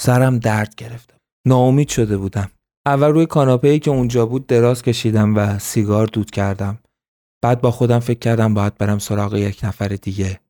سرم 0.00 0.38
درد 0.38 0.74
گرفته. 0.74 1.14
ناامید 1.46 1.88
شده 1.88 2.16
بودم. 2.16 2.50
اول 2.86 3.08
روی 3.08 3.26
کاناپه 3.26 3.78
که 3.78 3.90
اونجا 3.90 4.26
بود 4.26 4.46
دراز 4.46 4.82
کشیدم 4.82 5.36
و 5.36 5.58
سیگار 5.58 6.06
دود 6.06 6.30
کردم. 6.30 6.78
بعد 7.42 7.60
با 7.60 7.70
خودم 7.70 7.98
فکر 7.98 8.18
کردم 8.18 8.54
باید 8.54 8.78
برم 8.78 8.98
سراغ 8.98 9.34
یک 9.34 9.60
نفر 9.62 9.88
دیگه. 9.88 10.40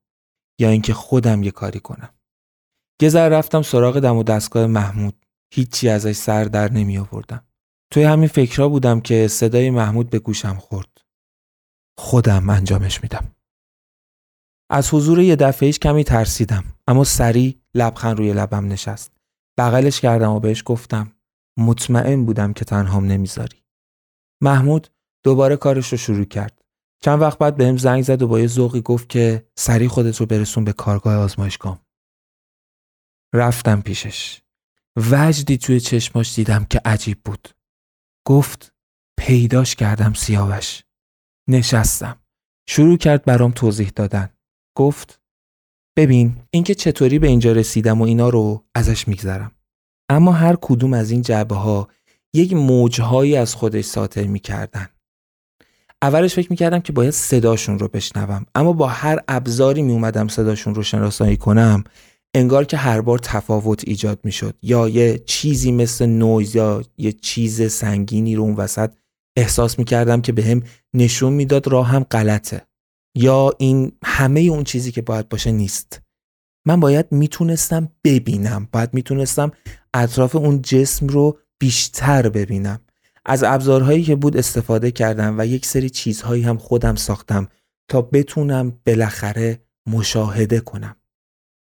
یا 0.61 0.69
اینکه 0.69 0.95
خودم 0.95 1.43
یه 1.43 1.51
کاری 1.51 1.81
کنم. 1.81 2.09
یه 3.03 3.09
ذره 3.09 3.37
رفتم 3.37 3.63
سراغ 3.63 3.99
دم 3.99 4.17
و 4.17 4.23
دستگاه 4.23 4.67
محمود. 4.67 5.27
هیچی 5.55 5.89
ازش 5.89 6.13
سر 6.13 6.45
در 6.45 6.73
نمی 6.73 6.99
آوردم 6.99 7.45
توی 7.93 8.03
همین 8.03 8.29
فکرها 8.29 8.69
بودم 8.69 9.01
که 9.01 9.29
صدای 9.29 9.71
محمود 9.71 10.11
به 10.11 10.19
گوشم 10.19 10.55
خورد. 10.55 11.01
خودم 11.99 12.51
انجامش 12.51 13.03
میدم. 13.03 13.35
از 14.71 14.95
حضور 14.95 15.21
یه 15.21 15.37
دفعهش 15.37 15.79
کمی 15.79 16.05
ترسیدم 16.05 16.65
اما 16.87 17.05
سریع 17.05 17.55
لبخند 17.75 18.19
روی 18.19 18.33
لبم 18.33 18.69
نشست. 18.69 19.13
بغلش 19.59 20.01
کردم 20.01 20.31
و 20.33 20.41
بهش 20.41 20.63
گفتم 20.67 21.13
مطمئن 21.59 22.25
بودم 22.25 22.53
که 22.53 22.65
تنهام 22.65 23.05
نمی‌ذاری. 23.05 23.65
محمود 24.43 24.89
دوباره 25.25 25.57
کارش 25.57 25.89
رو 25.93 25.99
شروع 25.99 26.25
کرد. 26.25 26.63
چند 27.03 27.21
وقت 27.21 27.39
بعد 27.39 27.57
بهم 27.57 27.77
زنگ 27.77 28.03
زد 28.03 28.23
و 28.23 28.29
با 28.29 28.41
یه 28.41 28.47
ذوقی 28.47 28.81
گفت 28.81 29.09
که 29.09 29.49
سریع 29.59 29.89
خودت 29.89 30.17
رو 30.17 30.27
برسون 30.27 30.65
به 30.65 30.73
کارگاه 30.73 31.17
آزمایشگاه. 31.17 31.88
رفتم 33.35 33.81
پیشش. 33.81 34.41
وجدی 34.97 35.59
توی 35.59 35.81
چشماش 35.81 36.35
دیدم 36.35 36.65
که 36.65 36.81
عجیب 36.85 37.19
بود. 37.25 37.49
گفت 38.27 38.73
پیداش 39.19 39.75
کردم 39.75 40.13
سیاوش. 40.13 40.83
نشستم. 41.49 42.19
شروع 42.69 42.97
کرد 42.97 43.25
برام 43.25 43.51
توضیح 43.51 43.93
دادن. 43.97 44.29
گفت 44.77 45.21
ببین 45.97 46.37
اینکه 46.51 46.75
چطوری 46.75 47.19
به 47.19 47.27
اینجا 47.27 47.53
رسیدم 47.53 48.01
و 48.01 48.05
اینا 48.05 48.29
رو 48.29 48.65
ازش 48.75 49.09
میگذرم. 49.09 49.53
اما 50.09 50.33
هر 50.33 50.57
کدوم 50.61 50.93
از 50.93 51.11
این 51.11 51.23
جعبه 51.23 51.55
ها 51.55 51.89
یک 52.35 52.53
موجهایی 52.53 53.37
از 53.37 53.55
خودش 53.55 53.85
ساطع 53.85 54.27
می‌کردن. 54.27 54.89
اولش 56.03 56.35
فکر 56.35 56.47
می‌کردم 56.51 56.81
که 56.81 56.93
باید 56.93 57.11
صداشون 57.11 57.79
رو 57.79 57.89
بشنوم. 57.89 58.47
اما 58.55 58.73
با 58.73 58.87
هر 58.87 59.19
ابزاری 59.29 59.83
میومدم 59.83 60.29
صداشون 60.29 60.75
رو 60.75 60.83
شناسایی 60.83 61.37
کنم 61.37 61.85
انگار 62.35 62.65
که 62.65 62.77
هر 62.77 63.01
بار 63.01 63.19
تفاوت 63.19 63.85
ایجاد 63.87 64.21
می‌شد. 64.25 64.55
یا 64.63 64.89
یه 64.89 65.19
چیزی 65.19 65.73
مثل 65.73 66.07
نویز 66.07 66.57
یا 66.57 66.83
یه 66.99 67.13
چیز 67.13 67.73
سنگینی 67.73 68.37
رو 68.37 68.43
اون 68.43 68.55
وسط 68.55 68.93
احساس 69.37 69.79
می‌کردم 69.79 70.21
که 70.21 70.33
به 70.33 70.45
هم 70.45 70.63
نشون 70.95 71.33
می‌داد 71.33 71.69
راه 71.69 71.87
هم 71.87 72.03
غلطه. 72.03 72.67
یا 73.15 73.53
این 73.59 73.93
همه 74.05 74.41
اون 74.41 74.65
چیزی 74.65 74.93
که 74.93 75.03
باید 75.03 75.29
باشه 75.29 75.53
نیست. 75.53 76.01
من 76.67 76.81
باید 76.81 77.07
می‌تونستم 77.11 77.89
ببینم. 78.05 78.69
باید 78.73 78.95
می‌تونستم 78.95 79.53
اطراف 79.95 80.37
اون 80.37 80.63
جسم 80.63 81.07
رو 81.07 81.39
بیشتر 81.59 82.29
ببینم. 82.29 82.81
از 83.25 83.43
ابزارهایی 83.45 84.03
که 84.03 84.17
بود 84.17 84.37
استفاده 84.37 84.91
کردم 84.91 85.35
و 85.39 85.47
یک 85.47 85.67
سری 85.67 85.91
چیزهایی 85.91 86.43
هم 86.43 86.59
خودم 86.59 86.95
ساختم 86.95 87.49
تا 87.89 88.03
بتونم 88.03 88.81
بالاخره 88.87 89.61
مشاهده 89.87 90.61
کنم. 90.61 90.97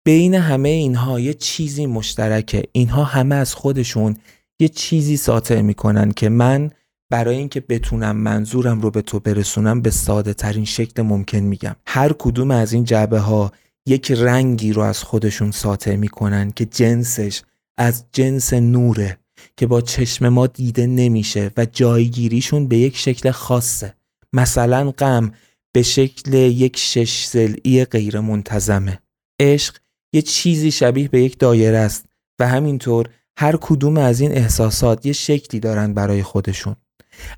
بین 0.05 0.34
همه 0.34 0.68
اینها 0.68 1.20
یه 1.20 1.34
چیزی 1.34 1.86
مشترکه. 1.86 2.62
اینها 2.72 3.05
همه 3.05 3.34
از 3.34 3.55
خودشون 3.55 4.16
یه 4.61 4.68
چیزی 4.68 5.16
ساطع 5.16 5.61
می‌کنن 5.61 6.12
که 6.12 6.28
من 6.28 6.70
برای 7.11 7.36
اینکه 7.36 7.61
بتونم 7.61 8.16
منظورم 8.16 8.80
رو 8.80 8.90
به 8.90 9.03
تو 9.03 9.20
برسونم 9.20 9.82
به 9.82 9.90
ساده 9.90 10.34
ترین 10.34 10.64
شکل 10.64 11.03
ممکن 11.03 11.38
میگم. 11.38 11.76
هر 11.86 12.12
کدوم 12.12 12.50
از 12.50 12.72
این 12.72 12.84
جعبه 12.84 13.18
ها 13.18 13.53
یک 13.86 14.12
رنگی 14.12 14.72
رو 14.72 14.82
از 14.82 15.03
خودشون 15.03 15.50
ساطع 15.50 15.96
می‌کنن 15.96 16.50
که 16.50 16.64
جنسش 16.64 17.42
از 17.78 18.05
جنس 18.12 18.53
نوره 18.55 19.18
که 19.57 19.66
با 19.66 19.80
چشم 19.80 20.28
ما 20.28 20.46
دیده 20.46 20.86
نمیشه 20.86 21.50
و 21.57 21.64
جایگیریشون 21.64 22.68
به 22.68 22.78
یک 22.78 22.96
شکل 22.96 23.30
خاصه. 23.30 23.94
مثلا 24.32 24.90
غم 24.90 25.32
به 25.72 25.82
شکل 25.82 26.34
یک 26.34 26.76
شش 26.76 27.26
زلی 27.26 27.84
غیر 27.84 28.20
منتظمه 28.20 28.98
عشق 29.40 29.76
یه 30.13 30.23
چیزی 30.23 30.71
شبیه 30.71 31.09
به 31.09 31.23
یک 31.23 31.39
دایره 31.39 31.79
است 31.79 32.07
و 32.39 32.49
همینطور 32.49 33.09
هر 33.37 33.57
کدوم 33.61 33.97
از 33.97 34.21
این 34.21 34.33
احساسات 34.33 35.07
یه 35.07 35.13
شکلی 35.13 35.61
دارن 35.61 35.95
برای 35.95 36.23
خودشون. 36.23 36.77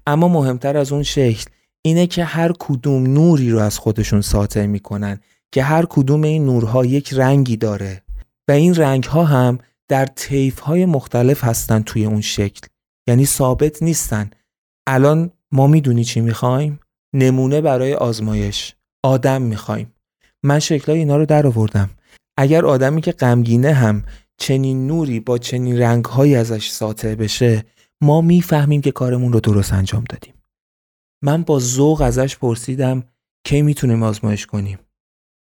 اما 0.07 0.29
مهمتر 0.29 0.77
از 0.77 0.93
اون 0.93 1.03
شکل 1.03 1.45
اینه 1.83 2.07
که 2.07 2.25
هر 2.25 2.53
کدوم 2.59 3.03
نوری 3.03 3.51
رو 3.51 3.59
از 3.59 3.79
خودشون 3.79 4.21
ساطع 4.21 4.67
می‌کنن 4.67 5.21
که 5.53 5.63
هر 5.63 5.87
کدوم 5.91 6.23
این 6.23 6.45
نورها 6.45 6.85
یک 6.85 7.13
رنگی 7.13 7.57
داره 7.57 8.03
و 8.49 8.53
این 8.53 8.75
رنگ 8.75 9.05
ها 9.05 9.25
هم 9.25 9.59
در 9.89 10.07
طیف 10.07 10.59
های 10.59 10.87
مختلف 10.87 11.45
هستن 11.45 11.83
توی 11.83 12.05
اون 12.05 12.21
شکل. 12.21 12.67
یعنی 13.09 13.27
ثابت 13.27 13.83
نیستن. 13.83 14.31
الان 14.87 15.31
ما 15.53 15.67
می‌دونی 15.67 16.05
چی 16.05 16.21
می‌خوایم؟ 16.21 16.81
نمونه 17.13 17.61
برای 17.61 17.95
آزمایش. 17.95 18.75
آدم 19.03 19.43
می‌خوایم. 19.43 19.93
من 20.43 20.59
شکلای 20.59 20.99
اینا 20.99 21.17
رو 21.17 21.27
در 21.27 21.47
آوردم. 21.47 21.91
اگر 22.37 22.67
آدمی 22.67 23.01
که 23.01 23.13
غمگینه 23.13 23.73
هم 23.73 24.05
چنین 24.37 24.87
نوری 24.87 25.21
با 25.21 25.39
چنین 25.39 25.79
رنگهایی 25.79 26.37
ازش 26.37 26.71
ساطع 26.71 27.15
بشه 27.15 27.65
ما 28.01 28.21
می‌فهمیم 28.21 28.81
که 28.81 28.93
کارمون 28.93 29.33
رو 29.33 29.41
درست 29.41 29.73
انجام 29.73 30.05
دادیم. 30.05 30.35
من 31.23 31.43
با 31.43 31.59
ذوق 31.59 32.01
ازش 32.01 32.37
پرسیدم 32.37 33.03
کی 33.47 33.63
می‌تونیم 33.63 34.03
آزمایش 34.03 34.47
کنیم. 34.47 34.79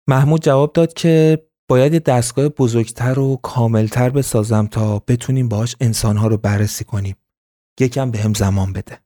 محمود 0.09 0.43
جواب 0.43 0.73
داد 0.73 0.93
که 0.93 1.47
باید 1.69 2.05
دستگاه 2.05 2.49
بزرگتر 2.49 3.19
و 3.19 3.37
کاملتر 3.37 4.11
بسازم 4.11 4.67
تا 4.67 4.99
بتونیم 4.99 5.49
باش 5.49 5.77
انسانها 5.81 6.27
رو 6.27 6.37
بررسی 6.37 6.85
کنیم. 6.85 7.17
یکم 7.81 8.11
به 8.11 8.19
هم 8.19 8.35
زمان 8.35 8.73
بده. 8.73 8.99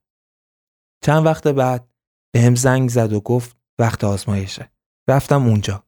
چند 1.04 1.26
وقت 1.26 1.48
بعد 1.48 1.88
به 2.34 2.40
هم 2.40 2.54
زنگ 2.54 2.88
زد 2.90 3.12
و 3.12 3.20
گفت 3.20 3.56
وقت 3.78 4.04
آزمایشه. 4.04 4.70
رفتم 5.08 5.46
اونجا. 5.46 5.85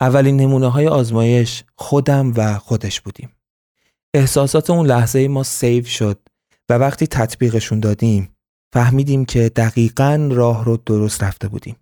اولین 0.00 0.36
نمونه 0.36 0.68
های 0.68 0.86
آزمایش 0.86 1.64
خودم 1.76 2.32
و 2.36 2.58
خودش 2.58 3.00
بودیم. 3.00 3.36
احساسات 4.14 4.70
اون 4.70 4.86
لحظه 4.86 5.28
ما 5.28 5.42
سیو 5.42 5.84
شد 5.84 6.20
و 6.68 6.74
وقتی 6.74 7.06
تطبیقشون 7.06 7.80
دادیم 7.80 8.36
فهمیدیم 8.72 9.24
که 9.24 9.48
دقیقا 9.48 10.28
راه 10.32 10.64
رو 10.64 10.76
درست 10.76 11.22
رفته 11.22 11.48
بودیم. 11.48 11.76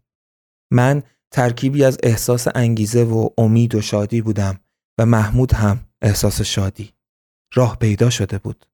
من 0.73 1.03
ترکیبی 1.31 1.85
از 1.85 1.99
احساس 2.03 2.49
انگیزه 2.55 3.05
و 3.05 3.29
امید 3.39 3.75
و 3.75 3.81
شادی 3.81 4.23
بودم 4.23 4.61
و 4.99 5.07
محمود 5.07 5.53
هم 5.53 5.81
احساس 6.03 6.41
شادی. 6.43 6.93
راه 7.55 7.77
پیدا 7.77 8.11
شده 8.11 8.39
بود. 8.39 8.67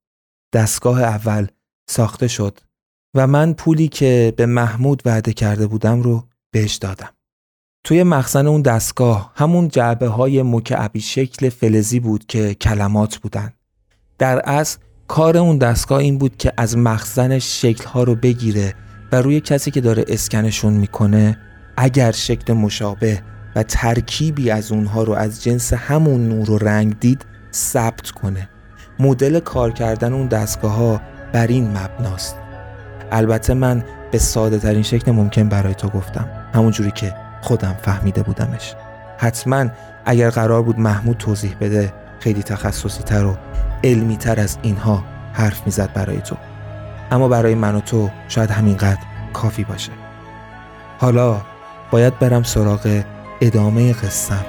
دستگاه 0.54 1.02
اول 1.02 1.46
ساخته 1.90 2.28
شد 2.28 2.60
و 3.16 3.26
من 3.26 3.52
پولی 3.52 3.88
که 3.88 4.34
به 4.36 4.46
محمود 4.46 5.02
وعده 5.04 5.32
کرده 5.32 5.66
بودم 5.66 6.02
رو 6.02 6.28
بهش 6.50 6.74
دادم. 6.74 7.14
توی 7.84 8.02
مخزن 8.02 8.46
اون 8.46 8.62
دستگاه 8.62 9.32
همون 9.34 9.68
جعبه 9.68 10.08
های 10.08 10.42
مکعبی 10.42 11.00
شکل 11.00 11.48
فلزی 11.48 12.00
بود 12.00 12.26
که 12.26 12.54
کلمات 12.54 13.16
بودن. 13.16 13.52
در 14.18 14.40
اصل 14.44 14.78
کار 15.08 15.36
اون 15.36 15.58
دستگاه 15.58 15.98
این 15.98 16.18
بود 16.18 16.36
که 16.36 16.52
از 16.56 16.76
مخزنش 16.76 17.62
شکل 17.62 17.84
ها 17.84 18.02
رو 18.02 18.14
بگیره 18.14 18.74
و 19.12 19.16
روی 19.16 19.40
کسی 19.40 19.70
که 19.70 19.80
داره 19.80 20.04
اسکنشون 20.08 20.72
می‌کنه 20.72 21.38
اگر 21.76 22.12
شکل 22.12 22.52
مشابه 22.52 23.22
و 23.56 23.62
ترکیبی 23.62 24.50
از 24.50 24.72
اونها 24.72 25.02
رو 25.02 25.12
از 25.12 25.42
جنس 25.42 25.72
همون 25.72 26.28
نور 26.28 26.50
و 26.50 26.58
رنگ 26.58 26.98
دید 26.98 27.26
ثبت 27.52 28.10
کنه. 28.10 28.48
مدل 28.98 29.40
کار 29.40 29.70
کردن 29.70 30.12
اون 30.12 30.26
دستگاه 30.26 30.72
ها 30.72 31.00
بر 31.32 31.46
این 31.46 31.70
مبناست. 31.70 32.36
البته 33.12 33.54
من 33.54 33.84
به 34.12 34.18
ساده 34.18 34.58
ترین 34.58 34.82
شکل 34.82 35.12
ممکن 35.12 35.48
برای 35.48 35.74
تو 35.74 35.88
گفتم. 35.88 36.28
همون 36.54 36.70
جوری 36.70 36.90
که 36.90 37.23
خودم 37.44 37.76
فهمیده 37.82 38.22
بودمش. 38.22 38.74
حتما 39.18 39.66
اگر 40.04 40.30
قرار 40.30 40.62
بود 40.62 40.78
محمود 40.78 41.16
توضیح 41.16 41.56
بده 41.60 41.92
خیلی 42.20 42.42
تخصصی 42.42 43.02
تر 43.02 43.24
و 43.24 43.36
علمی 43.84 44.16
تر 44.16 44.40
از 44.40 44.58
اینها 44.62 45.04
حرف 45.32 45.62
می‌زد 45.66 45.92
برای 45.92 46.20
تو. 46.20 46.36
اما 47.10 47.28
برای 47.28 47.54
من 47.54 47.74
و 47.74 47.80
تو 47.80 48.10
شاید 48.28 48.50
همینقدر 48.50 49.00
کافی 49.32 49.64
باشه. 49.64 49.92
حالا 50.98 51.40
باید 51.90 52.18
برم 52.18 52.42
سراغ 52.42 53.02
ادامه 53.40 53.92
قصم 53.92 54.44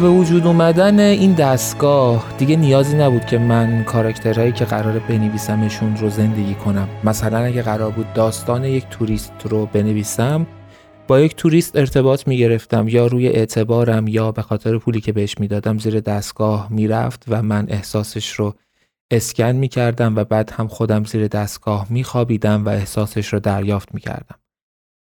به 0.00 0.08
وجود 0.08 0.46
اومدن 0.46 1.00
این 1.00 1.32
دستگاه 1.32 2.34
دیگه 2.38 2.56
نیازی 2.56 2.96
نبود 2.96 3.24
که 3.24 3.38
من 3.38 3.84
کاراکترهایی 3.84 4.52
که 4.52 4.64
قرار 4.64 4.98
بنویسمشون 4.98 5.96
رو 5.96 6.10
زندگی 6.10 6.54
کنم 6.54 6.88
مثلا 7.04 7.38
اگه 7.38 7.62
قرار 7.62 7.90
بود 7.90 8.12
داستان 8.12 8.64
یک 8.64 8.86
توریست 8.90 9.32
رو 9.44 9.66
بنویسم 9.66 10.46
با 11.08 11.20
یک 11.20 11.36
توریست 11.36 11.76
ارتباط 11.76 12.28
می 12.28 12.38
گرفتم 12.38 12.88
یا 12.88 13.06
روی 13.06 13.28
اعتبارم 13.28 14.08
یا 14.08 14.32
به 14.32 14.42
خاطر 14.42 14.78
پولی 14.78 15.00
که 15.00 15.12
بهش 15.12 15.38
می‌دادم 15.38 15.78
زیر 15.78 16.00
دستگاه 16.00 16.66
می‌رفت 16.70 17.24
و 17.28 17.42
من 17.42 17.66
احساسش 17.68 18.32
رو 18.32 18.54
اسکن 19.10 19.52
می 19.52 19.68
کردم 19.68 20.16
و 20.16 20.24
بعد 20.24 20.50
هم 20.50 20.68
خودم 20.68 21.04
زیر 21.04 21.28
دستگاه 21.28 21.86
می 21.90 22.04
خوابیدم 22.04 22.64
و 22.64 22.68
احساسش 22.68 23.32
رو 23.32 23.40
دریافت 23.40 23.94
می 23.94 24.00
کردم. 24.00 24.36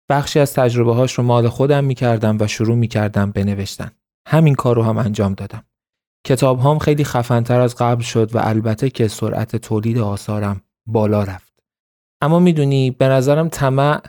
بخشی 0.08 0.40
از 0.40 0.54
تجربه 0.54 0.94
هاش 0.94 1.12
رو 1.12 1.24
مال 1.24 1.48
خودم 1.48 1.84
می 1.84 1.94
کردم 1.94 2.36
و 2.40 2.46
شروع 2.46 2.76
می 2.76 2.88
کردم 2.88 3.30
بنوشتن. 3.30 3.90
همین 4.30 4.54
کار 4.54 4.76
رو 4.76 4.82
هم 4.82 4.98
انجام 4.98 5.34
دادم. 5.34 5.64
کتاب 6.26 6.60
هم 6.60 6.78
خیلی 6.78 7.04
خفنتر 7.04 7.60
از 7.60 7.74
قبل 7.74 8.02
شد 8.02 8.34
و 8.34 8.38
البته 8.38 8.90
که 8.90 9.08
سرعت 9.08 9.56
تولید 9.56 9.98
آثارم 9.98 10.62
بالا 10.86 11.22
رفت. 11.22 11.52
اما 12.22 12.38
می‌دونی 12.38 12.90
به 12.90 13.08
نظرم 13.08 13.48
طمع 13.48 14.02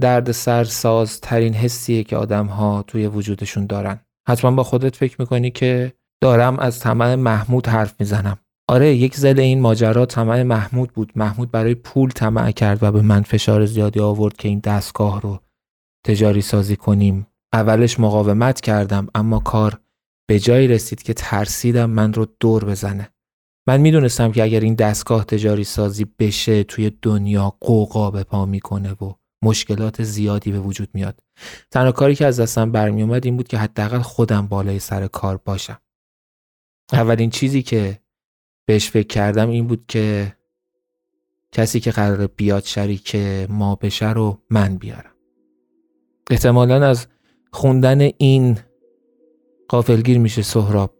درد 0.00 0.32
سرساز 0.32 1.20
ترین 1.20 1.54
حسیه 1.54 2.04
که 2.04 2.16
آدم 2.16 2.46
ها 2.46 2.84
توی 2.86 3.06
وجودشون 3.06 3.66
دارن. 3.66 4.00
حتما 4.28 4.50
با 4.50 4.62
خودت 4.62 4.96
فکر 4.96 5.16
می‌کنی 5.18 5.50
که 5.50 5.92
دارم 6.20 6.58
از 6.58 6.80
طمع 6.80 7.14
محمود 7.14 7.66
حرف 7.66 7.94
می‌زنم. 8.00 8.38
آره 8.68 8.94
یک 8.94 9.16
زل 9.16 9.40
این 9.40 9.60
ماجرا 9.60 10.06
طمع 10.06 10.42
محمود 10.42 10.92
بود. 10.92 11.12
محمود 11.16 11.50
برای 11.50 11.74
پول 11.74 12.10
طمع 12.10 12.50
کرد 12.50 12.82
و 12.82 12.92
به 12.92 13.02
من 13.02 13.22
فشار 13.22 13.66
زیادی 13.66 14.00
آورد 14.00 14.36
که 14.36 14.48
این 14.48 14.58
دستگاه 14.58 15.20
رو 15.20 15.38
تجاری 16.06 16.42
سازی 16.42 16.76
کنیم. 16.76 17.26
اولش 17.54 18.00
مقاومت 18.00 18.60
کردم 18.60 19.06
اما 19.14 19.38
کار 19.38 19.80
به 20.26 20.38
جایی 20.38 20.68
رسید 20.68 21.02
که 21.02 21.14
ترسیدم 21.14 21.90
من 21.90 22.12
رو 22.12 22.26
دور 22.40 22.64
بزنه. 22.64 23.10
من 23.66 23.80
می‌دونستم 23.80 24.32
که 24.32 24.42
اگر 24.42 24.60
این 24.60 24.74
دستگاه 24.74 25.24
تجاری 25.24 25.64
سازی 25.64 26.06
بشه 26.18 26.64
توی 26.64 26.92
دنیا 27.02 27.56
قوقا 27.60 28.10
به 28.10 28.22
پا 28.22 28.46
می‌کنه 28.46 28.92
و 28.92 29.12
مشکلات 29.42 30.02
زیادی 30.02 30.52
به 30.52 30.60
وجود 30.60 30.88
میاد. 30.94 31.20
تنها 31.70 31.92
کاری 31.92 32.14
که 32.14 32.26
از 32.26 32.40
دستم 32.40 32.72
برمیومد 32.72 33.24
این 33.24 33.36
بود 33.36 33.48
که 33.48 33.58
حداقل 33.58 33.98
خودم 33.98 34.46
بالای 34.46 34.78
سر 34.78 35.06
کار 35.06 35.36
باشم. 35.36 35.78
اولین 36.92 37.30
چیزی 37.30 37.62
که 37.62 38.00
بهش 38.66 38.90
فکر 38.90 39.06
کردم 39.06 39.50
این 39.50 39.66
بود 39.66 39.84
که 39.88 40.36
کسی 41.52 41.80
که 41.80 41.90
قرار 41.90 42.26
بیاد 42.26 42.64
شریک 42.64 43.16
ما 43.48 43.74
بشه 43.74 44.12
رو 44.12 44.42
من 44.50 44.76
بیارم. 44.76 45.14
احتمالا 46.30 46.86
از 46.86 47.06
خوندن 47.54 48.08
این 48.18 48.58
قافلگیر 49.68 50.18
میشه 50.18 50.42
سهراب. 50.42 50.90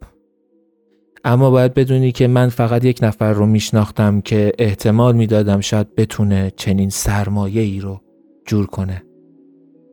اما 1.23 1.51
باید 1.51 1.73
بدونی 1.73 2.11
که 2.11 2.27
من 2.27 2.49
فقط 2.49 2.85
یک 2.85 2.99
نفر 3.01 3.33
رو 3.33 3.45
میشناختم 3.45 4.21
که 4.21 4.51
احتمال 4.59 5.15
می‌دادم 5.15 5.59
شاید 5.59 5.95
بتونه 5.95 6.51
چنین 6.55 6.89
سرمایه 6.89 7.61
ای 7.61 7.79
رو 7.79 8.01
جور 8.45 8.65
کنه. 8.65 9.03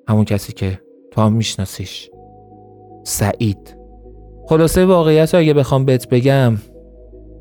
همون 0.08 0.24
کسی 0.24 0.52
که 0.52 0.80
تو 1.10 1.20
هم 1.20 1.32
میشناسیش. 1.32 2.10
سعید. 3.04 3.76
خلاصه 4.48 4.84
واقعیت 4.84 5.34
رو 5.34 5.40
اگه 5.40 5.54
بخوام 5.54 5.84
بهت 5.84 6.08
بگم 6.08 6.56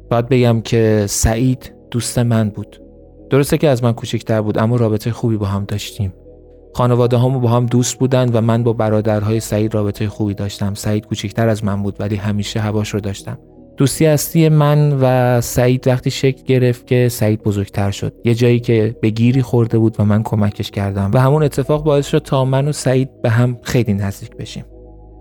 باید 0.09 0.29
بگم 0.29 0.61
که 0.61 1.05
سعید 1.09 1.75
دوست 1.91 2.19
من 2.19 2.49
بود. 2.49 2.81
درسته 3.29 3.57
که 3.57 3.69
از 3.69 3.83
من 3.83 3.93
کوچکتر 3.93 4.41
بود 4.41 4.57
اما 4.57 4.75
رابطه 4.75 5.11
خوبی 5.11 5.37
با 5.37 5.45
هم 5.45 5.65
داشتیم. 5.65 6.13
خانواده 6.73 7.17
همو 7.17 7.39
با 7.39 7.49
هم 7.49 7.65
دوست 7.65 7.99
بودن 7.99 8.29
و 8.33 8.41
من 8.41 8.63
با 8.63 8.73
برادرهای 8.73 9.39
سعید 9.39 9.73
رابطه 9.73 10.09
خوبی 10.09 10.33
داشتم. 10.33 10.73
سعید 10.73 11.05
کوچکتر 11.05 11.49
از 11.49 11.63
من 11.63 11.83
بود 11.83 11.95
ولی 11.99 12.15
همیشه 12.15 12.59
هواش 12.59 12.89
رو 12.89 12.99
داشتم. 12.99 13.37
دوستی 13.77 14.05
اصلی 14.05 14.49
من 14.49 14.97
و 15.01 15.41
سعید 15.41 15.87
وقتی 15.87 16.11
شکل 16.11 16.43
گرفت 16.43 16.87
که 16.87 17.09
سعید 17.09 17.43
بزرگتر 17.43 17.91
شد. 17.91 18.13
یه 18.25 18.35
جایی 18.35 18.59
که 18.59 18.95
به 19.01 19.09
گیری 19.09 19.41
خورده 19.41 19.77
بود 19.77 19.95
و 19.99 20.05
من 20.05 20.23
کمکش 20.23 20.71
کردم. 20.71 21.11
و 21.13 21.17
همون 21.17 21.43
اتفاق 21.43 21.83
باعث 21.83 22.07
شد 22.07 22.19
تا 22.19 22.45
من 22.45 22.67
و 22.67 22.71
سعید 22.71 23.21
به 23.21 23.29
هم 23.29 23.57
خیلی 23.61 23.93
نزدیک 23.93 24.35
بشیم. 24.35 24.65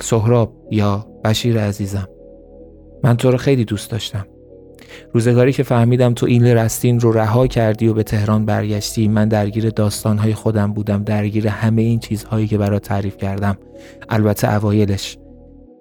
سهراب 0.03 0.53
یا 0.71 1.07
بشیر 1.25 1.61
عزیزم 1.61 2.09
من 3.05 3.17
تو 3.17 3.31
رو 3.31 3.37
خیلی 3.37 3.65
دوست 3.65 3.91
داشتم. 3.91 4.27
روزگاری 5.13 5.53
که 5.53 5.63
فهمیدم 5.63 6.15
تو 6.15 6.27
این 6.27 6.47
رستین 6.47 7.01
رو 7.01 7.13
رها 7.13 7.47
کردی 7.47 7.89
و 7.89 7.95
به 7.95 8.03
تهران 8.03 8.45
برگشتی 8.45 9.09
من 9.09 9.29
درگیر 9.29 9.71
داستانهای 9.71 10.35
خودم 10.35 10.73
بودم 10.73 11.03
درگیر 11.03 11.49
همه 11.49 11.83
این 11.83 11.99
چیزهایی 11.99 12.47
که 12.47 12.59
برات 12.59 12.83
تعریف 12.83 13.17
کردم. 13.17 13.59
البته 14.09 14.55
اوایلش. 14.55 15.19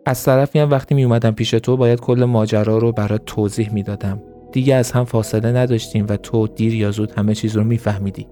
از 0.05 0.24
طرفی 0.24 0.60
هم 0.60 0.72
وقتی 0.72 0.95
می 0.95 1.03
اومدم 1.03 1.32
پیش 1.32 1.51
تو 1.51 1.78
باید 1.78 1.99
کل 1.99 2.24
ماجرا 2.24 2.78
رو 2.78 2.91
برات 2.91 3.22
توضیح 3.26 3.74
می‌دادم. 3.74 4.22
دیگه 4.51 4.76
از 4.76 4.91
هم 4.91 5.05
فاصله 5.05 5.51
نداشتیم 5.51 6.05
و 6.10 6.18
تو 6.18 6.47
دیر 6.47 6.74
یا 6.74 6.91
زود 6.91 7.12
همه 7.12 7.36
چیز 7.36 7.55
رو 7.55 7.64
میفهمیدی. 7.64 8.28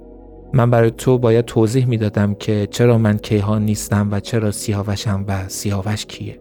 من 0.53 0.71
برای 0.71 0.91
تو 0.91 1.17
باید 1.17 1.45
توضیح 1.45 1.86
می‌دادم 1.86 2.34
که 2.34 2.67
چرا 2.71 2.97
من 2.97 3.17
کیهان 3.17 3.65
نیستم 3.65 4.07
و 4.11 4.19
چرا 4.19 4.51
سیاوشم 4.51 5.25
و 5.28 5.47
سیاوش 5.47 6.05
کیه. 6.05 6.39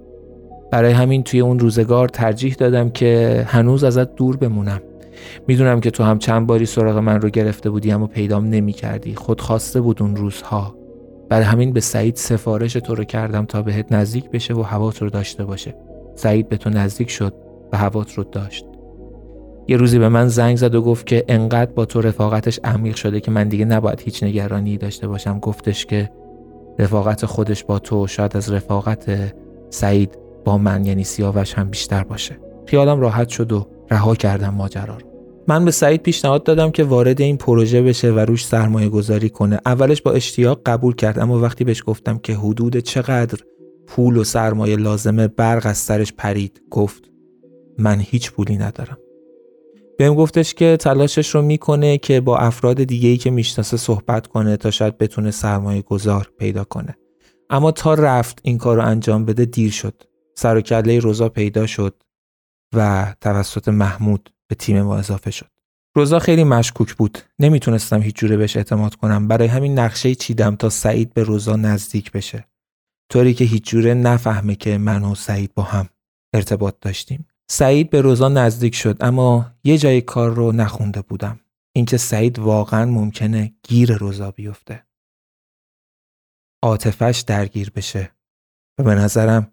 برای 0.70 0.92
همین 0.92 1.22
توی 1.22 1.40
اون 1.40 1.58
روزگار 1.58 2.08
ترجیح 2.08 2.54
دادم 2.54 2.90
که 2.90 3.44
هنوز 3.48 3.84
ازت 3.84 4.14
دور 4.14 4.36
بمونم. 4.36 4.80
می‌دونم 5.48 5.80
که 5.80 5.90
تو 5.90 6.04
هم 6.04 6.18
چند 6.18 6.46
باری 6.46 6.66
سراغ 6.66 6.98
من 6.98 7.20
رو 7.20 7.28
گرفته 7.28 7.70
بودی 7.70 7.92
اما 7.92 8.06
پیدام 8.06 8.48
نمی 8.48 8.72
کردی 8.72 9.14
خود 9.14 9.40
خواسته 9.40 9.80
بود 9.80 10.02
اون 10.02 10.16
روزها. 10.16 10.74
برای 11.28 11.44
همین 11.44 11.72
به 11.72 11.80
سعید 11.80 12.16
سفارش 12.16 12.72
تو 12.72 12.94
رو 12.94 13.04
کردم 13.04 13.44
تا 13.44 13.62
بهت 13.62 13.92
نزدیک 13.92 14.30
بشه 14.30 14.54
و 14.54 14.62
هوات 14.62 15.02
رو 15.02 15.10
داشته 15.10 15.44
باشه. 15.44 15.74
سعید 16.14 16.48
به 16.48 16.56
تو 16.56 16.70
نزدیک 16.70 17.10
شد 17.10 17.34
و 17.72 17.76
هوات 17.76 18.14
رو 18.14 18.24
داشت. 18.24 18.66
یه 19.68 19.76
روزی 19.76 19.98
به 19.98 20.08
من 20.08 20.28
زنگ 20.28 20.56
زد 20.56 20.74
و 20.74 20.82
گفت 20.82 21.06
که 21.06 21.24
انقدر 21.28 21.70
با 21.72 21.84
تو 21.84 22.00
رفاقتش 22.00 22.60
عمیق 22.64 22.96
شده 22.96 23.20
که 23.20 23.30
من 23.30 23.48
دیگه 23.48 23.64
نباید 23.64 24.00
هیچ 24.00 24.22
نگرانی 24.22 24.76
داشته 24.76 25.08
باشم. 25.08 25.38
گفتش 25.38 25.86
که 25.86 26.10
رفاقت 26.78 27.26
خودش 27.26 27.64
با 27.64 27.78
تو 27.78 28.06
شاید 28.06 28.36
از 28.36 28.52
رفاقت 28.52 29.34
سعید 29.70 30.18
با 30.46 30.58
من 30.58 30.84
یعنی 30.84 31.04
سیاوش 31.04 31.54
هم 31.54 31.70
بیشتر 31.70 32.04
باشه. 32.04 32.40
خیالم 32.66 33.00
راحت 33.00 33.28
شد 33.28 33.52
و 33.52 33.66
رها 33.90 34.14
کردم 34.14 34.54
ماجرا 34.54 34.96
رو. 34.96 35.06
من 35.48 35.64
به 35.64 35.70
سعید 35.70 36.02
پیشنهاد 36.02 36.42
دادم 36.42 36.70
که 36.70 36.84
وارد 36.84 37.20
این 37.20 37.36
پروژه 37.36 37.82
بشه 37.82 38.10
و 38.10 38.18
روش 38.18 38.46
سرمایه 38.46 38.88
گذاری 38.88 39.28
کنه. 39.28 39.60
اولش 39.66 40.02
با 40.02 40.12
اشتیاق 40.12 40.60
قبول 40.66 40.94
کرد 40.94 41.18
اما 41.18 41.40
وقتی 41.40 41.64
بهش 41.64 41.82
گفتم 41.86 42.18
که 42.18 42.34
حدود 42.34 42.76
چقدر 42.76 43.38
پول 43.86 44.16
و 44.16 44.24
سرمایه 44.24 44.76
لازمه 44.76 45.28
برق 45.28 45.66
از 45.66 45.78
سرش 45.78 46.12
پرید. 46.12 46.62
گفت 46.70 47.10
من 47.78 48.00
هیچ 48.00 48.32
پولی 48.32 48.56
ندارم. 48.56 48.98
بهم 49.98 50.14
گفتش 50.14 50.54
که 50.54 50.76
تلاشش 50.80 51.34
رو 51.34 51.42
می‌کنه 51.42 51.98
که 51.98 52.20
با 52.20 52.38
افراد 52.38 52.84
دیگه 52.84 53.08
ای 53.08 53.16
که 53.16 53.30
می‌شناسه 53.30 53.76
صحبت 53.76 54.26
کنه 54.26 54.56
تا 54.56 54.70
شاید 54.70 54.98
بتونه 54.98 55.30
سرمایه 55.30 55.82
گذار 55.82 56.30
پیدا 56.38 56.64
کنه. 56.64 56.96
اما 57.50 57.70
تا 57.70 57.94
رفت 57.94 58.38
این 58.42 58.58
کار 58.58 58.76
رو 58.76 58.82
انجام 58.82 59.24
بده 59.24 59.44
دیر 59.44 59.70
شد. 59.70 59.94
سر 60.38 60.56
و 60.56 60.60
کله 60.60 60.98
روزا 60.98 61.28
پیدا 61.28 61.66
شد 61.66 62.02
و 62.74 63.14
توسط 63.20 63.68
محمود 63.68 64.32
به 64.48 64.54
تیم 64.54 64.82
ما 64.82 64.98
اضافه 64.98 65.30
شد. 65.30 65.50
روزا 65.96 66.18
خیلی 66.18 66.44
مشکوک 66.44 66.94
بود. 66.94 67.18
نمی‌تونستم 67.38 68.02
هیچ 68.02 68.16
جوره 68.16 68.36
بهش 68.36 68.56
اعتماد 68.56 68.94
کنم. 68.94 69.28
برای 69.28 69.48
همین 69.48 69.78
نقشه 69.78 70.14
چیدم 70.14 70.56
تا 70.56 70.68
سعید 70.68 71.14
به 71.14 71.22
روزا 71.22 71.56
نزدیک 71.56 72.12
بشه. 72.12 72.46
طوری 73.12 73.34
که 73.34 73.44
هیچ 73.44 73.64
جوره 73.64 73.94
نفهمه 73.94 74.54
که 74.54 74.78
من 74.78 75.02
و 75.02 75.14
سعید 75.14 75.54
با 75.54 75.62
هم 75.62 75.88
ارتباط 76.34 76.74
داشتیم. 76.80 77.26
سعید 77.50 77.90
به 77.90 78.00
روزا 78.00 78.28
نزدیک 78.28 78.74
شد 78.74 78.96
اما 79.00 79.52
یه 79.64 79.78
جای 79.78 80.00
کار 80.00 80.34
رو 80.34 80.52
نخونده 80.52 81.02
بودم. 81.02 81.40
اینکه 81.72 81.96
سعید 81.96 82.38
واقعا 82.38 82.84
ممکنه 82.84 83.54
گیر 83.62 83.96
روزا 83.96 84.30
بیفته. 84.30 84.86
عاطفش 86.62 87.24
درگیر 87.26 87.70
بشه 87.70 88.12
و 88.78 88.82
به 88.82 88.94
نظرم 88.94 89.52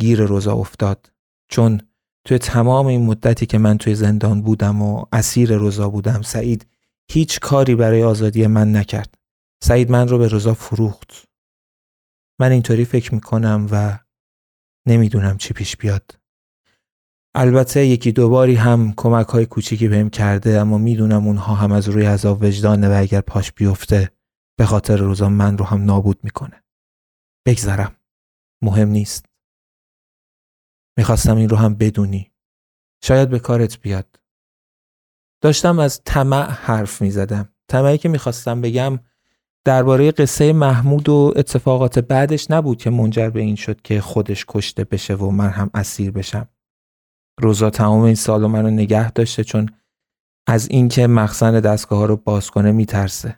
گیر 0.00 0.22
روزا 0.22 0.54
افتاد. 0.54 1.12
چون 1.48 1.80
توی 2.24 2.38
تمام 2.38 2.86
این 2.86 3.06
مدتی 3.06 3.46
که 3.46 3.58
من 3.58 3.78
توی 3.78 3.94
زندان 3.94 4.42
بودم 4.42 4.82
و 4.82 5.04
اسیر 5.12 5.56
روزا 5.56 5.88
بودم 5.90 6.22
سعید 6.22 6.66
هیچ 7.10 7.40
کاری 7.40 7.74
برای 7.74 8.02
آزادی 8.02 8.46
من 8.46 8.76
نکرد. 8.76 9.14
سعید 9.62 9.90
من 9.90 10.08
رو 10.08 10.18
به 10.18 10.28
روزا 10.28 10.54
فروخت. 10.54 11.24
من 12.40 12.52
اینطوری 12.52 12.84
فکر 12.84 13.14
می‌کنم 13.14 13.68
و 13.70 13.98
نمی‌دونم 14.86 15.36
چی 15.36 15.54
پیش 15.54 15.76
بیاد. 15.76 16.18
البته 17.34 17.86
یکی 17.86 18.12
دوباری 18.12 18.54
هم 18.54 18.94
کمک 18.96 19.26
های 19.26 19.46
کوچیکی 19.46 19.88
بهم 19.88 20.10
کرده 20.10 20.60
اما 20.60 20.78
می‌دونم 20.78 21.26
اونها 21.26 21.54
هم 21.54 21.72
از 21.72 21.88
روی 21.88 22.06
عذاب 22.06 22.42
وجدانه 22.42 22.88
و 22.88 23.00
اگر 23.00 23.20
پاش 23.20 23.52
بیفته 23.52 24.10
به 24.58 24.66
خاطر 24.66 24.96
روزا 24.96 25.28
من 25.28 25.58
رو 25.58 25.64
هم 25.64 25.84
نابود 25.84 26.24
می‌کنه. 26.24 26.62
بگذرم. 27.46 27.96
مهم 28.62 28.88
نیست. 28.88 29.31
می‌خواستم 30.96 31.36
این 31.36 31.48
رو 31.48 31.56
هم 31.56 31.74
بدونی. 31.74 32.30
شاید 33.04 33.30
به 33.30 33.38
کارت 33.38 33.80
بیاد. 33.80 34.20
داشتم 35.40 35.78
از 35.78 36.00
طمع 36.04 36.50
حرف 36.50 37.02
می‌زدم. 37.02 37.48
طمعی 37.68 37.98
که 37.98 38.08
می‌خواستم 38.08 38.60
بگم 38.60 38.98
درباره 39.64 40.10
قصه 40.10 40.52
محمود 40.52 41.08
و 41.08 41.32
اتفاقات 41.36 41.98
بعدش 41.98 42.50
نبود 42.50 42.78
که 42.78 42.90
منجر 42.90 43.30
به 43.30 43.40
این 43.40 43.56
شد 43.56 43.82
که 43.82 44.00
خودش 44.00 44.44
کشته 44.48 44.84
بشه 44.84 45.14
و 45.14 45.30
من 45.30 45.48
هم 45.48 45.70
اسیر 45.74 46.10
بشم. 46.10 46.48
روزا 47.40 47.70
تمام 47.70 48.02
این 48.02 48.14
سالو 48.14 48.48
منو 48.48 48.70
نگه 48.70 49.10
داشته 49.10 49.44
چون 49.44 49.68
از 50.46 50.68
اینکه 50.70 51.06
مخزن 51.06 51.60
دستگاه 51.60 51.98
ها 51.98 52.04
رو 52.04 52.16
باز 52.16 52.50
کنه 52.50 52.72
میترسه. 52.72 53.36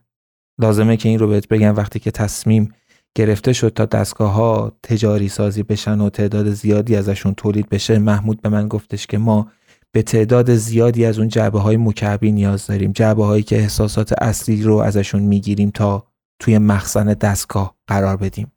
لازمه 0.58 0.96
که 0.96 1.08
این 1.08 1.18
رو 1.18 1.28
بهت 1.28 1.48
بگم 1.48 1.76
وقتی 1.76 1.98
که 1.98 2.10
تصمیم 2.10 2.74
گرفته 3.14 3.52
شد 3.52 3.68
تا 3.68 3.84
دستگاه 3.84 4.32
ها 4.32 4.72
تجاری 4.82 5.28
سازی 5.28 5.62
بشن 5.62 6.00
و 6.00 6.10
تعداد 6.10 6.50
زیادی 6.50 6.96
ازشون 6.96 7.34
تولید 7.34 7.68
بشه 7.68 7.98
محمود 7.98 8.42
به 8.42 8.48
من 8.48 8.68
گفتش 8.68 9.06
که 9.06 9.18
ما 9.18 9.48
به 9.92 10.02
تعداد 10.02 10.54
زیادی 10.54 11.04
از 11.04 11.18
اون 11.18 11.28
جعبه 11.28 11.60
های 11.60 11.76
مکعبی 11.76 12.32
نیاز 12.32 12.66
داریم 12.66 12.92
جعبه 12.92 13.24
هایی 13.24 13.42
که 13.42 13.56
احساسات 13.58 14.22
اصلی 14.22 14.62
رو 14.62 14.76
ازشون 14.76 15.22
می‌گیریم 15.22 15.70
تا 15.70 16.06
توی 16.38 16.58
مخزن 16.58 17.04
دستگاه 17.04 17.74
قرار 17.86 18.16
بدیم. 18.16 18.52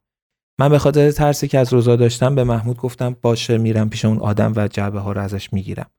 من 0.60 0.70
به 0.70 0.80
خاطر 0.80 1.12
ترسی 1.12 1.48
که 1.48 1.60
از 1.60 1.74
روزا 1.74 1.96
داشتم 1.96 2.36
به 2.36 2.44
محمود 2.44 2.78
گفتم 2.78 3.16
باشه 3.22 3.58
میرم 3.58 3.90
پیش 3.90 4.06
اون 4.06 4.20
آدم 4.20 4.54
و 4.56 4.68
جعبه 4.68 5.00
ها 5.00 5.12
رو 5.12 5.22
ازش 5.22 5.54
می‌گیرم. 5.54 5.90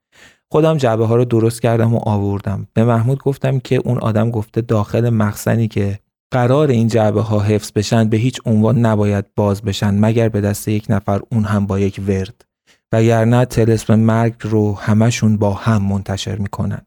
خودم 0.51 0.77
جعبه 0.77 1.05
ها 1.05 1.15
رو 1.15 1.25
درست 1.25 1.61
کردم 1.61 1.93
و 1.93 1.99
آوردم. 2.03 2.67
به 2.73 2.83
محمود 2.83 3.23
گفتم 3.23 3.59
که 3.59 3.75
اون 3.75 3.97
آدم 3.97 4.31
گفته 4.31 4.61
داخل 4.61 5.09
مخزنی 5.09 5.67
که 5.67 5.99
قرار 6.31 6.67
این 6.67 6.87
جعبه 6.87 7.21
ها 7.21 7.39
حفظ 7.39 7.71
بشن 7.71 8.09
به 8.09 8.17
هیچ 8.17 8.39
عنوان 8.45 8.85
نباید 8.85 9.25
باز 9.35 9.61
بشن 9.61 9.99
مگر 9.99 10.29
به 10.29 10.41
دست 10.41 10.67
یک 10.67 10.85
نفر 10.89 11.21
اون 11.31 11.43
هم 11.43 11.65
با 11.65 11.79
یک 11.79 12.01
ورد. 12.07 12.45
وگرنه 12.91 13.45
تلسم 13.45 13.99
مرگ 13.99 14.33
رو 14.41 14.75
همشون 14.75 15.37
با 15.37 15.53
هم 15.53 15.81
منتشر 15.81 16.35
می‌کنن. 16.35 16.81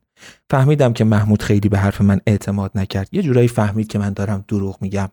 فهمیدم 0.50 0.92
که 0.92 1.04
محمود 1.04 1.42
خیلی 1.42 1.68
به 1.68 1.78
حرف 1.78 2.00
من 2.00 2.20
اعتماد 2.26 2.70
نکرد. 2.74 3.08
یه 3.12 3.22
جورایی 3.22 3.48
فهمید 3.48 3.88
که 3.88 3.98
من 3.98 4.12
دارم 4.12 4.44
دروغ 4.48 4.76
میگم. 4.80 5.08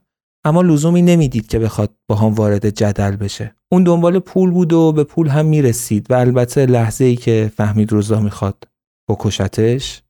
اما 0.45 0.61
لزومی 0.61 1.01
نمی‌دید 1.01 1.47
که 1.47 1.59
بخواد 1.59 1.95
با 2.07 2.15
هم 2.15 2.33
وارد 2.33 2.69
جدل 2.69 3.15
بشه. 3.15 3.55
اون 3.71 3.83
دنبال 3.83 4.19
پول 4.19 4.51
بود 4.51 4.73
و 4.73 4.91
به 4.91 5.03
پول 5.03 5.27
هم 5.27 5.45
می‌رسید 5.45 6.11
و 6.11 6.13
البته 6.13 6.65
لحظه 6.65 7.05
ای 7.05 7.15
که 7.15 7.51
فهمید 7.57 7.91
روزا 7.91 8.19
می‌خواد 8.19 8.67
بکشتش 9.09 10.01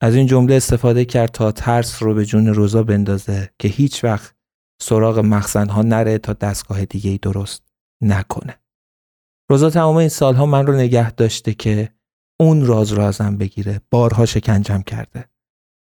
از 0.00 0.14
این 0.14 0.26
جمله 0.26 0.54
استفاده 0.54 1.04
کرد 1.04 1.30
تا 1.30 1.52
ترس 1.52 2.02
رو 2.02 2.14
به 2.14 2.24
جون 2.24 2.46
روزا 2.46 2.82
بندازه 2.82 3.50
که 3.58 3.68
هیچ 3.68 4.04
وقت 4.04 4.34
سراغ 4.82 5.18
مخزنها 5.18 5.82
نره 5.82 6.18
تا 6.18 6.32
دستگاه 6.32 6.84
دیگه 6.84 7.10
ای 7.10 7.18
درست 7.18 7.62
نکنه. 8.02 8.60
روزا 9.50 9.70
تمام 9.70 9.96
این 9.96 10.08
سالها 10.08 10.46
من 10.46 10.66
رو 10.66 10.74
نگه 10.74 11.12
داشته 11.12 11.54
که 11.54 11.92
اون 12.40 12.66
راز 12.66 12.92
رو 12.92 13.02
ازم 13.02 13.36
بگیره 13.36 13.80
بارها 13.90 14.26
شکنجم 14.26 14.82
کرده. 14.82 15.24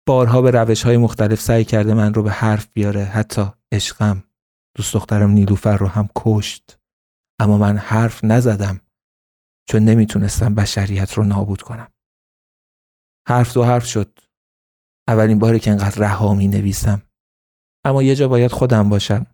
بارها 0.08 0.42
به 0.42 0.52
روش 0.52 0.84
های 0.84 0.98
مختلف 0.98 1.42
سعی 1.42 1.66
کرده 1.66 1.94
من 1.94 2.14
رو 2.14 2.24
به 2.24 2.32
حرف 2.32 2.68
بیاره 2.74 3.04
حتی 3.04 3.46
عشقم 3.72 4.24
دوست 4.78 4.94
دخترم 4.94 5.30
نیلوفر 5.30 5.78
رو 5.78 5.88
هم 5.88 6.10
کشت. 6.16 6.80
اما 7.40 7.58
من 7.58 7.78
حرف 7.78 8.24
نزدم 8.24 8.82
چون 9.70 9.84
نمی‌تونستم 9.84 10.56
بشریت 10.56 11.14
رو 11.14 11.24
نابود 11.24 11.62
کنم. 11.62 11.88
حرف 13.28 13.54
دو 13.54 13.64
حرف 13.64 13.86
شد. 13.86 14.20
اولین 15.08 15.40
باری 15.40 15.60
که 15.60 15.72
انقدر 15.72 16.02
رها 16.02 16.34
می 16.34 16.48
نویسم 16.48 17.02
اما 17.86 18.04
یه 18.04 18.16
جا 18.16 18.28
باید 18.28 18.52
خودم 18.52 18.90
باشم. 18.90 19.26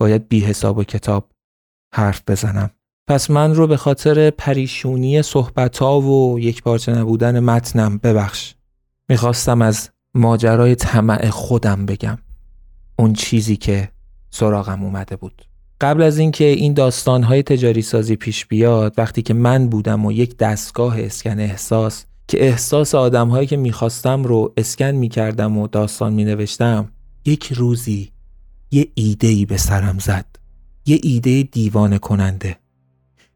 باید 0.00 0.28
بی 0.28 0.40
حساب 0.40 0.78
و 0.78 0.84
کتاب 0.84 1.32
حرف 1.94 2.22
بزنم. 2.26 2.70
پس 3.08 3.30
من 3.30 3.54
رو 3.54 3.66
به 3.66 3.76
خاطر 3.76 4.30
پریشونی 4.30 5.22
صحبتا 5.22 6.00
و 6.00 6.40
یک 6.40 6.62
پارچه 6.62 6.92
نبودن 6.92 7.40
متنم 7.40 7.98
ببخش. 7.98 8.54
می‌خواستم 9.08 9.62
از 9.62 9.90
ماجرای 10.14 10.74
طمع 10.74 11.30
خودم 11.30 11.86
بگم. 11.86 12.18
اون 12.98 13.12
چیزی 13.12 13.56
که 13.56 13.88
سراغم 14.30 14.84
اومده 14.84 15.16
بود. 15.16 15.48
قبل 15.80 16.02
از 16.02 16.18
اینکه 16.18 16.44
این 16.44 16.74
داستانهای 16.74 17.42
تجاری 17.42 17.82
سازی 17.82 18.16
پیش 18.16 18.46
بیاد 18.46 18.94
وقتی 18.98 19.22
که 19.22 19.34
من 19.34 19.68
بودم 19.68 20.06
و 20.06 20.12
یک 20.12 20.36
دستگاه 20.36 21.00
اسکن 21.00 21.40
احساس 21.40 22.04
که 22.28 22.44
احساس 22.44 22.94
آدمهایی 22.94 23.46
که 23.46 23.56
می‌خواستم 23.56 24.22
رو 24.22 24.52
اسکن 24.56 24.90
می‌کردم 24.90 25.58
و 25.58 25.66
داستان 25.66 26.12
مینوشتم 26.12 26.88
یک 27.24 27.52
روزی 27.52 28.10
یه 28.70 28.88
ایده 28.94 29.28
ای 29.28 29.44
به 29.44 29.56
سرم 29.56 29.98
زد. 29.98 30.26
یه 30.86 30.98
ایده 31.02 31.42
دیوانه 31.42 31.98
کننده. 31.98 32.56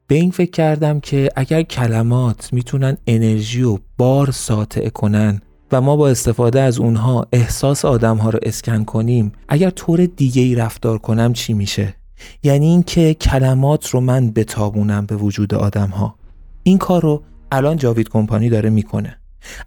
به 0.07 0.15
این 0.15 0.31
فکر 0.31 0.51
کردم 0.51 1.01
که 1.01 1.29
اگر 1.37 1.63
کلمات 1.63 2.53
می‌تونن 2.53 2.97
انرژی 3.07 3.63
و 3.63 3.79
بار 3.99 4.31
ساطع 4.31 4.89
کنن 4.89 5.43
و 5.73 5.81
ما 5.81 5.97
با 5.97 6.09
استفاده 6.09 6.61
از 6.61 6.79
اونها 6.79 7.27
احساس 7.33 7.85
آدم 7.85 8.17
ها 8.17 8.31
رو 8.31 8.39
اسکن 8.43 8.85
کنیم 8.85 9.33
اگر 9.49 9.71
طور 9.71 10.07
دیگه 10.07 10.43
ای 10.43 10.55
رفتار 10.55 10.99
کنم 10.99 11.33
چی 11.33 11.53
میشه؟ 11.53 11.95
یعنی 12.43 12.67
اینکه 12.67 13.15
کلمات 13.15 13.89
رو 13.89 14.01
من 14.01 14.31
بتابونم 14.31 15.07
به 15.07 15.17
وجود 15.17 15.55
آدم 15.55 15.89
ها 15.89 16.15
این 16.63 16.79
کار 16.79 17.03
رو 17.03 17.23
الان 17.53 17.77
جاوید 17.77 18.09
کمپانی 18.09 18.49
داره 18.49 18.71
می‌کنه. 18.71 19.17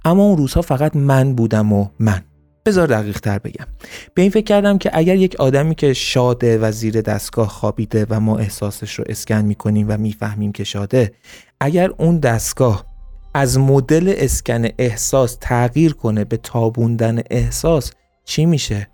اما 0.05 0.23
اون 0.23 0.37
روزها 0.37 0.61
فقط 0.61 0.95
من 0.95 1.35
بودم 1.35 1.73
و 1.73 1.87
من. 1.99 2.21
بذار 2.65 2.87
دقیق 2.87 3.19
تر 3.19 3.39
بگم. 3.39 3.65
به 4.13 4.21
این 4.21 4.31
فکر 4.31 4.43
کردم 4.43 4.77
که 4.77 4.91
اگر 4.93 5.15
یک 5.15 5.35
آدمی 5.35 5.75
که 5.75 5.93
شاده 5.93 6.57
و 6.57 6.71
زیر 6.71 7.01
دستگاه 7.01 7.47
خوابیده 7.47 8.05
و 8.09 8.19
ما 8.19 8.37
احساسش 8.37 8.93
رو 8.93 9.05
اسکن 9.09 9.41
می‌کنیم 9.41 9.85
و 9.89 9.97
می‌فهمیم 9.97 10.51
که 10.51 10.63
شاده 10.63 11.11
اگر 11.59 11.89
اون 11.97 12.19
دستگاه 12.19 12.85
از 13.33 13.59
مدل 13.59 14.13
اسکن 14.17 14.65
احساس 14.77 15.37
تغییر 15.41 15.93
کنه 15.93 16.23
به 16.23 16.37
تابوندن 16.37 17.21
احساس 17.31 17.91
چی 18.25 18.45
میشه؟ 18.45 18.87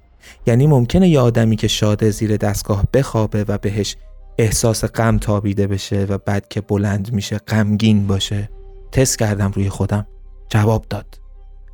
یعنی 0.48 0.68
ممکنه 0.68 1.10
یه 1.10 1.20
آدمی 1.20 1.56
که 1.56 1.68
شاده 1.68 2.12
زیر 2.12 2.38
دستگاه 2.38 2.84
بخوابه 2.94 3.46
و 3.48 3.58
بهش 3.58 3.96
احساس 4.38 4.86
غم 4.86 5.18
تابیده 5.18 5.68
بشه 5.68 6.06
و 6.10 6.18
بعد 6.18 6.48
که 6.48 6.62
بلند 6.62 7.14
میشه 7.14 7.38
غمگین 7.38 8.08
باشه. 8.08 8.50
تست 8.92 9.20
کردم 9.20 9.52
روی 9.52 9.70
خودم. 9.70 10.08
جواب 10.50 10.86
داد. 10.90 11.20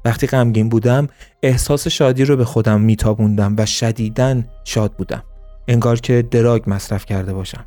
وقتی 0.05 0.27
غمگین 0.27 0.69
بودم 0.69 1.07
احساس 1.43 1.87
شادی 1.87 2.25
رو 2.25 2.37
به 2.37 2.45
خودم 2.45 2.81
میتابوندم 2.81 3.55
و 3.57 3.65
شدیدن 3.65 4.47
شاد 4.63 4.93
بودم. 4.93 5.23
انگار 5.67 5.99
که 5.99 6.21
دراگ 6.31 6.63
مصرف 6.67 7.05
کرده 7.05 7.33
باشم. 7.33 7.65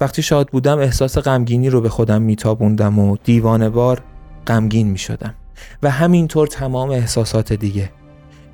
وقتی 0.00 0.22
شاد 0.22 0.48
بودم 0.48 0.78
احساس 0.78 1.18
غمگینی 1.18 1.70
رو 1.70 1.80
به 1.80 1.88
خودم 1.88 2.22
میتابوندم 2.22 2.98
و 2.98 3.16
دیوانه 3.24 3.70
بار 3.70 4.02
غمگین 4.46 4.88
می 4.88 4.98
شدم 4.98 5.34
و 5.82 5.90
همینطور 5.90 6.46
تمام 6.46 6.90
احساسات 6.90 7.52
دیگه. 7.52 7.90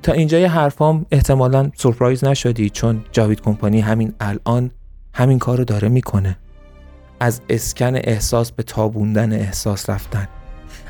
تا 0.03 0.11
اینجای 0.11 0.45
حرفام 0.45 1.05
احتمالا 1.11 1.71
سورپرایز 1.75 2.23
نشدی 2.23 2.69
چون 2.69 3.05
جاوید 3.11 3.41
کمپانی 3.41 3.79
همین 3.79 4.13
الان 4.19 4.71
همین 5.13 5.39
کار 5.39 5.57
رو 5.57 5.63
داره 5.63 5.89
می‌کنه. 5.89 6.37
از 7.19 7.41
اسکن 7.49 7.95
احساس 7.95 8.51
به 8.51 8.63
تابوندن 8.63 9.33
احساس 9.33 9.89
رفتن. 9.89 10.27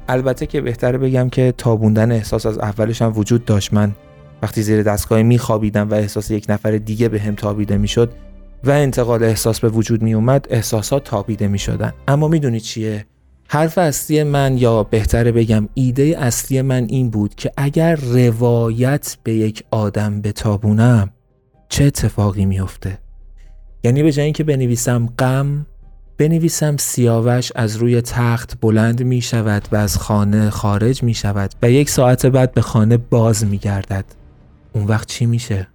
البته 0.07 0.45
که 0.45 0.61
بهتره 0.61 0.97
بگم 0.97 1.30
که 1.30 1.53
تابوندن 1.57 2.11
احساس 2.11 2.45
از 2.45 2.57
اولش 2.57 3.01
هم 3.01 3.13
وجود 3.15 3.45
داشت. 3.45 3.73
من 3.73 3.95
وقتی 4.41 4.61
زیر 4.61 4.84
دستگاه 4.84 5.21
میخوابیدم 5.21 5.89
و 5.89 5.93
احساس 5.93 6.32
یک 6.32 6.45
نفر 6.49 6.71
دیگه 6.71 7.09
به 7.09 7.19
هم 7.19 7.36
تابیده 7.36 7.77
می‌شد 7.77 8.13
و 8.63 8.71
انتقال 8.71 9.23
احساس 9.23 9.59
به 9.59 9.69
وجود 9.69 10.01
می 10.01 10.13
اومد 10.13 10.47
احساسات 10.49 11.03
تابیده 11.03 11.47
می 11.47 11.59
شدن 11.59 11.93
اما 12.07 12.27
می‌دونی 12.27 12.59
چیه؟ 12.59 13.05
حرف 13.51 13.77
اصلی 13.77 14.23
من 14.23 14.57
یا 14.57 14.84
بهتره 14.84 15.32
بگم 15.32 15.69
ایده 15.73 16.15
اصلی 16.19 16.61
من 16.61 16.86
این 16.89 17.09
بود 17.09 17.36
که 17.36 17.51
اگر 17.57 17.95
روایت 17.95 19.17
به 19.23 19.34
یک 19.34 19.63
آدم 19.71 20.21
بتابونم 20.21 21.09
چه 21.69 21.84
اتفاقی 21.86 22.45
میفته 22.45 22.97
یعنی 23.84 24.03
به 24.03 24.11
جای 24.11 24.25
اینکه 24.25 24.43
بنویسم 24.43 25.09
غم 25.19 25.65
بنویسم 26.20 26.78
سیاوش 26.78 27.51
از 27.55 27.76
روی 27.76 28.01
تخت 28.01 28.59
بلند 28.61 29.03
می 29.03 29.22
شود 29.22 29.67
و 29.72 29.76
از 29.76 29.97
خانه 29.97 30.49
خارج 30.49 31.03
می 31.03 31.13
شود 31.13 31.51
و 31.61 31.72
یک 31.72 31.89
ساعت 31.89 32.26
بعد 32.26 32.51
به 32.51 32.61
خانه 32.61 32.97
باز 32.97 33.45
می 33.45 33.57
گردد. 33.57 34.05
اون 34.74 34.86
وقت 34.86 35.07
چی 35.07 35.26
میشه؟ 35.26 35.67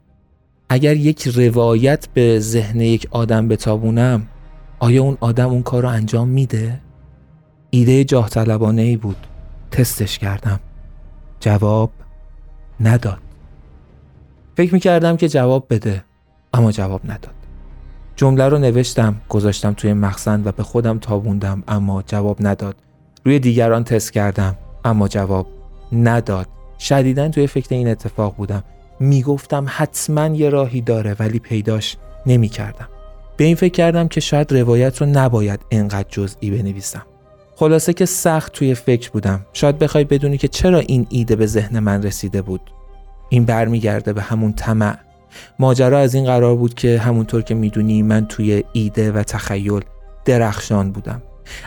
اگر 0.68 0.97
یک 0.97 1.28
روایت 1.28 2.09
به 2.14 2.40
ذهن 2.40 2.80
یک 2.80 3.09
آدم 3.11 3.49
بتابونم 3.49 4.26
آیا 4.78 5.03
اون 5.03 5.16
آدم 5.20 5.49
اون 5.49 5.62
کار 5.62 5.82
رو 5.82 5.88
انجام 5.88 6.28
میده؟ 6.28 6.80
ایده 7.70 8.05
جاه 8.05 8.28
طلبانه 8.28 8.82
ای 8.82 8.97
بود. 8.97 9.26
تستش 9.70 10.18
کردم. 10.18 10.61
جواب 11.40 11.90
نداد. 12.80 13.18
فکر 14.57 14.74
می‌کردم 14.74 15.16
که 15.16 15.28
جواب 15.28 15.66
بده 15.70 16.05
اما 16.55 16.72
جواب 16.72 17.01
نداد. 17.05 17.43
جمله 18.17 18.49
رو 18.49 18.59
نوشتم 18.59 19.17
گذاشتم 19.29 19.73
توی 19.73 19.93
مخزن 19.93 20.43
و 20.45 20.53
به 20.53 20.62
خودم 20.62 20.99
تابوندم 20.99 21.62
اما 21.69 22.03
جواب 22.07 22.37
نداد. 22.41 22.77
روی 23.25 23.39
دیگران 23.39 23.85
تست 23.85 24.12
کردم 24.12 24.57
اما 24.85 25.09
جواب 25.09 25.47
نداد. 25.93 26.47
شدیدا 26.79 27.29
توی 27.29 27.47
فکر 27.47 27.75
این 27.75 27.89
اتفاق 27.89 28.37
بودم. 28.37 28.65
می‌گفتم 29.01 29.67
حتما 29.69 30.27
یه 30.27 30.49
راهی 30.49 30.81
داره 30.81 31.17
ولی 31.19 31.39
پیداش 31.39 31.97
نمی‌کردم. 32.27 32.89
به 33.37 33.45
این 33.45 33.57
فکر 33.57 33.73
کردم 33.73 34.09
که 34.09 34.21
شاید 34.21 34.53
روایت 34.53 35.01
رو 35.01 35.07
نباید 35.07 35.61
انقدر 35.71 36.09
جزئی 36.09 36.51
بنویسم. 36.51 37.03
خلاصه 37.57 37.93
که 37.93 38.07
سخت 38.07 38.53
توی 38.53 38.75
فکر 38.75 39.11
بودم. 39.11 39.47
شاید 39.53 39.79
بخوای 39.79 40.05
بدونی 40.05 40.39
که 40.39 40.49
چرا 40.49 40.79
این 40.79 41.07
ایده 41.11 41.37
به 41.37 41.47
ذهن 41.47 41.79
من 41.79 42.03
رسیده 42.03 42.43
بود. 42.43 42.61
این 43.29 43.45
برمیگرده 43.45 44.12
به 44.12 44.23
همون 44.23 44.53
طمع. 44.53 44.97
ماجرا 45.59 45.99
از 45.99 46.14
این 46.14 46.24
قرار 46.24 46.57
بود 46.57 46.74
که 46.74 46.99
همونطور 46.99 47.43
که 47.43 47.55
می‌دونی 47.55 48.03
من 48.03 48.26
توی 48.26 48.64
ایده 48.72 49.12
و 49.12 49.22
تخیل 49.22 49.80
درخشان 50.24 50.93
بودم. 50.93 51.22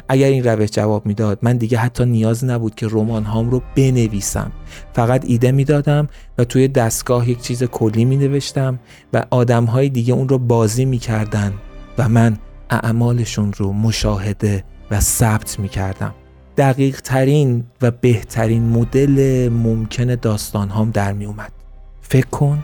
اگر 0.09 0.27
این 0.27 0.43
روش 0.43 0.69
جواب 0.69 1.05
می‌داد 1.05 1.39
من 1.41 1.57
دیگه 1.57 1.77
حتی 1.77 2.05
نیاز 2.05 2.45
نبود 2.45 2.75
که 2.75 2.87
رمان 2.91 3.23
هام 3.23 3.49
رو 3.49 3.61
بنویسم. 3.75 4.51
فقط 4.93 5.25
ایده 5.25 5.51
می‌دادم 5.51 6.07
و 6.37 6.43
توی 6.43 6.67
دستگاه 6.67 7.29
یک 7.29 7.41
چیز 7.41 7.63
کلی 7.63 8.05
می 8.05 8.17
نوشتم 8.17 8.79
و 9.13 9.25
آدم 9.29 9.65
های 9.65 9.89
دیگه 9.89 10.13
اون 10.13 10.29
رو 10.29 10.37
بازی 10.37 10.85
می‌کردن 10.85 11.53
و 11.97 12.09
من 12.09 12.37
اعمالشون 12.69 13.53
رو 13.53 13.73
مشاهده 13.73 14.63
و 14.91 14.99
ثبت 14.99 15.59
می 15.59 15.69
کردم 15.69 16.13
دقیق 16.57 17.01
ترین 17.01 17.63
و 17.81 17.91
بهترین 17.91 18.69
مدل 18.69 19.49
ممکن 19.49 20.15
داستان 20.15 20.69
هام 20.69 20.91
در 20.91 21.13
می 21.13 21.25
اومد 21.25 21.51
فکر 22.01 22.27
کن 22.27 22.63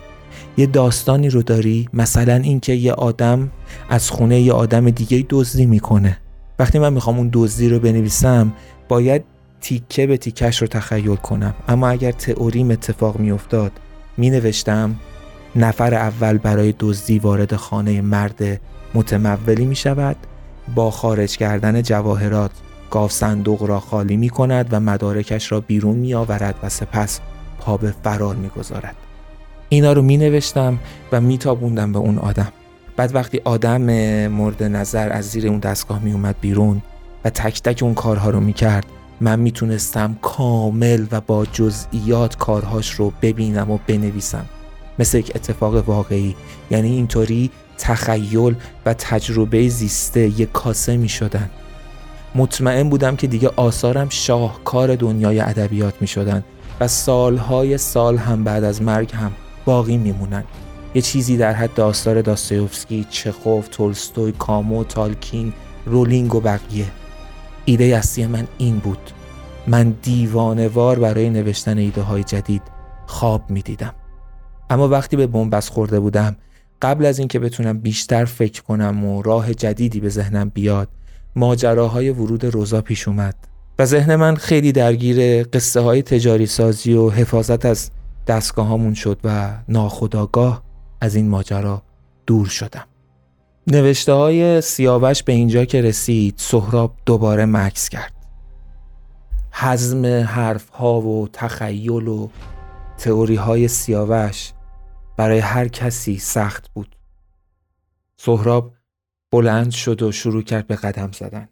یه 0.57 0.65
داستانی 0.65 1.29
رو 1.29 1.43
داری؟ 1.43 1.89
مثلا 1.93 2.35
اینکه 2.35 2.73
یه 2.73 2.93
آدم 2.93 3.51
از 3.89 4.09
خونه 4.09 4.41
یه 4.41 4.53
آدم 4.53 4.89
دیگه 4.89 5.25
دزدی 5.29 5.65
می‌کنه. 5.65 6.17
وقتی 6.59 6.79
من 6.79 6.93
می‌خوام 6.93 7.17
اون 7.17 7.29
دزدی 7.33 7.69
رو 7.69 7.79
بنویسم 7.79 8.53
باید 8.87 9.23
تیکه 9.61 10.07
به 10.07 10.17
تیکش 10.17 10.61
رو 10.61 10.67
تخیل 10.67 11.15
کنم. 11.15 11.53
اما 11.67 11.89
اگر 11.89 12.11
تئوریم 12.11 12.71
اتفاق 12.71 13.19
میافتاد 13.19 13.71
مینوشتم 14.17 14.95
نفر 15.55 15.93
اول 15.93 16.37
برای 16.37 16.73
دزدی 16.79 17.19
وارد 17.19 17.55
خانه 17.55 18.01
مرد 18.01 18.61
متمولی 18.93 19.65
می 19.65 19.75
شود 19.75 20.15
با 20.75 20.91
خارج 20.91 21.37
کردن 21.37 21.81
جواهرات 21.81 22.51
گاو 22.91 23.09
صندوق 23.09 23.63
را 23.63 23.79
خالی 23.79 24.17
می 24.17 24.29
کند 24.29 24.67
و 24.71 24.79
مدارکش 24.79 25.51
را 25.51 25.59
بیرون 25.59 25.95
می 25.95 26.13
آورد 26.13 26.55
و 26.63 26.69
سپس 26.69 27.19
پا 27.59 27.77
به 27.77 27.93
فرار 28.03 28.35
می 28.35 28.49
گذارد. 28.49 28.95
اینا 29.73 29.93
رو 29.93 30.01
می 30.01 30.17
نوشتم 30.17 30.79
و 31.11 31.21
می 31.21 31.37
تابوندم 31.37 31.91
به 31.91 31.99
اون 31.99 32.17
آدم. 32.17 32.51
بعد 32.97 33.15
وقتی 33.15 33.41
آدم 33.43 33.81
مورد 34.27 34.63
نظر 34.63 35.11
از 35.11 35.25
زیر 35.25 35.47
اون 35.47 35.59
دستگاه 35.59 36.03
می 36.03 36.11
اومد 36.11 36.35
بیرون 36.41 36.81
و 37.25 37.29
تک 37.29 37.61
تک 37.61 37.83
اون 37.83 37.93
کارها 37.93 38.29
رو 38.29 38.39
می 38.39 38.53
کرد 38.53 38.85
من 39.21 39.39
می‌تونستم 39.39 40.17
کامل 40.21 41.05
و 41.11 41.21
با 41.21 41.45
جزئیات 41.45 42.37
کارهاش 42.37 42.91
رو 42.91 43.13
ببینم 43.21 43.71
و 43.71 43.77
بنویسم. 43.87 44.45
مثل 44.99 45.17
یک 45.17 45.31
اتفاق 45.35 45.89
واقعی. 45.89 46.35
یعنی 46.71 46.91
اینطوری 46.91 47.51
تخیل 47.77 48.55
و 48.85 48.93
تجربه 48.93 49.67
زیسته 49.67 50.19
یک 50.19 50.51
کاسه 50.51 50.97
می 50.97 51.09
شدن 51.09 51.49
مطمئن 52.35 52.89
بودم 52.89 53.15
که 53.15 53.27
دیگه 53.27 53.49
آثارم 53.55 54.09
شاهکار 54.09 54.95
دنیای 54.95 55.39
ادبیات 55.39 55.93
می 56.01 56.07
شدن 56.07 56.43
و 56.79 56.87
سالهای 56.87 57.77
سال 57.77 58.17
هم 58.17 58.43
بعد 58.43 58.63
از 58.63 58.81
مرگ 58.81 59.11
هم 59.13 59.31
باقی 59.65 59.97
میمونن. 59.97 60.43
یه 60.95 61.01
چیزی 61.01 61.37
در 61.37 61.53
حد 61.53 61.79
آثار 61.79 62.21
داستایوفسکی، 62.21 63.07
چخوف، 63.09 63.67
تولستوی، 63.67 64.31
کامو، 64.31 64.83
تالکین، 64.83 65.53
رولینگ 65.85 66.35
و 66.35 66.39
بقیه. 66.39 66.85
ایده 67.65 67.83
اصلی 67.83 68.27
من 68.27 68.47
این 68.57 68.77
بود. 68.77 69.11
من 69.67 69.95
دیوانوار 70.01 70.99
برای 70.99 71.29
نوشتن 71.29 71.77
ایده 71.77 72.01
های 72.01 72.23
جدید 72.23 72.61
خواب 73.05 73.49
می‌دیدم. 73.49 73.93
اما 74.69 74.87
وقتی 74.87 75.15
به 75.15 75.27
بنبست 75.27 75.69
خورده 75.69 75.99
بودم 75.99 76.35
قبل 76.81 77.05
از 77.05 77.19
اینکه 77.19 77.39
بتونم 77.39 77.79
بیشتر 77.79 78.25
فکر 78.25 78.61
کنم 78.61 79.05
و 79.05 79.21
راه 79.21 79.53
جدیدی 79.53 79.99
به 79.99 80.09
ذهنم 80.09 80.49
بیاد 80.49 80.89
ماجراهای 81.35 82.09
ورود 82.09 82.45
روزا 82.45 82.81
پیش 82.81 83.07
اومد. 83.07 83.35
و 83.79 83.85
ذهن 83.85 84.15
من 84.15 84.35
خیلی 84.35 84.71
درگیر 84.71 85.43
قصه 85.43 85.79
های 85.79 86.01
تجاری 86.01 86.45
سازی 86.45 86.93
و 86.93 87.09
حفاظت 87.09 87.65
از 87.65 87.91
دستگاه 88.27 88.93
شد 88.93 89.19
و 89.23 89.57
ناخداگاه 89.67 90.63
از 91.01 91.15
این 91.15 91.29
ماجرا 91.29 91.81
دور 92.27 92.47
شدم. 92.47 92.85
نوشته 93.67 94.13
های 94.13 94.61
سیاوش 94.61 95.23
به 95.23 95.33
اینجا 95.33 95.65
که 95.65 95.81
رسید 95.81 96.35
سهراب 96.37 96.95
دوباره 97.05 97.45
مکس 97.45 97.89
کرد. 97.89 98.13
حزم 99.51 100.05
حرف 100.05 100.69
ها 100.69 101.01
و 101.01 101.27
تخیل 101.33 102.07
و 102.07 102.29
تئوری 102.97 103.35
های 103.35 103.67
سیاوش 103.67 104.53
برای 105.17 105.39
هر 105.39 105.67
کسی 105.67 106.17
سخت 106.17 106.69
بود. 106.73 106.95
سهراب 108.17 108.73
بلند 109.31 109.71
شد 109.71 110.01
و 110.01 110.11
شروع 110.11 110.43
کرد 110.43 110.67
به 110.67 110.75
قدم 110.75 111.11
زدن. 111.11 111.49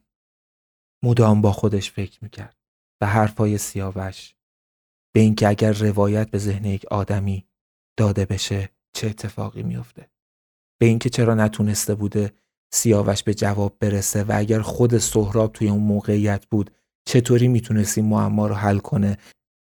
مدام 1.03 1.41
با 1.41 1.51
خودش 1.51 1.91
فکر 1.91 2.19
می‌کرد 2.21 2.55
به 2.99 3.07
حرفای 3.07 3.57
سیاوش 3.57 4.35
به 5.13 5.19
اینکه 5.19 5.47
اگر 5.47 5.71
روایت 5.71 6.29
به 6.29 6.37
ذهن 6.37 6.65
یک 6.65 6.85
آدمی 6.85 7.45
داده 7.97 8.25
بشه 8.25 8.69
چه 8.93 9.07
اتفاقی 9.07 9.63
میافته؟ 9.63 10.09
به 10.79 10.85
اینکه 10.85 11.09
چرا 11.09 11.35
نتونسته 11.35 11.95
بوده 11.95 12.31
سیاوش 12.73 13.23
به 13.23 13.33
جواب 13.33 13.77
برسه 13.79 14.23
و 14.23 14.31
اگر 14.35 14.61
خود 14.61 14.97
سهراب 14.97 15.53
توی 15.53 15.69
اون 15.69 15.83
موقعیت 15.83 16.45
بود 16.45 16.71
چطوری 17.05 17.47
می‌تونست 17.47 17.97
این 17.97 18.07
معما 18.07 18.47
رو 18.47 18.55
حل 18.55 18.77
کنه؟ 18.77 19.17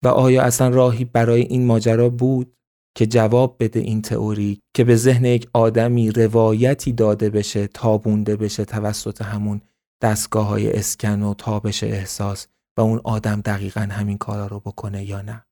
و 0.03 0.07
آیا 0.07 0.43
اصلا 0.43 0.69
راهی 0.69 1.05
برای 1.05 1.41
این 1.41 1.65
ماجرا 1.65 2.09
بود 2.09 2.55
که 2.97 3.05
جواب 3.05 3.55
بده 3.59 3.79
این 3.79 4.01
تئوری 4.01 4.61
که 4.75 4.83
به 4.83 4.95
ذهن 4.95 5.25
یک 5.25 5.49
آدمی 5.53 6.11
روایتی 6.11 6.93
داده 6.93 7.29
بشه 7.29 7.67
تابونده 7.67 8.35
بشه 8.35 8.65
توسط 8.65 9.21
همون 9.21 9.61
دستگاه 10.03 10.47
های 10.47 10.73
اسکن 10.73 11.21
و 11.21 11.33
تابش 11.33 11.83
احساس؟ 11.83 12.47
و 12.77 12.81
اون 12.81 13.01
آدم 13.03 13.41
دقیقا 13.41 13.81
همین 13.81 14.17
کارا 14.17 14.47
رو 14.47 14.59
بکنه 14.59 15.03
یا 15.03 15.21
نه. 15.21 15.45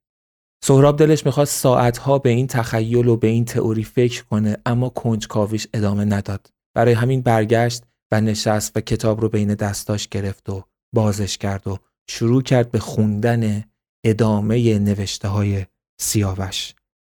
سهراب 0.63 0.97
دلش 0.97 1.26
می‌خواست 1.26 1.61
ساعتها 1.61 2.19
به 2.19 2.30
این 2.30 2.47
تخیل 2.47 3.07
و 3.07 3.17
به 3.17 3.28
این 3.28 3.45
تئوری 3.45 3.84
فکر 3.84 4.24
کنه 4.24 4.57
اما 4.65 4.89
کنجکاویش 4.89 5.67
ادامه 5.74 6.05
نداد. 6.05 6.49
برای 6.76 6.93
همین 6.93 7.21
برگشت 7.21 7.84
و 8.11 8.21
نشست 8.21 8.78
و 8.78 8.82
کتاب 8.82 9.21
رو 9.21 9.30
بین 9.30 9.55
دستاش 9.55 10.07
گرفت 10.07 10.49
و 10.49 10.63
بازش 10.95 11.38
کرد 11.38 11.67
و 11.67 11.78
شروع 12.09 12.41
کرد 12.41 12.71
به 12.71 12.80
خوندن 12.80 13.63
ادامه 14.05 14.80
نوشته 14.80 15.28
های 15.28 15.65
سیاوش. 15.99 16.74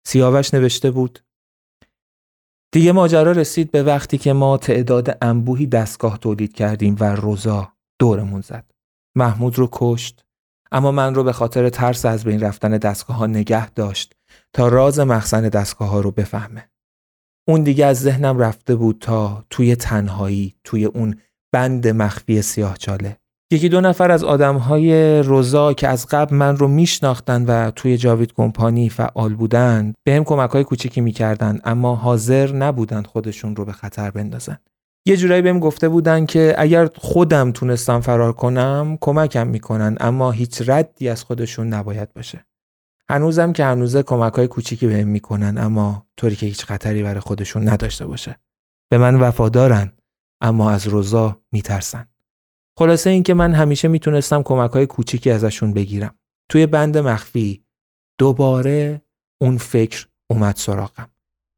سیاوش 0.07 0.55
نوشته 0.55 0.91
بود 0.91 1.19
دیگه 2.75 2.93
ماجرا 2.93 3.33
رسید 3.33 3.71
به 3.71 3.83
وقتی 3.83 4.19
که 4.19 4.33
ما 4.33 4.59
تعداد 4.59 5.19
انبوهی 5.23 5.67
دستگاه 5.67 6.19
تولید 6.19 6.53
کردیم 6.53 6.97
و 7.01 7.17
روزا 7.17 7.73
دورمون 7.99 8.41
زد. 8.41 8.74
محمود 9.17 9.59
رو 9.59 9.69
کشت. 9.73 10.25
اما 10.73 10.91
من 10.91 11.15
رو 11.15 11.25
به 11.25 11.33
خاطر 11.33 11.69
ترس 11.69 12.07
از 12.07 12.25
بین 12.25 12.41
رفتن 12.41 12.71
دستگاه 12.71 13.17
ها 13.17 13.27
نگه 13.27 13.71
داشت 13.71 14.15
تا 14.53 14.69
راز 14.69 15.01
مخزن 15.01 15.49
دستگاه 15.49 15.89
ها 15.89 16.01
رو 16.01 16.11
بفهمه. 16.11 16.69
اون 17.49 17.62
دیگه 17.62 17.87
از 17.87 18.01
ذهنم 18.01 18.39
رفته 18.39 18.75
بود 18.75 18.99
تا 19.01 19.45
توی 19.51 19.77
تنهایی 19.77 20.55
توی 20.65 20.85
اون 20.85 21.21
بند 21.53 21.89
مخفی 21.89 22.43
سیاه 22.43 22.77
چاله. 22.77 23.17
یکی 23.53 23.69
دو 23.69 23.81
نفر 23.81 24.11
از 24.11 24.25
آدم 24.25 24.57
های 24.57 25.19
روزا 25.23 25.73
که 25.73 25.89
از 25.89 26.07
قبل 26.07 26.37
من 26.37 26.57
رو 26.57 26.69
میشناختن 26.69 27.45
و 27.45 27.71
توی 27.71 27.97
جاوید 27.97 28.33
کمپانی 28.33 28.89
فعال 28.89 29.35
بودند 29.35 29.95
به 30.07 30.15
هم 30.15 30.25
کمک 30.25 30.51
های 30.51 30.65
کوچیکی 30.65 31.01
می‌کردن 31.01 31.61
اما 31.65 31.95
حاضر 31.95 32.53
نبودند 32.53 33.07
خودشون 33.07 33.57
رو 33.57 33.65
به 33.65 33.73
خطر 33.73 34.11
بندازن. 34.11 34.59
یه 35.07 35.17
جورایی 35.17 35.43
بهم 35.43 35.61
گفته 35.61 35.89
بودن 35.89 36.27
که 36.27 36.55
اگر 36.59 36.87
خودم 36.97 37.53
تونستم 37.53 38.01
فرار 38.01 38.33
کنم 38.33 38.99
کمکم 39.01 39.47
می‌کنن 39.47 39.97
اما 40.01 40.31
هیچ 40.31 40.63
ردی 40.67 41.09
از 41.09 41.25
خودشون 41.25 41.67
نباید 41.69 42.13
باشه. 42.13 42.47
هنوزم 43.09 43.53
که 43.53 43.65
هنوزه 43.65 44.03
کمک 44.03 44.33
های 44.33 44.49
کوچیکی 44.49 44.87
بهم 44.87 45.09
می‌کنن 45.09 45.59
اما 45.59 46.07
طوری 46.17 46.37
که 46.37 46.47
هیچ 46.47 46.65
خطری 46.65 47.03
برای 47.03 47.21
خودشون 47.21 47.69
نداشته 47.69 48.07
باشه. 48.07 48.39
به 48.91 48.99
من 48.99 49.15
وفادارن 49.15 49.93
اما 50.41 50.71
از 50.71 50.87
روزا 50.87 51.41
میترسن. 51.53 52.09
خلاصه 52.79 53.11
اینکه 53.11 53.35
من 53.35 53.55
همیشه 53.55 53.89
می‌تونستم 53.89 54.43
کمک 54.43 54.71
های 54.71 54.87
کوچیکی 54.87 55.31
ازشون 55.31 55.73
بگیرم. 55.73 56.19
توی 56.51 56.67
بند 56.67 56.99
مخفی 56.99 57.65
دوباره 58.19 59.03
اون 59.41 59.59
فکر 59.59 60.09
اومد 60.31 60.57
سراغم. 60.57 61.11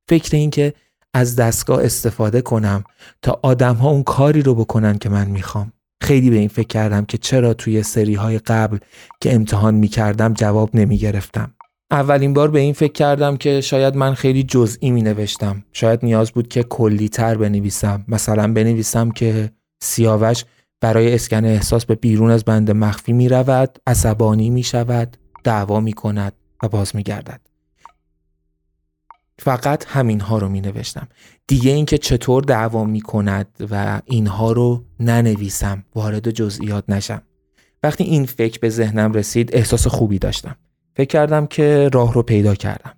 فکر 0.09 0.37
اینکه 0.37 0.75
از 1.17 1.37
دستگاه 1.37 1.85
استفاده 1.85 2.41
کنم 2.41 2.85
تا 3.23 3.41
آدم 3.43 3.75
ها 3.75 3.91
اون 3.91 4.03
کاری 4.03 4.43
رو 4.43 4.55
بکنن 4.55 4.99
که 4.99 5.09
من 5.09 5.29
می‌خوام. 5.29 5.73
خیلی 6.03 6.31
به 6.31 6.37
این 6.37 6.49
فکر 6.49 6.67
کردم 6.67 7.05
که 7.05 7.19
چرا 7.19 7.55
توی 7.55 7.83
سری 7.83 8.15
های 8.15 8.39
قبل 8.39 8.79
که 9.21 9.35
امتحان 9.35 9.75
می‌کردم 9.75 10.35
جواب 10.35 10.71
نمی‌گرفتم. 10.75 11.55
اولین 11.91 12.35
بار 12.35 12.51
به 12.51 12.61
این 12.61 12.73
فکر 12.73 12.93
کردم 12.93 13.37
که 13.37 13.61
شاید 13.61 13.97
من 13.97 14.15
خیلی 14.15 14.43
جزئی 14.43 14.91
می 14.91 15.03
نوشتم 15.03 15.65
شاید 15.73 16.01
نیاز 16.03 16.31
بود 16.31 16.49
که 16.49 16.63
کلی 16.63 17.09
تر 17.09 17.35
بنویسم. 17.35 18.05
مثلا 18.09 18.53
بنویسم 18.53 19.11
که 19.11 19.51
سیاوش 19.83 20.45
برای 20.81 21.15
اسکن 21.15 21.45
احساس 21.45 21.87
به 21.87 21.95
بیرون 21.95 22.31
از 22.31 22.45
بند 22.45 22.71
مخفی 22.71 23.13
می 23.13 23.29
رود 23.29 23.79
عصبانی 23.87 24.51
می 24.51 24.63
شود 24.63 25.17
دعوا 25.45 25.81
می 25.81 25.93
کند 25.93 26.33
و 26.63 26.69
باز 26.69 26.97
می 26.97 27.03
گردد 27.03 27.41
فقط 29.39 29.85
همین 29.89 30.21
ها 30.21 30.39
رو 30.39 30.49
می 30.49 30.61
نوشتم 30.61 31.09
دیگه 31.47 31.71
اینکه 31.71 31.99
چطور 31.99 32.43
دعوا 32.43 32.85
می 32.85 33.01
کند 33.01 33.47
و 33.71 34.01
اینها 34.05 34.53
رو 34.53 34.85
ننویسم 35.01 35.85
وارد 35.95 36.31
جزئیات 36.31 36.85
نشم. 36.89 37.23
وقتی 37.83 38.05
این 38.05 38.27
فکر 38.27 38.59
به 38.61 38.69
ذهنم 38.69 39.13
رسید 39.13 39.51
احساس 39.53 39.87
خوبی 39.87 40.19
داشتم. 40.19 40.57
فکر 40.97 41.09
کردم 41.09 41.47
که 41.47 41.91
راه 41.93 42.15
رو 42.15 42.23
پیدا 42.23 42.55
کردم. 42.55 42.93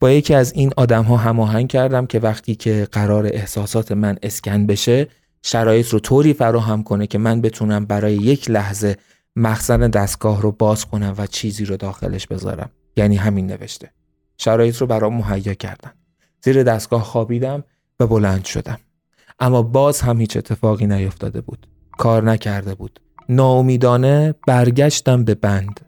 با 0.00 0.10
یکی 0.10 0.34
از 0.34 0.52
این 0.52 0.72
آدم 0.76 1.04
ها 1.04 1.16
هماهنگ 1.16 1.68
کردم 1.68 2.06
که 2.06 2.18
وقتی 2.18 2.54
که 2.54 2.88
قرار 2.92 3.26
احساسات 3.26 3.92
من 3.92 4.18
اسکن 4.22 4.66
بشه 4.66 5.08
شرایط 5.42 5.88
رو 5.88 5.98
طوری 5.98 6.32
فراهم 6.32 6.82
کنه 6.82 7.06
که 7.06 7.18
من 7.18 7.40
بتونم 7.40 7.84
برای 7.84 8.14
یک 8.14 8.50
لحظه 8.50 8.96
مخزن 9.36 9.90
دستگاه 9.90 10.42
رو 10.42 10.52
باز 10.52 10.84
کنم 10.84 11.14
و 11.18 11.26
چیزی 11.26 11.64
رو 11.64 11.76
داخلش 11.76 12.26
بذارم. 12.26 12.70
یعنی 12.96 13.16
همین 13.16 13.46
نوشته. 13.46 13.90
شرایط 14.38 14.76
رو 14.76 14.86
برام 14.86 15.16
مهیا 15.16 15.54
کردن. 15.54 15.90
زیر 16.42 16.62
دستگاه 16.62 17.02
خوابیدم 17.02 17.64
و 18.00 18.06
بلند 18.06 18.44
شدم. 18.44 18.78
اما 19.40 19.62
باز 19.62 20.00
هم 20.00 20.20
هیچ 20.20 20.36
اتفاقی 20.36 20.86
نیفتاده 20.86 21.40
بود. 21.40 21.66
کار 21.98 22.22
نکرده 22.22 22.74
بود. 22.74 23.00
ناامیدانه 23.28 24.34
برگشتم 24.46 25.24
به 25.24 25.34
بند. 25.34 25.80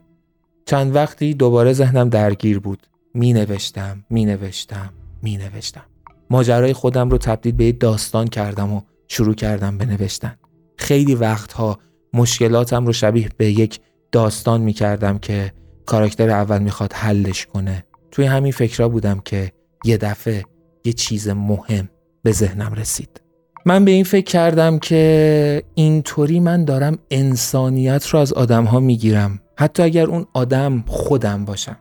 چند 0.65 0.95
وقتی 0.95 1.33
دوباره 1.33 1.73
ذهنم 1.73 2.09
درگیر 2.09 2.59
بود. 2.59 2.87
می 3.13 3.33
نوشتم 3.33 4.05
می 4.09 4.25
نوشتم 4.25 4.93
می 5.21 5.37
نوشتم 5.37 5.83
ماجرای 6.29 6.73
خودم 6.73 7.09
رو 7.09 7.17
تبدیل 7.17 7.51
به 7.51 7.71
داستان 7.71 8.27
کردم 8.27 8.73
و 8.73 8.81
شروع 9.07 9.35
کردم 9.35 9.77
به 9.77 9.85
نوشتن. 9.85 10.35
خیلی 10.77 11.15
وقتها 11.15 11.79
مشکلاتم 12.13 12.85
رو 12.85 12.93
شبیه 12.93 13.29
به 13.37 13.51
یک 13.51 13.79
داستان 14.11 14.61
می 14.61 14.73
کردم 14.73 15.17
که 15.17 15.53
کاراکتر 15.85 16.29
اول 16.29 16.61
می‌خواد 16.61 16.93
حلش 16.93 17.45
کنه. 17.45 17.85
توی 18.17 18.25
همین 18.25 18.51
فکرها 18.51 18.89
بودم 18.89 19.21
که 19.25 19.51
یه 19.85 19.97
دفعه 19.97 20.43
یه 20.85 20.93
چیز 20.93 21.29
مهم 21.29 21.89
به 22.23 22.31
ذهنم 22.31 22.73
رسید. 22.73 23.21
من 23.65 23.85
به 23.85 23.91
این 23.91 24.03
فکر 24.03 24.25
کردم 24.25 24.79
که 24.79 25.63
اینطوری 25.75 26.39
من 26.39 26.65
دارم 26.65 26.97
انسانیت 27.11 28.07
رو 28.07 28.19
از 28.19 28.33
آدم 28.33 28.63
ها 28.65 28.79
می‌گیرم. 28.79 29.39
حتی 29.57 29.83
اگر 29.83 30.05
اون 30.05 30.25
آدم 30.33 30.83
خودم 30.87 31.45
باشم. 31.45 31.77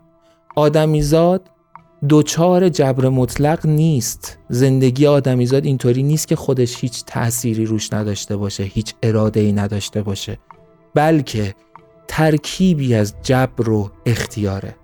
آدمیزاد 0.57 1.51
دوچار 2.09 2.69
جبر 2.69 3.09
مطلق 3.09 3.67
نیست. 3.67 4.39
زندگی 4.49 5.07
آدمیزاد 5.07 5.65
اینطوری 5.65 6.03
نیست 6.03 6.29
که 6.29 6.37
خودش 6.37 6.77
هیچ 6.81 7.05
تأثیری 7.05 7.65
روش 7.65 7.93
نداشته 7.93 8.37
باشه 8.37 8.63
هیچ 8.63 8.95
اراده 9.03 9.41
ای 9.41 9.53
نداشته 9.53 10.03
باشه. 10.03 10.39
بلکه 10.95 11.55
ترکیبی 12.09 12.95
از 12.95 13.15
جبر 13.23 13.71
و 13.71 13.91
اختیاره. 14.07 14.75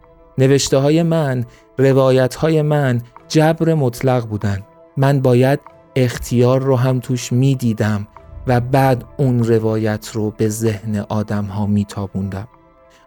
نوشته 0.43 0.79
های 0.79 1.03
من 1.03 1.45
روایت 1.79 2.35
های 2.35 2.63
من 2.63 3.03
جبر 3.29 3.75
مطلق 3.75 4.27
بودن 4.27 4.59
من 4.97 5.21
باید 5.21 5.61
اختیار 5.97 6.63
رو 6.63 6.77
هم 6.77 7.01
توش 7.01 7.33
می 7.33 7.55
دیدم 7.55 8.09
و 8.47 8.61
بعد 8.61 9.05
اون 9.17 9.45
روایت 9.45 10.11
رو 10.13 10.31
به 10.31 10.49
ذهن 10.49 10.97
آدم 11.09 11.45
ها 11.45 11.67
می 11.67 11.85
تابوندم. 11.85 12.49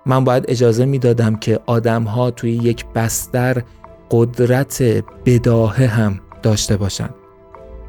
من 0.06 0.24
باید 0.24 0.46
اجازه 0.48 0.86
می 0.86 1.00
دادم 1.00 1.36
که 1.36 1.60
آدم 1.66 2.04
ها 2.04 2.32
توی 2.32 2.52
یک 2.52 2.86
بستر 2.86 3.64
قدرت 4.12 4.84
بداهه 5.26 5.86
هم 5.86 6.20
داشته 6.44 6.78
باشن 6.78 7.10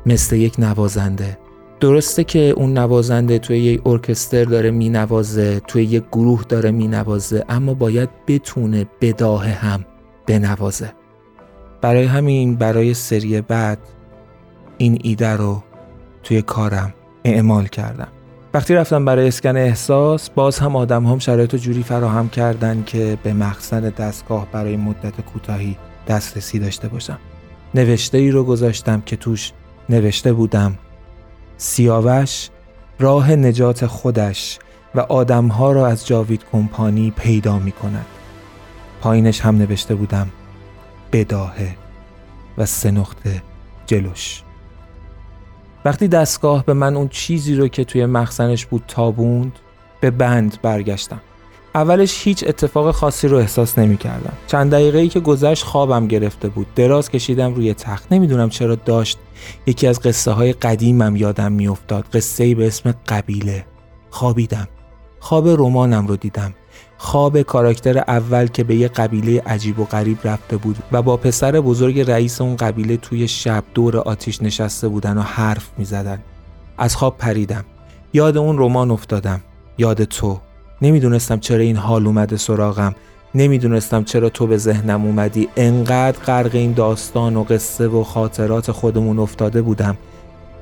مثل 0.06 0.36
یک 0.36 0.54
نوازنده. 0.58 1.38
درسته 1.80 2.24
که 2.24 2.38
اون 2.38 2.78
نوازنده 2.78 3.38
توی 3.38 3.58
یک 3.58 3.86
ارکستر 3.86 4.44
داره 4.44 4.70
می 4.70 4.88
نوازه 4.88 5.60
توی 5.60 5.84
یک 5.84 6.04
گروه 6.12 6.44
داره 6.48 6.70
می 6.70 6.88
نوازه 6.88 7.44
اما 7.48 7.74
باید 7.74 8.08
بتونه 8.26 8.86
بداهه 9.00 9.50
هم 9.50 9.84
بنوازه. 10.26 10.92
برای 11.80 12.04
همین 12.04 12.56
برای 12.56 12.94
سری 12.94 13.40
بعد 13.40 13.78
این 14.78 14.98
ایده 15.02 15.32
رو 15.32 15.62
توی 16.22 16.42
کارم 16.42 16.94
اعمال 17.24 17.66
کردم. 17.66 18.08
وقتی 18.54 18.74
رفتم 18.74 19.04
برای 19.04 19.28
اسکن 19.28 19.56
احساس 19.56 20.30
باز 20.30 20.58
هم 20.58 20.76
آدم 20.76 21.06
هم 21.06 21.18
شرایط 21.18 21.54
و 21.54 21.56
جوری 21.56 21.82
فراهم 21.82 22.28
کردن 22.28 22.82
که 22.86 23.18
به 23.22 23.32
مخزن 23.32 23.80
دستگاه 23.80 24.46
برای 24.52 24.76
مدت 24.76 25.20
کوتاهی 25.20 25.76
دسترسی 26.08 26.58
داشته 26.58 26.88
باشم. 26.88 27.18
نوشته 27.74 28.18
ای 28.18 28.30
رو 28.30 28.44
گذاشتم 28.44 29.00
که 29.06 29.16
توش 29.16 29.52
نوشته 29.88 30.32
بودم. 30.32 30.78
سیاوش 31.56 32.48
راه 32.98 33.32
نجات 33.32 33.86
خودش 33.86 34.58
و 34.94 35.00
آدمها 35.00 35.72
را 35.72 35.86
از 35.86 36.06
جاوید 36.06 36.44
کمپانی 36.52 37.10
پیدا 37.10 37.58
می 37.58 37.72
کند 37.72 38.06
پایینش 39.00 39.40
هم 39.40 39.56
نوشته 39.56 39.94
بودم 39.94 40.28
بداهه 41.12 41.76
و 42.58 42.66
سه 42.66 42.90
نقطه 42.90 43.42
جلوش. 43.86 44.42
وقتی 45.84 46.08
دستگاه 46.08 46.64
به 46.64 46.74
من 46.74 46.96
اون 46.96 47.08
چیزی 47.08 47.54
رو 47.54 47.68
که 47.68 47.84
توی 47.84 48.06
مخزنش 48.06 48.66
بود 48.66 48.84
تابوند 48.88 49.52
به 50.00 50.10
بند 50.10 50.58
برگشتم. 50.62 51.20
اولش 51.76 52.26
هیچ 52.26 52.44
اتفاق 52.46 52.90
خاصی 52.90 53.28
رو 53.28 53.36
احساس 53.36 53.78
نمی 53.78 53.96
کردم. 53.96 54.32
چند 54.46 54.70
دقیقه 54.70 54.98
ای 54.98 55.08
که 55.08 55.20
گذشت 55.20 55.64
خوابم 55.64 56.06
گرفته 56.06 56.48
بود. 56.48 56.66
دراز 56.74 57.10
کشیدم 57.10 57.54
روی 57.54 57.74
تخت. 57.74 58.12
نمی‌دونم 58.12 58.48
چرا 58.48 58.74
داشت 58.74 59.18
یکی 59.66 59.86
از 59.86 60.00
قصه 60.00 60.30
های 60.30 60.52
قدیمم 60.52 61.16
یادم 61.16 61.52
میافتاد. 61.52 62.04
قصه 62.12 62.44
ای 62.44 62.54
به 62.54 62.66
اسم 62.66 62.94
قبیله. 63.08 63.66
خوابیدم. 64.10 64.68
خواب 65.20 65.48
رمانم 65.48 66.06
رو 66.06 66.16
دیدم. 66.16 66.54
خواب 66.98 67.42
کاراکتر 67.42 67.98
اول 67.98 68.46
که 68.46 68.64
به 68.64 68.76
یه 68.76 68.88
قبیله 68.88 69.42
عجیب 69.46 69.80
و 69.80 69.84
غریب 69.84 70.18
رفته 70.24 70.56
بود 70.56 70.76
و 70.92 71.02
با 71.02 71.16
پسر 71.16 71.60
بزرگ 71.60 72.00
رئیس 72.00 72.40
اون 72.40 72.56
قبیله 72.56 72.96
توی 72.96 73.28
شب 73.28 73.64
دور 73.74 73.96
آتیش 73.96 74.42
نشسته 74.42 74.88
بودن 74.88 75.18
و 75.18 75.22
حرف 75.22 75.70
می 75.78 75.84
زدن. 75.84 76.22
از 76.78 76.96
خواب 76.96 77.18
پریدم. 77.18 77.64
یاد 78.12 78.36
اون 78.36 78.58
رمان 78.58 78.90
افتادم. 78.90 79.40
یاد 79.78 80.04
تو. 80.04 80.40
نمی‌دونستم 80.82 81.38
چرا 81.38 81.58
این 81.58 81.76
حال 81.76 82.06
اومده 82.06 82.36
سراغم. 82.36 82.94
نمی‌دونستم 83.34 84.04
چرا 84.04 84.28
تو 84.28 84.46
به 84.46 84.56
ذهنم 84.56 85.04
اومدی. 85.04 85.48
انقدر 85.56 86.18
غرق 86.18 86.54
این 86.54 86.72
داستان 86.72 87.36
و 87.36 87.44
قصه 87.44 87.86
و 87.86 88.04
خاطرات 88.04 88.72
خودمون 88.72 89.18
افتاده 89.18 89.62
بودم 89.62 89.96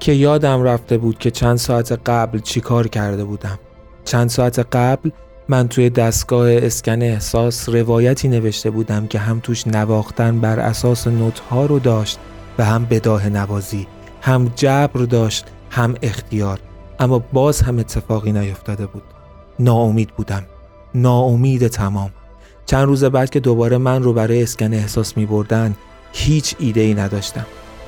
که 0.00 0.12
یادم 0.12 0.62
رفته 0.62 0.98
بود 0.98 1.18
که 1.18 1.30
چند 1.30 1.56
ساعت 1.56 1.92
قبل 2.06 2.38
چیکار 2.38 2.88
کرده 2.88 3.24
بودم. 3.24 3.58
چند 4.04 4.30
ساعت 4.30 4.58
قبل 4.58 5.10
من 5.48 5.68
توی 5.68 5.90
دستگاه 5.90 6.52
اسکن 6.52 7.02
احساس 7.02 7.68
روایتی 7.68 8.28
نوشته 8.28 8.70
بودم 8.70 9.06
که 9.06 9.18
هم 9.18 9.40
توش 9.40 9.66
نواختن 9.66 10.40
بر 10.40 10.60
اساس 10.60 11.06
نوتها 11.06 11.66
رو 11.66 11.78
داشت 11.78 12.18
و 12.58 12.64
هم 12.64 12.84
بداه 12.84 13.28
نوازی 13.28 13.86
هم 14.20 14.52
جبر 14.56 15.00
داشت 15.00 15.44
هم 15.70 15.94
اختیار. 16.02 16.60
اما 17.00 17.18
باز 17.18 17.60
هم 17.60 17.78
اتفاقی 17.78 18.32
نیفتاده 18.32 18.86
بود. 18.86 19.02
ناامید 19.58 20.10
بودم. 20.16 20.42
ناامید 20.94 21.68
تمام. 21.68 22.10
چند 22.66 22.86
روز 22.86 23.04
بعد 23.04 23.30
که 23.30 23.40
دوباره 23.40 23.78
من 23.78 24.02
رو 24.02 24.12
برای 24.12 24.42
اسکن 24.42 24.74
احساس 24.74 25.16
می 25.16 25.26
بردن 25.26 25.74
هیچ 26.12 26.54
ایده 26.58 26.80
ای 26.80 26.94
نداشتم. 26.94 27.46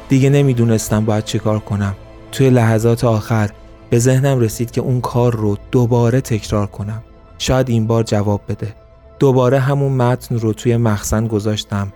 دیگه 0.09 0.31
نمی‌دونستم 0.31 1.05
باید 1.05 1.25
چیکار 1.25 1.59
کنم. 1.59 1.95
توی 2.33 2.51
لحظات 2.51 3.05
آخر 3.05 3.51
به 3.91 3.99
ذهنم 3.99 4.41
رسید 4.41 4.71
که 4.71 4.81
اون 4.81 5.01
کار 5.01 5.37
رو 5.37 5.57
دوباره 5.71 6.21
تکرار 6.21 6.67
کنم. 6.67 7.03
شاید 7.39 7.69
این 7.69 7.87
بار 7.87 8.03
جواب 8.03 8.41
بده. 8.49 8.75
دوباره 9.19 9.59
همون 9.59 9.93
متن 9.93 10.39
رو 10.39 10.53
توی 10.53 10.77
مخزن 10.77 11.27
گذاشتم 11.27 11.93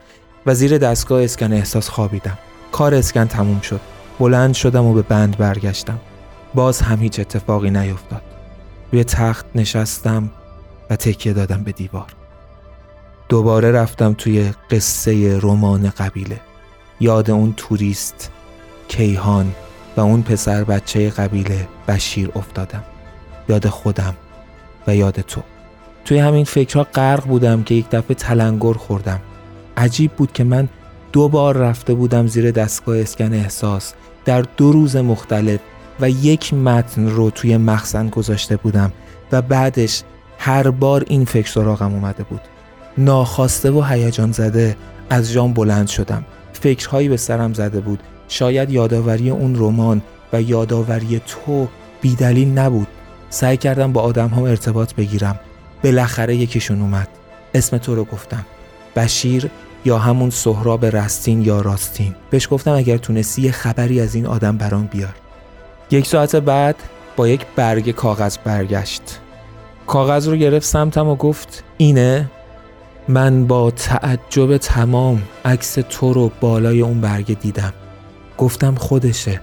و 0.47 0.55
زیر 0.55 0.79
دستگاه 0.79 1.23
اسکن 1.23 1.53
احساس 1.53 1.89
خوابیدم. 1.89 2.39
کار 2.73 2.95
اسکن 2.95 3.25
تموم 3.25 3.61
شد. 3.61 3.81
بلند 4.21 4.55
شدم 4.55 4.85
و 4.85 4.95
به 4.95 5.03
بند 5.03 5.37
برگشتم. 5.37 5.99
باز 6.55 6.81
هم 6.81 6.99
هیچ 6.99 7.21
اتفاقی 7.21 7.71
نیفتاد. 7.71 8.23
روی 8.93 9.05
تخت 9.05 9.47
نشستم 9.55 10.31
و 10.91 10.97
تکیه 10.97 11.33
دادم 11.33 11.65
به 11.65 11.73
دیوار. 11.73 12.15
دوباره 13.29 13.71
رفتم 13.73 14.15
توی 14.19 14.51
قصه 14.71 15.39
رمان 15.39 15.91
قبیله. 15.91 16.41
یاد 17.01 17.31
اون 17.31 17.55
توریست 17.57 18.31
کیهان 18.89 19.53
و 19.97 20.01
اون 20.01 20.23
پسر 20.23 20.65
بچه 20.65 21.11
قبیله 21.11 21.69
بشیر 21.89 22.31
افتادم. 22.37 22.85
یاد 23.49 23.67
خودم 23.67 24.15
و 24.87 24.97
یاد 24.97 25.21
تو. 25.21 25.43
توی 26.05 26.19
همین 26.19 26.45
فکرها 26.45 26.87
غرق 26.95 27.27
بودم 27.27 27.63
که 27.63 27.75
یک 27.75 27.91
دفعه 27.91 28.15
تلنگر 28.15 28.73
خوردم. 28.73 29.21
عجیب 29.77 30.13
بود 30.13 30.33
که 30.33 30.45
من 30.45 30.69
دو 31.13 31.29
بار 31.29 31.57
رفته 31.57 31.95
بودم 31.95 32.27
زیر 32.27 32.51
دستگاه 32.51 32.99
اسکن 32.99 33.33
احساس. 33.33 33.93
در 34.25 34.43
دو 34.57 34.73
روز 34.73 34.97
مختلف 34.97 35.61
و 36.01 36.11
یک 36.11 36.55
متن 36.55 37.09
رو 37.09 37.31
توی 37.31 37.57
مخزن 37.57 38.09
گذاشته 38.09 38.57
بودم 38.57 38.93
و 39.33 39.43
بعدش 39.43 40.03
هر 40.39 40.71
بار 40.71 41.05
این 41.07 41.25
فکر 41.25 41.49
سراغم 41.49 41.95
اومده 41.95 42.23
بود. 42.23 42.41
ناخواسته 42.99 43.71
و 43.71 43.83
هیجان 43.83 44.33
زده 44.33 44.77
از 45.11 45.33
جام 45.33 45.53
بلند 45.53 45.89
شدم. 45.89 46.25
فکرهایی 46.53 47.09
به 47.09 47.17
سرم 47.17 47.53
زده 47.53 47.81
بود. 47.81 48.01
شاید 48.29 48.71
یادآوری 48.71 49.31
اون 49.31 49.57
رمان 49.57 50.03
و 50.33 50.43
یادآوری 50.43 51.21
تو 51.27 51.69
بیدلیل 52.01 52.59
نبود. 52.59 52.89
سعی 53.31 53.57
کردم 53.57 53.93
با 53.93 54.01
آدم 54.01 54.29
هم 54.29 54.43
ارتباط 54.43 54.95
بگیرم. 54.95 55.41
بالاخره 55.85 56.37
یکیشون 56.37 56.81
اومد. 56.81 57.09
اسم 57.55 57.79
تو 57.79 57.95
رو 57.95 58.05
گفتم. 58.05 58.47
بشیر 58.97 59.51
یا 59.85 59.99
همون 59.99 60.31
سهراب 60.31 60.85
رستین 60.87 61.43
یا 61.43 61.61
راستین. 61.61 62.15
بهش 62.31 62.49
گفتم 62.51 62.73
اگر 62.73 62.97
تونستی 62.97 63.43
یه 63.43 63.53
خبری 63.53 64.01
از 64.01 64.15
این 64.15 64.27
آدم 64.27 64.57
برام 64.57 64.87
بیار. 64.87 65.15
یک 65.91 66.07
ساعت 66.07 66.37
بعد 66.37 66.77
با 67.17 67.29
یک 67.29 67.47
برگ 67.57 67.91
کاغذ 67.91 68.37
برگشت. 68.45 69.03
کاغذ 69.87 70.29
رو 70.29 70.37
گرفت 70.37 70.67
سمتم 70.67 71.09
و 71.09 71.17
گفت 71.17 71.65
اینه؟ 71.77 72.31
من 73.09 73.47
با 73.47 73.71
تعجب 73.71 74.57
تمام 74.57 75.23
عکس 75.45 75.79
تو 75.91 76.13
رو 76.13 76.31
بالای 76.41 76.81
اون 76.81 77.01
برگه 77.01 77.35
دیدم. 77.35 77.73
گفتم 78.39 78.75
خودشه. 78.75 79.41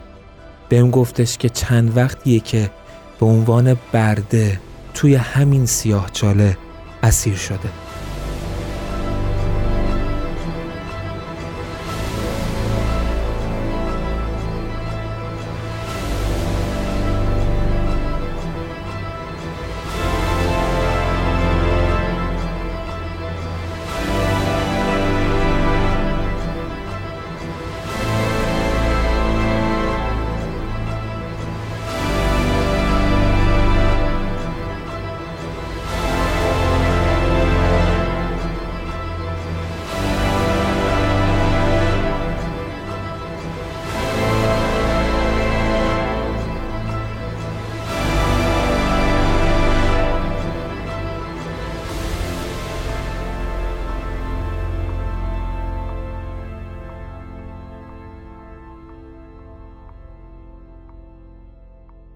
بهم 0.69 0.91
گفتش 0.91 1.37
که 1.37 1.49
چند 1.49 1.97
وقتیه 1.97 2.39
که 2.39 2.69
به 3.19 3.25
عنوان 3.25 3.77
برده 3.91 4.59
توی 4.93 5.15
همین 5.15 5.65
سیاه 5.65 6.09
چاله 6.13 6.57
اسیر 7.03 7.35
شده. 7.35 7.86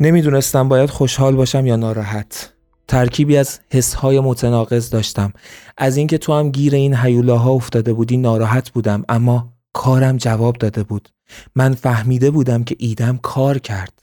نمی‌دونستم 0.01 0.69
باید 0.69 0.89
خوشحال 0.89 1.35
باشم 1.35 1.65
یا 1.65 1.75
ناراحت. 1.75 2.53
ترکیبی 2.87 3.37
از 3.37 3.59
حسهای 3.69 4.19
متناقض 4.19 4.89
داشتم. 4.89 5.33
از 5.77 5.97
اینکه 5.97 6.17
تو 6.17 6.33
هم 6.33 6.51
گیر 6.51 6.75
این 6.75 6.95
حیولاها 6.95 7.51
افتاده 7.51 7.93
بودی 7.93 8.17
ناراحت 8.17 8.69
بودم 8.69 9.03
اما 9.09 9.53
کارم 9.73 10.17
جواب 10.17 10.57
داده 10.57 10.83
بود. 10.83 11.09
من 11.55 11.73
فهمیده 11.73 12.31
بودم 12.31 12.63
که 12.63 12.75
ایدم 12.79 13.17
کار 13.17 13.57
کرد. 13.57 13.93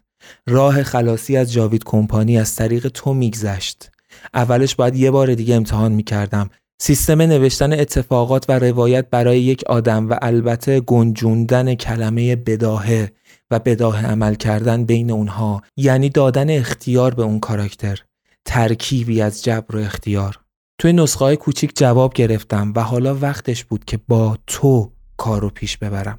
راه 0.47 0.83
خلاصی 0.83 1.37
از 1.37 1.53
جاوید 1.53 1.85
کمپانی 1.85 2.39
از 2.39 2.57
طریق 2.57 2.89
تو 2.89 3.15
میگذشت. 3.15 3.91
اولش 4.35 4.75
باید 4.75 4.97
یه 4.97 5.11
بار 5.11 5.35
دیگه 5.35 5.55
امتحان 5.55 5.93
می‌کردم. 5.93 6.51
سیستم 6.81 7.23
نوشتن 7.23 7.73
اتفاقات 7.73 8.45
و 8.49 8.59
روایت 8.59 9.07
برای 9.11 9.41
یک 9.41 9.65
آدم 9.67 10.11
و 10.11 10.19
البته 10.23 10.81
گنجوندن 10.81 11.75
کلمه 11.75 12.37
بداهه. 12.37 13.13
و 13.51 13.59
بداه 13.59 14.07
عمل 14.07 14.35
کردن 14.35 14.85
بین 14.85 15.11
اونها 15.11 15.63
یعنی 15.77 16.09
دادن 16.09 16.51
اختیار 16.51 17.15
به 17.15 17.23
اون 17.23 17.41
کاراکتر 17.41 18.03
ترکیبی 18.45 19.23
از 19.23 19.45
جبر 19.45 19.77
و 19.77 19.79
اختیار. 19.79 20.41
توی 20.79 20.93
نسخه 20.93 21.25
های 21.25 21.37
کوچیک 21.37 21.73
جواب 21.77 22.15
گرفتم 22.15 22.73
و 22.77 22.83
حالا 22.83 23.15
وقتش 23.15 23.65
بود 23.65 23.85
که 23.85 23.99
با 24.09 24.39
تو 24.47 24.93
کارو 25.17 25.51
پیش 25.51 25.77
ببرم. 25.77 26.19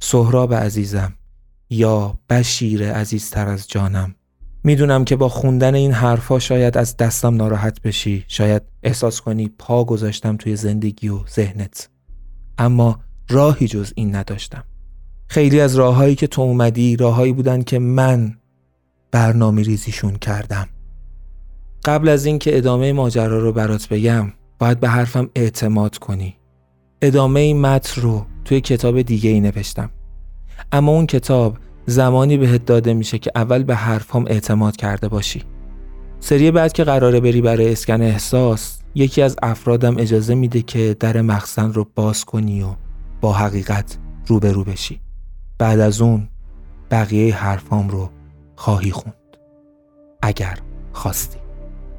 سهراب 0.00 0.54
عزیزم 0.54 1.12
یا 1.70 2.18
بشیر 2.30 2.92
عزیزتر 2.92 3.48
از 3.48 3.68
جانم. 3.68 4.14
می‌دونم 4.64 5.04
که 5.04 5.16
با 5.16 5.28
خوندن 5.28 5.74
این 5.74 5.92
حرفا 5.92 6.38
شاید 6.38 6.78
از 6.78 6.96
دستم 6.96 7.34
ناراحت 7.34 7.82
بشی 7.82 8.24
شاید 8.28 8.62
احساس 8.82 9.20
کنی 9.20 9.48
پا 9.58 9.84
گذاشتم 9.84 10.36
توی 10.36 10.56
زندگی 10.56 11.08
و 11.08 11.26
ذهنت. 11.26 11.88
اما 12.58 13.00
راهی 13.28 13.68
جز 13.68 13.92
این 13.96 14.14
نداشتم. 14.14 14.64
خیلی 15.28 15.60
از 15.60 15.76
راههایی 15.76 16.14
که 16.14 16.26
تو 16.26 16.42
اومدی 16.42 16.96
راههایی 16.96 17.32
بودن 17.32 17.62
که 17.62 17.78
من 17.78 18.36
برنامه 19.10 19.62
ریزیشون 19.62 20.16
کردم. 20.16 20.68
قبل 21.84 22.08
از 22.08 22.26
اینکه 22.26 22.56
ادامه 22.56 22.92
ماجرا 22.92 23.38
رو 23.38 23.52
برات 23.52 23.88
بگم 23.88 24.32
باید 24.58 24.80
به 24.80 24.88
حرفم 24.88 25.30
اعتماد 25.34 25.98
کنی. 25.98 26.36
ادامه 27.02 27.40
این 27.40 27.60
متن 27.60 28.00
رو 28.00 28.26
توی 28.44 28.60
کتاب 28.60 29.02
دیگه 29.02 29.30
ای 29.30 29.40
نوشتم. 29.40 29.90
اما 30.72 30.92
اون 30.92 31.06
کتاب 31.06 31.58
زمانی 31.86 32.36
بهت 32.36 32.64
داده 32.64 32.94
میشه 32.94 33.18
که 33.18 33.30
اول 33.34 33.62
به 33.62 33.74
حرفام 33.74 34.24
اعتماد 34.28 34.76
کرده 34.76 35.08
باشی. 35.08 35.42
سری 36.20 36.50
بعد 36.50 36.72
که 36.72 36.84
قراره 36.84 37.20
بری 37.20 37.40
برای 37.40 37.72
اسکن 37.72 38.02
احساس 38.02 38.78
یکی 38.94 39.22
از 39.22 39.36
افرادم 39.42 39.98
اجازه 39.98 40.34
میده 40.34 40.62
که 40.62 40.96
در 41.00 41.20
مخزن 41.20 41.72
رو 41.72 41.86
باز 41.94 42.24
کنی 42.24 42.62
و 42.62 42.66
با 43.20 43.32
حقیقت 43.32 43.98
روبرو 44.26 44.64
بشی. 44.64 45.00
بعد 45.58 45.80
از 45.80 46.00
اون 46.00 46.28
بقیه 46.90 47.34
حرفام 47.34 47.88
رو 47.88 48.10
خواهی 48.56 48.90
خوند. 48.90 49.14
اگر 50.22 50.58
خواستی. 50.92 51.38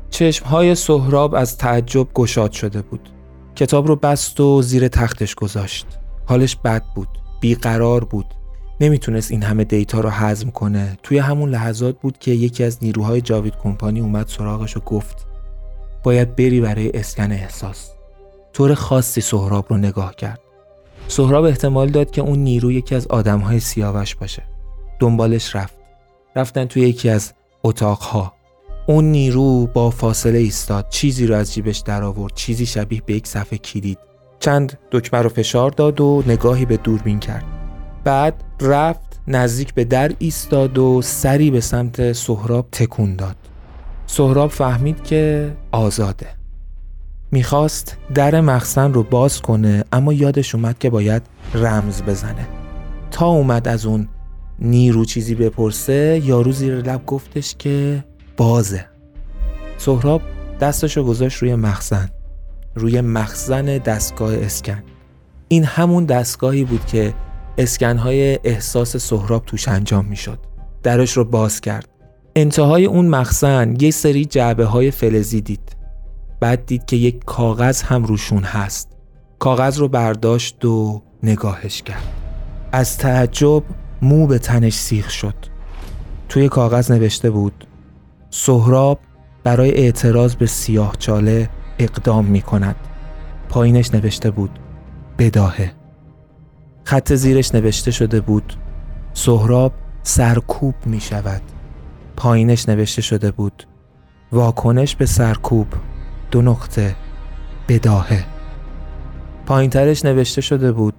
چشمهای 0.09 0.75
سهراب 0.75 1.35
از 1.35 1.57
تعجب 1.57 2.07
گشاد 2.13 2.51
شده 2.51 2.81
بود. 2.81 3.09
کتاب 3.55 3.87
رو 3.87 3.95
بست 3.95 4.39
و 4.39 4.61
زیر 4.61 4.87
تختش 4.87 5.35
گذاشت. 5.35 5.87
حالش 6.25 6.55
بد 6.55 6.83
بود 6.95 7.07
بیقرار 7.41 8.03
بود. 8.03 8.25
نمی‌تونست 8.81 9.31
این 9.31 9.43
همه 9.43 9.63
دیتا 9.63 9.99
رو 9.99 10.09
هضم 10.09 10.49
کنه. 10.49 10.97
توی 11.03 11.17
همون 11.17 11.49
لحظات 11.49 11.99
بود 11.99 12.17
که 12.17 12.31
یکی 12.31 12.63
از 12.63 12.77
نیروهای 12.81 13.21
جاوید 13.21 13.55
کمپانی 13.63 13.99
اومد 13.99 14.27
سراغش 14.27 14.77
و 14.77 14.79
گفت 14.79 15.27
باید 16.03 16.35
بری 16.35 16.61
برای 16.61 16.91
اسکن 16.91 17.31
احساس. 17.31 17.91
طور 18.53 18.73
خاصی 18.73 19.21
سهراب 19.21 19.65
رو 19.69 19.77
نگاه 19.77 20.15
کرد. 20.15 20.39
سهراب 21.07 21.43
احتمال 21.43 21.89
داد 21.89 22.11
که 22.11 22.21
اون 22.21 22.39
نیرو 22.39 22.71
یکی 22.71 22.95
از 22.95 23.07
آدمهای 23.07 23.59
سیاوش 23.59 24.15
باشه. 24.15 24.43
دنبالش 24.99 25.55
رفت. 25.55 25.77
رفتن 26.35 26.65
توی 26.65 26.81
یکی 26.81 27.09
از 27.09 27.33
اتاقها. 27.63 28.33
اون 28.87 29.05
نیرو 29.05 29.67
با 29.67 29.89
فاصله 29.89 30.39
ایستاد. 30.39 30.89
چیزی 30.89 31.27
رو 31.27 31.35
از 31.35 31.53
جیبش 31.53 31.77
در 31.77 32.03
آورد 32.03 32.33
چیزی 32.35 32.65
شبیه 32.65 33.01
به 33.05 33.13
یک 33.13 33.27
صفحه 33.27 33.57
کلید. 33.57 33.97
چند 34.39 34.79
دکمه 34.91 35.21
رو 35.21 35.29
فشار 35.29 35.71
داد 35.71 36.01
و 36.01 36.23
نگاهی 36.27 36.65
به 36.65 36.77
دوربین 36.77 37.19
کرد. 37.19 37.45
بعد 38.03 38.43
رفت 38.61 39.19
نزدیک 39.27 39.73
به 39.73 39.83
در 39.83 40.11
ایستاد 40.19 40.77
و 40.77 41.01
سری 41.01 41.51
به 41.51 41.61
سمت 41.61 42.13
سهراب 42.13 42.67
تکون 42.71 43.15
داد. 43.15 43.35
سهراب 44.07 44.49
فهمید 44.49 45.03
که 45.03 45.51
آزاده. 45.71 46.36
می‌خواست 47.31 47.97
در 48.13 48.41
مخزن 48.41 48.93
رو 48.93 49.03
باز 49.03 49.41
کنه 49.41 49.83
اما 49.91 50.13
یادش 50.13 50.55
اومد 50.55 50.79
که 50.79 50.89
باید 50.89 51.21
رمز 51.53 52.01
بزنه. 52.01 52.47
تا 53.11 53.25
اومد 53.25 53.67
از 53.67 53.85
اون 53.85 54.07
نیرو 54.59 55.05
چیزی 55.05 55.35
بپرسه 55.35 56.21
یارو 56.23 56.51
زیر 56.51 56.75
لب 56.75 57.05
گفتش 57.05 57.55
که 57.59 58.03
بازه. 58.37 58.85
سهراب 59.77 60.21
دستشو 60.59 61.03
گذاشت 61.03 61.37
روی 61.37 61.55
مخزن 61.55 62.09
روی 62.75 63.01
مخزن 63.01 63.65
دستگاه 63.65 64.35
اسکن. 64.35 64.83
این 65.47 65.63
همون 65.63 66.05
دستگاهی 66.05 66.63
بود 66.63 66.85
که 66.85 67.13
اسکنهای 67.57 68.39
احساس 68.43 68.97
سهراب 68.97 69.45
توش 69.45 69.67
انجام 69.67 70.05
می‌شد. 70.05 70.39
درش 70.83 71.11
رو 71.11 71.25
باز 71.25 71.61
کرد. 71.61 71.87
انتهای 72.35 72.85
اون 72.85 73.07
مخزن 73.07 73.75
یه 73.79 73.91
سری 73.91 74.25
جعبه 74.25 74.65
های 74.65 74.91
فلزی 74.91 75.41
دید. 75.41 75.76
بعد 76.39 76.65
دید 76.65 76.85
که 76.85 76.95
یک 76.95 77.23
کاغذ 77.25 77.81
هم 77.81 78.03
روشون 78.03 78.43
هست. 78.43 78.89
کاغذ 79.39 79.79
رو 79.79 79.87
برداشت 79.87 80.65
و 80.65 81.01
نگاهش 81.23 81.81
کرد. 81.81 82.03
از 82.71 82.97
تعجب 82.97 83.63
مو 84.01 84.27
به 84.27 84.39
تنش 84.39 84.73
سیخ 84.73 85.09
شد. 85.09 85.35
توی 86.29 86.49
کاغذ 86.49 86.91
نوشته 86.91 87.29
بود 87.29 87.67
سهراب 88.29 88.99
برای 89.43 89.71
اعتراض 89.71 90.35
به 90.35 90.45
سیاه 90.45 90.95
چاله 90.99 91.49
اقدام 91.79 92.25
می 92.25 92.41
کند. 92.41 92.75
پایینش 93.49 93.93
نوشته 93.93 94.31
بود 94.31 94.59
بداهه. 95.17 95.71
خط 96.83 97.13
زیرش 97.13 97.55
نوشته 97.55 97.91
شده 97.91 98.21
بود 98.21 98.53
سهراب 99.13 99.73
سرکوب 100.03 100.75
می 100.85 100.99
شود. 100.99 101.41
پایینش 102.15 102.69
نوشته 102.69 103.01
شده 103.01 103.31
بود 103.31 103.67
واکنش 104.31 104.95
به 104.95 105.05
سرکوب. 105.05 105.67
دو 106.31 106.41
نقطه. 106.41 106.95
بداهه. 107.67 108.25
پایینترش 109.45 110.05
نوشته 110.05 110.41
شده 110.41 110.71
بود. 110.71 110.93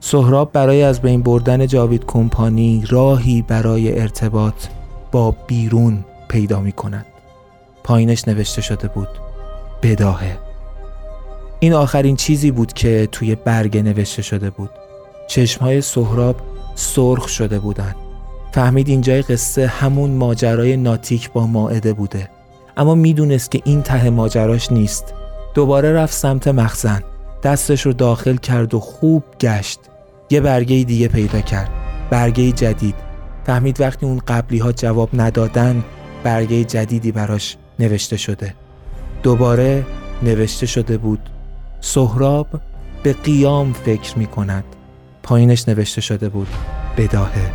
سهراب 0.00 0.52
برای 0.52 0.82
از 0.82 1.00
بین 1.00 1.22
بردن 1.22 1.66
جاوید 1.66 2.06
کمپانی 2.06 2.84
راهی 2.88 3.42
برای 3.42 4.00
ارتباط 4.00 4.66
با 5.12 5.30
بیرون 5.46 6.04
پیدا 6.28 6.60
می 6.60 6.72
کند 6.72 7.06
پایینش 7.84 8.28
نوشته 8.28 8.62
شده 8.62 8.88
بود. 8.88 9.08
بداهه. 9.82 10.38
این 11.60 11.74
آخرین 11.74 12.16
چیزی 12.16 12.50
بود 12.50 12.72
که 12.72 13.08
توی 13.12 13.34
برگ 13.34 13.78
نوشته 13.78 14.22
شده 14.22 14.50
بود. 14.50 14.70
چشمهای 15.28 15.80
سهراب 15.80 16.36
سرخ 16.74 17.28
شده 17.28 17.58
بودند. 17.58 17.96
فهمید 18.52 18.88
اینجای 18.88 19.22
قصه 19.22 19.66
همون 19.66 20.10
ماجرای 20.10 20.76
ناتیک 20.76 21.32
با 21.32 21.46
ماعده 21.46 21.92
بوده. 21.92 22.30
اما 22.76 22.94
می‌دونست 22.94 23.50
که 23.50 23.60
این 23.64 23.82
ته 23.82 24.10
ماجراش 24.10 24.72
نیست. 24.72 25.14
دوباره 25.54 25.92
رفت 25.92 26.14
سمت 26.14 26.48
مخزن. 26.48 27.02
دستش 27.42 27.86
رو 27.86 27.92
داخل 27.92 28.36
کرد 28.36 28.74
و 28.74 28.80
خوب 28.80 29.24
گشت. 29.40 29.80
یه 30.30 30.40
برگه 30.40 30.84
دیگه 30.84 31.08
پیدا 31.08 31.40
کرد. 31.40 31.70
برگه 32.10 32.52
جدید. 32.52 32.94
فهمید 33.46 33.80
وقتی 33.80 34.06
اون 34.06 34.20
قبلی 34.28 34.58
ها 34.58 34.72
جواب 34.72 35.08
ندادن 35.14 35.84
برگه 36.24 36.64
جدیدی 36.64 37.12
براش 37.12 37.56
نوشته 37.78 38.16
شده. 38.16 38.54
دوباره 39.22 39.86
نوشته 40.22 40.66
شده 40.66 40.98
بود 40.98 41.20
سهراب 41.80 42.46
به 43.02 43.12
قیام 43.12 43.72
فکر 43.72 44.18
می 44.18 44.26
کند 44.26 44.64
پایینش 45.22 45.68
نوشته 45.68 46.00
شده 46.00 46.28
بود 46.28 46.48
بداهه. 46.96 47.52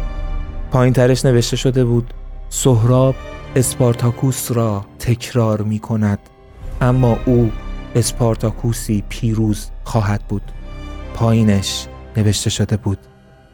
پایین 0.71 0.93
ترش 0.93 1.25
نوشته 1.25 1.55
شده 1.55 1.85
بود 1.85 2.13
سهراب 2.49 3.15
اسپارتاکوس 3.57 4.51
را 4.51 4.85
تکرار 4.99 5.61
می 5.61 5.79
کند. 5.79 6.19
اما 6.81 7.17
او 7.25 7.51
اسپارتاکوسی 7.95 9.03
پیروز 9.09 9.69
خواهد 9.83 10.21
بود. 10.27 10.41
پایینش 11.13 11.87
نوشته 12.17 12.49
شده 12.49 12.77
بود. 12.77 12.97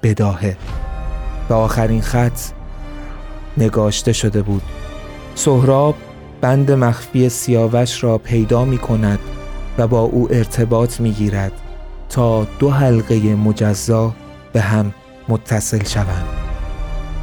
بداهه. 0.03 0.57
و 1.49 1.53
آخرین 1.53 2.01
خط 2.01 2.39
نگاشته 3.57 4.13
شده 4.13 4.41
بود. 4.41 4.61
سهراب 5.35 5.95
بند 6.41 6.71
مخفی 6.71 7.29
سیاوش 7.29 8.03
را 8.03 8.17
پیدا 8.17 8.65
می 8.65 8.77
کند 8.77 9.19
و 9.77 9.87
با 9.87 10.01
او 10.01 10.27
ارتباط 10.31 10.99
می 10.99 11.11
گیرد 11.11 11.51
تا 12.09 12.43
دو 12.43 12.71
حلقه 12.71 13.35
مجزا 13.35 14.13
به 14.53 14.61
هم 14.61 14.93
متصل 15.29 15.83
شوند. 15.83 16.25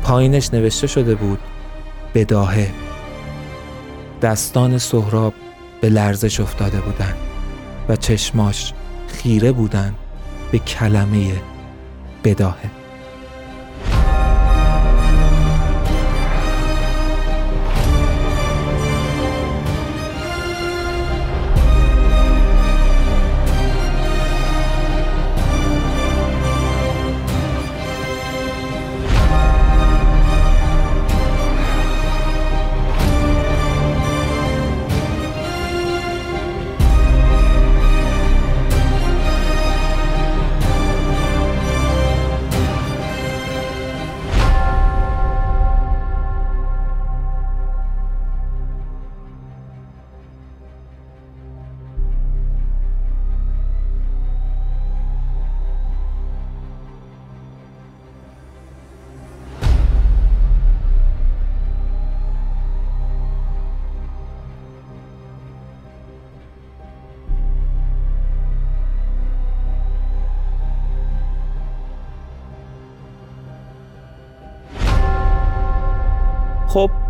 پایینش 0.02 0.54
نوشته 0.54 0.86
شده 0.86 1.14
بود. 1.14 1.38
بداهه. 2.14 2.70
دستان 4.22 4.78
سهراب 4.78 5.34
به 5.80 5.88
لرزش 5.88 6.40
افتاده 6.40 6.80
بودند 6.80 7.16
و 7.88 7.96
چشماش 7.96 8.72
خیره 9.08 9.52
بودند 9.52 9.94
به 10.52 10.58
کلمه 10.58 11.32
بداهه. 12.24 12.79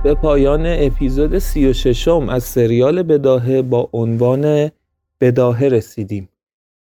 به 0.04 0.14
پایان 0.14 0.62
اپیزود 0.66 1.38
سی 1.38 1.66
و 1.66 1.72
ششم 1.72 2.28
از 2.28 2.44
سریال 2.44 3.02
بداهه 3.02 3.62
با 3.62 3.90
عنوان 3.92 4.70
بداهه 5.20 5.64
رسیدیم. 5.64 6.28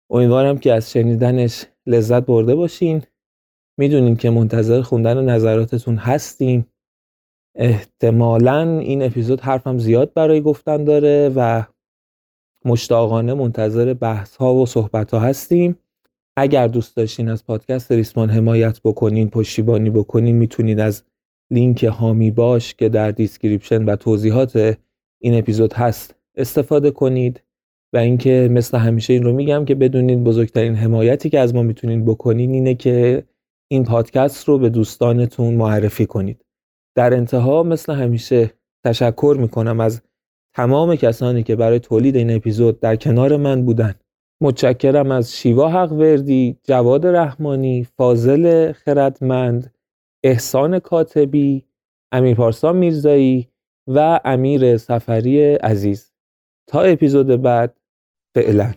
امیدوارم 0.10 0.58
که 0.58 0.74
از 0.74 0.92
شنیدنش 0.92 1.66
لذت 1.86 2.26
برده 2.26 2.56
باشین. 2.56 3.04
می‌دونیم 3.78 4.16
که 4.16 4.30
منتظر 4.30 4.82
خوندن 4.82 5.26
نظراتتون 5.26 5.96
هستیم. 5.96 6.68
احتمالا 7.56 8.80
این 8.80 9.04
اپیزود 9.04 9.42
حرفم 9.42 9.78
زیاد 9.78 10.14
برای 10.14 10.42
گفتن 10.42 10.84
داره 10.84 11.32
و 11.36 11.64
مشتاقانه 12.66 13.34
منتظر 13.34 13.94
بحث 13.94 14.36
ها 14.36 14.54
و 14.54 14.66
صحبت 14.66 15.12
ها 15.12 15.20
هستیم. 15.20 15.80
اگر 16.38 16.68
دوست 16.68 16.96
داشتین 16.96 17.30
از 17.30 17.46
پادکست 17.46 17.92
ریسمان 17.92 18.30
حمایت 18.30 18.82
بکنین 18.84 19.30
پشتیبانی 19.30 19.90
بکنین 19.90 20.36
می‌تونید 20.36 20.80
از 20.80 21.04
لینک 21.52 21.84
حامی 21.84 22.32
باش 22.32 22.74
که 22.74 22.90
در 22.90 23.12
description 23.12 23.86
و 23.86 23.96
توضیحات 23.96 24.78
این 25.22 25.38
اپیزود 25.38 25.74
هست 25.74 26.16
استفاده 26.36 26.92
کنید 26.92 27.44
و 27.94 27.98
اینکه 27.98 28.50
مثل 28.52 28.78
همیشه 28.78 29.14
این 29.14 29.24
رو 29.24 29.34
میگم 29.34 29.66
که 29.66 29.76
بدونید 29.76 30.24
بزرگترین 30.24 30.76
حمایتی 30.76 31.30
که 31.30 31.40
از 31.40 31.56
ما 31.56 31.62
می‌تونید 31.62 32.06
بکنین 32.06 32.52
اینه 32.52 32.76
که 32.76 33.24
این 33.72 33.84
پادکست 33.84 34.48
رو 34.48 34.58
به 34.58 34.70
دوستانتون 34.70 35.54
معرفی 35.54 36.06
کنید. 36.06 36.46
در 36.96 37.14
انتها 37.14 37.64
مثل 37.64 37.94
همیشه 37.94 38.52
تشکر 38.86 39.38
می‌کنم 39.40 39.80
از 39.80 40.02
تمام 40.56 40.96
کسانی 40.96 41.44
که 41.44 41.56
برای 41.56 41.80
تولید 41.80 42.16
این 42.16 42.36
اپیزود 42.36 42.80
در 42.80 42.96
کنار 42.96 43.38
من 43.38 43.66
بودن. 43.66 43.96
متشکرم 44.42 45.12
از 45.12 45.36
شیوا 45.36 45.70
حق 45.70 45.92
وردی، 45.92 46.58
جواد 46.64 47.08
رحمانی، 47.08 47.84
فاضل 47.98 48.72
خردمند، 48.72 49.74
احسان 50.24 50.80
کاتبی، 50.80 51.66
امیر 52.12 52.36
پارسا 52.36 52.74
میرزایی 52.74 53.48
و 53.88 54.20
امیر 54.26 54.78
سفری 54.78 55.54
عزیز. 55.56 56.12
تا 56.68 56.82
اپیزود 56.82 57.28
بعد 57.28 57.80
فعلا. 58.36 58.74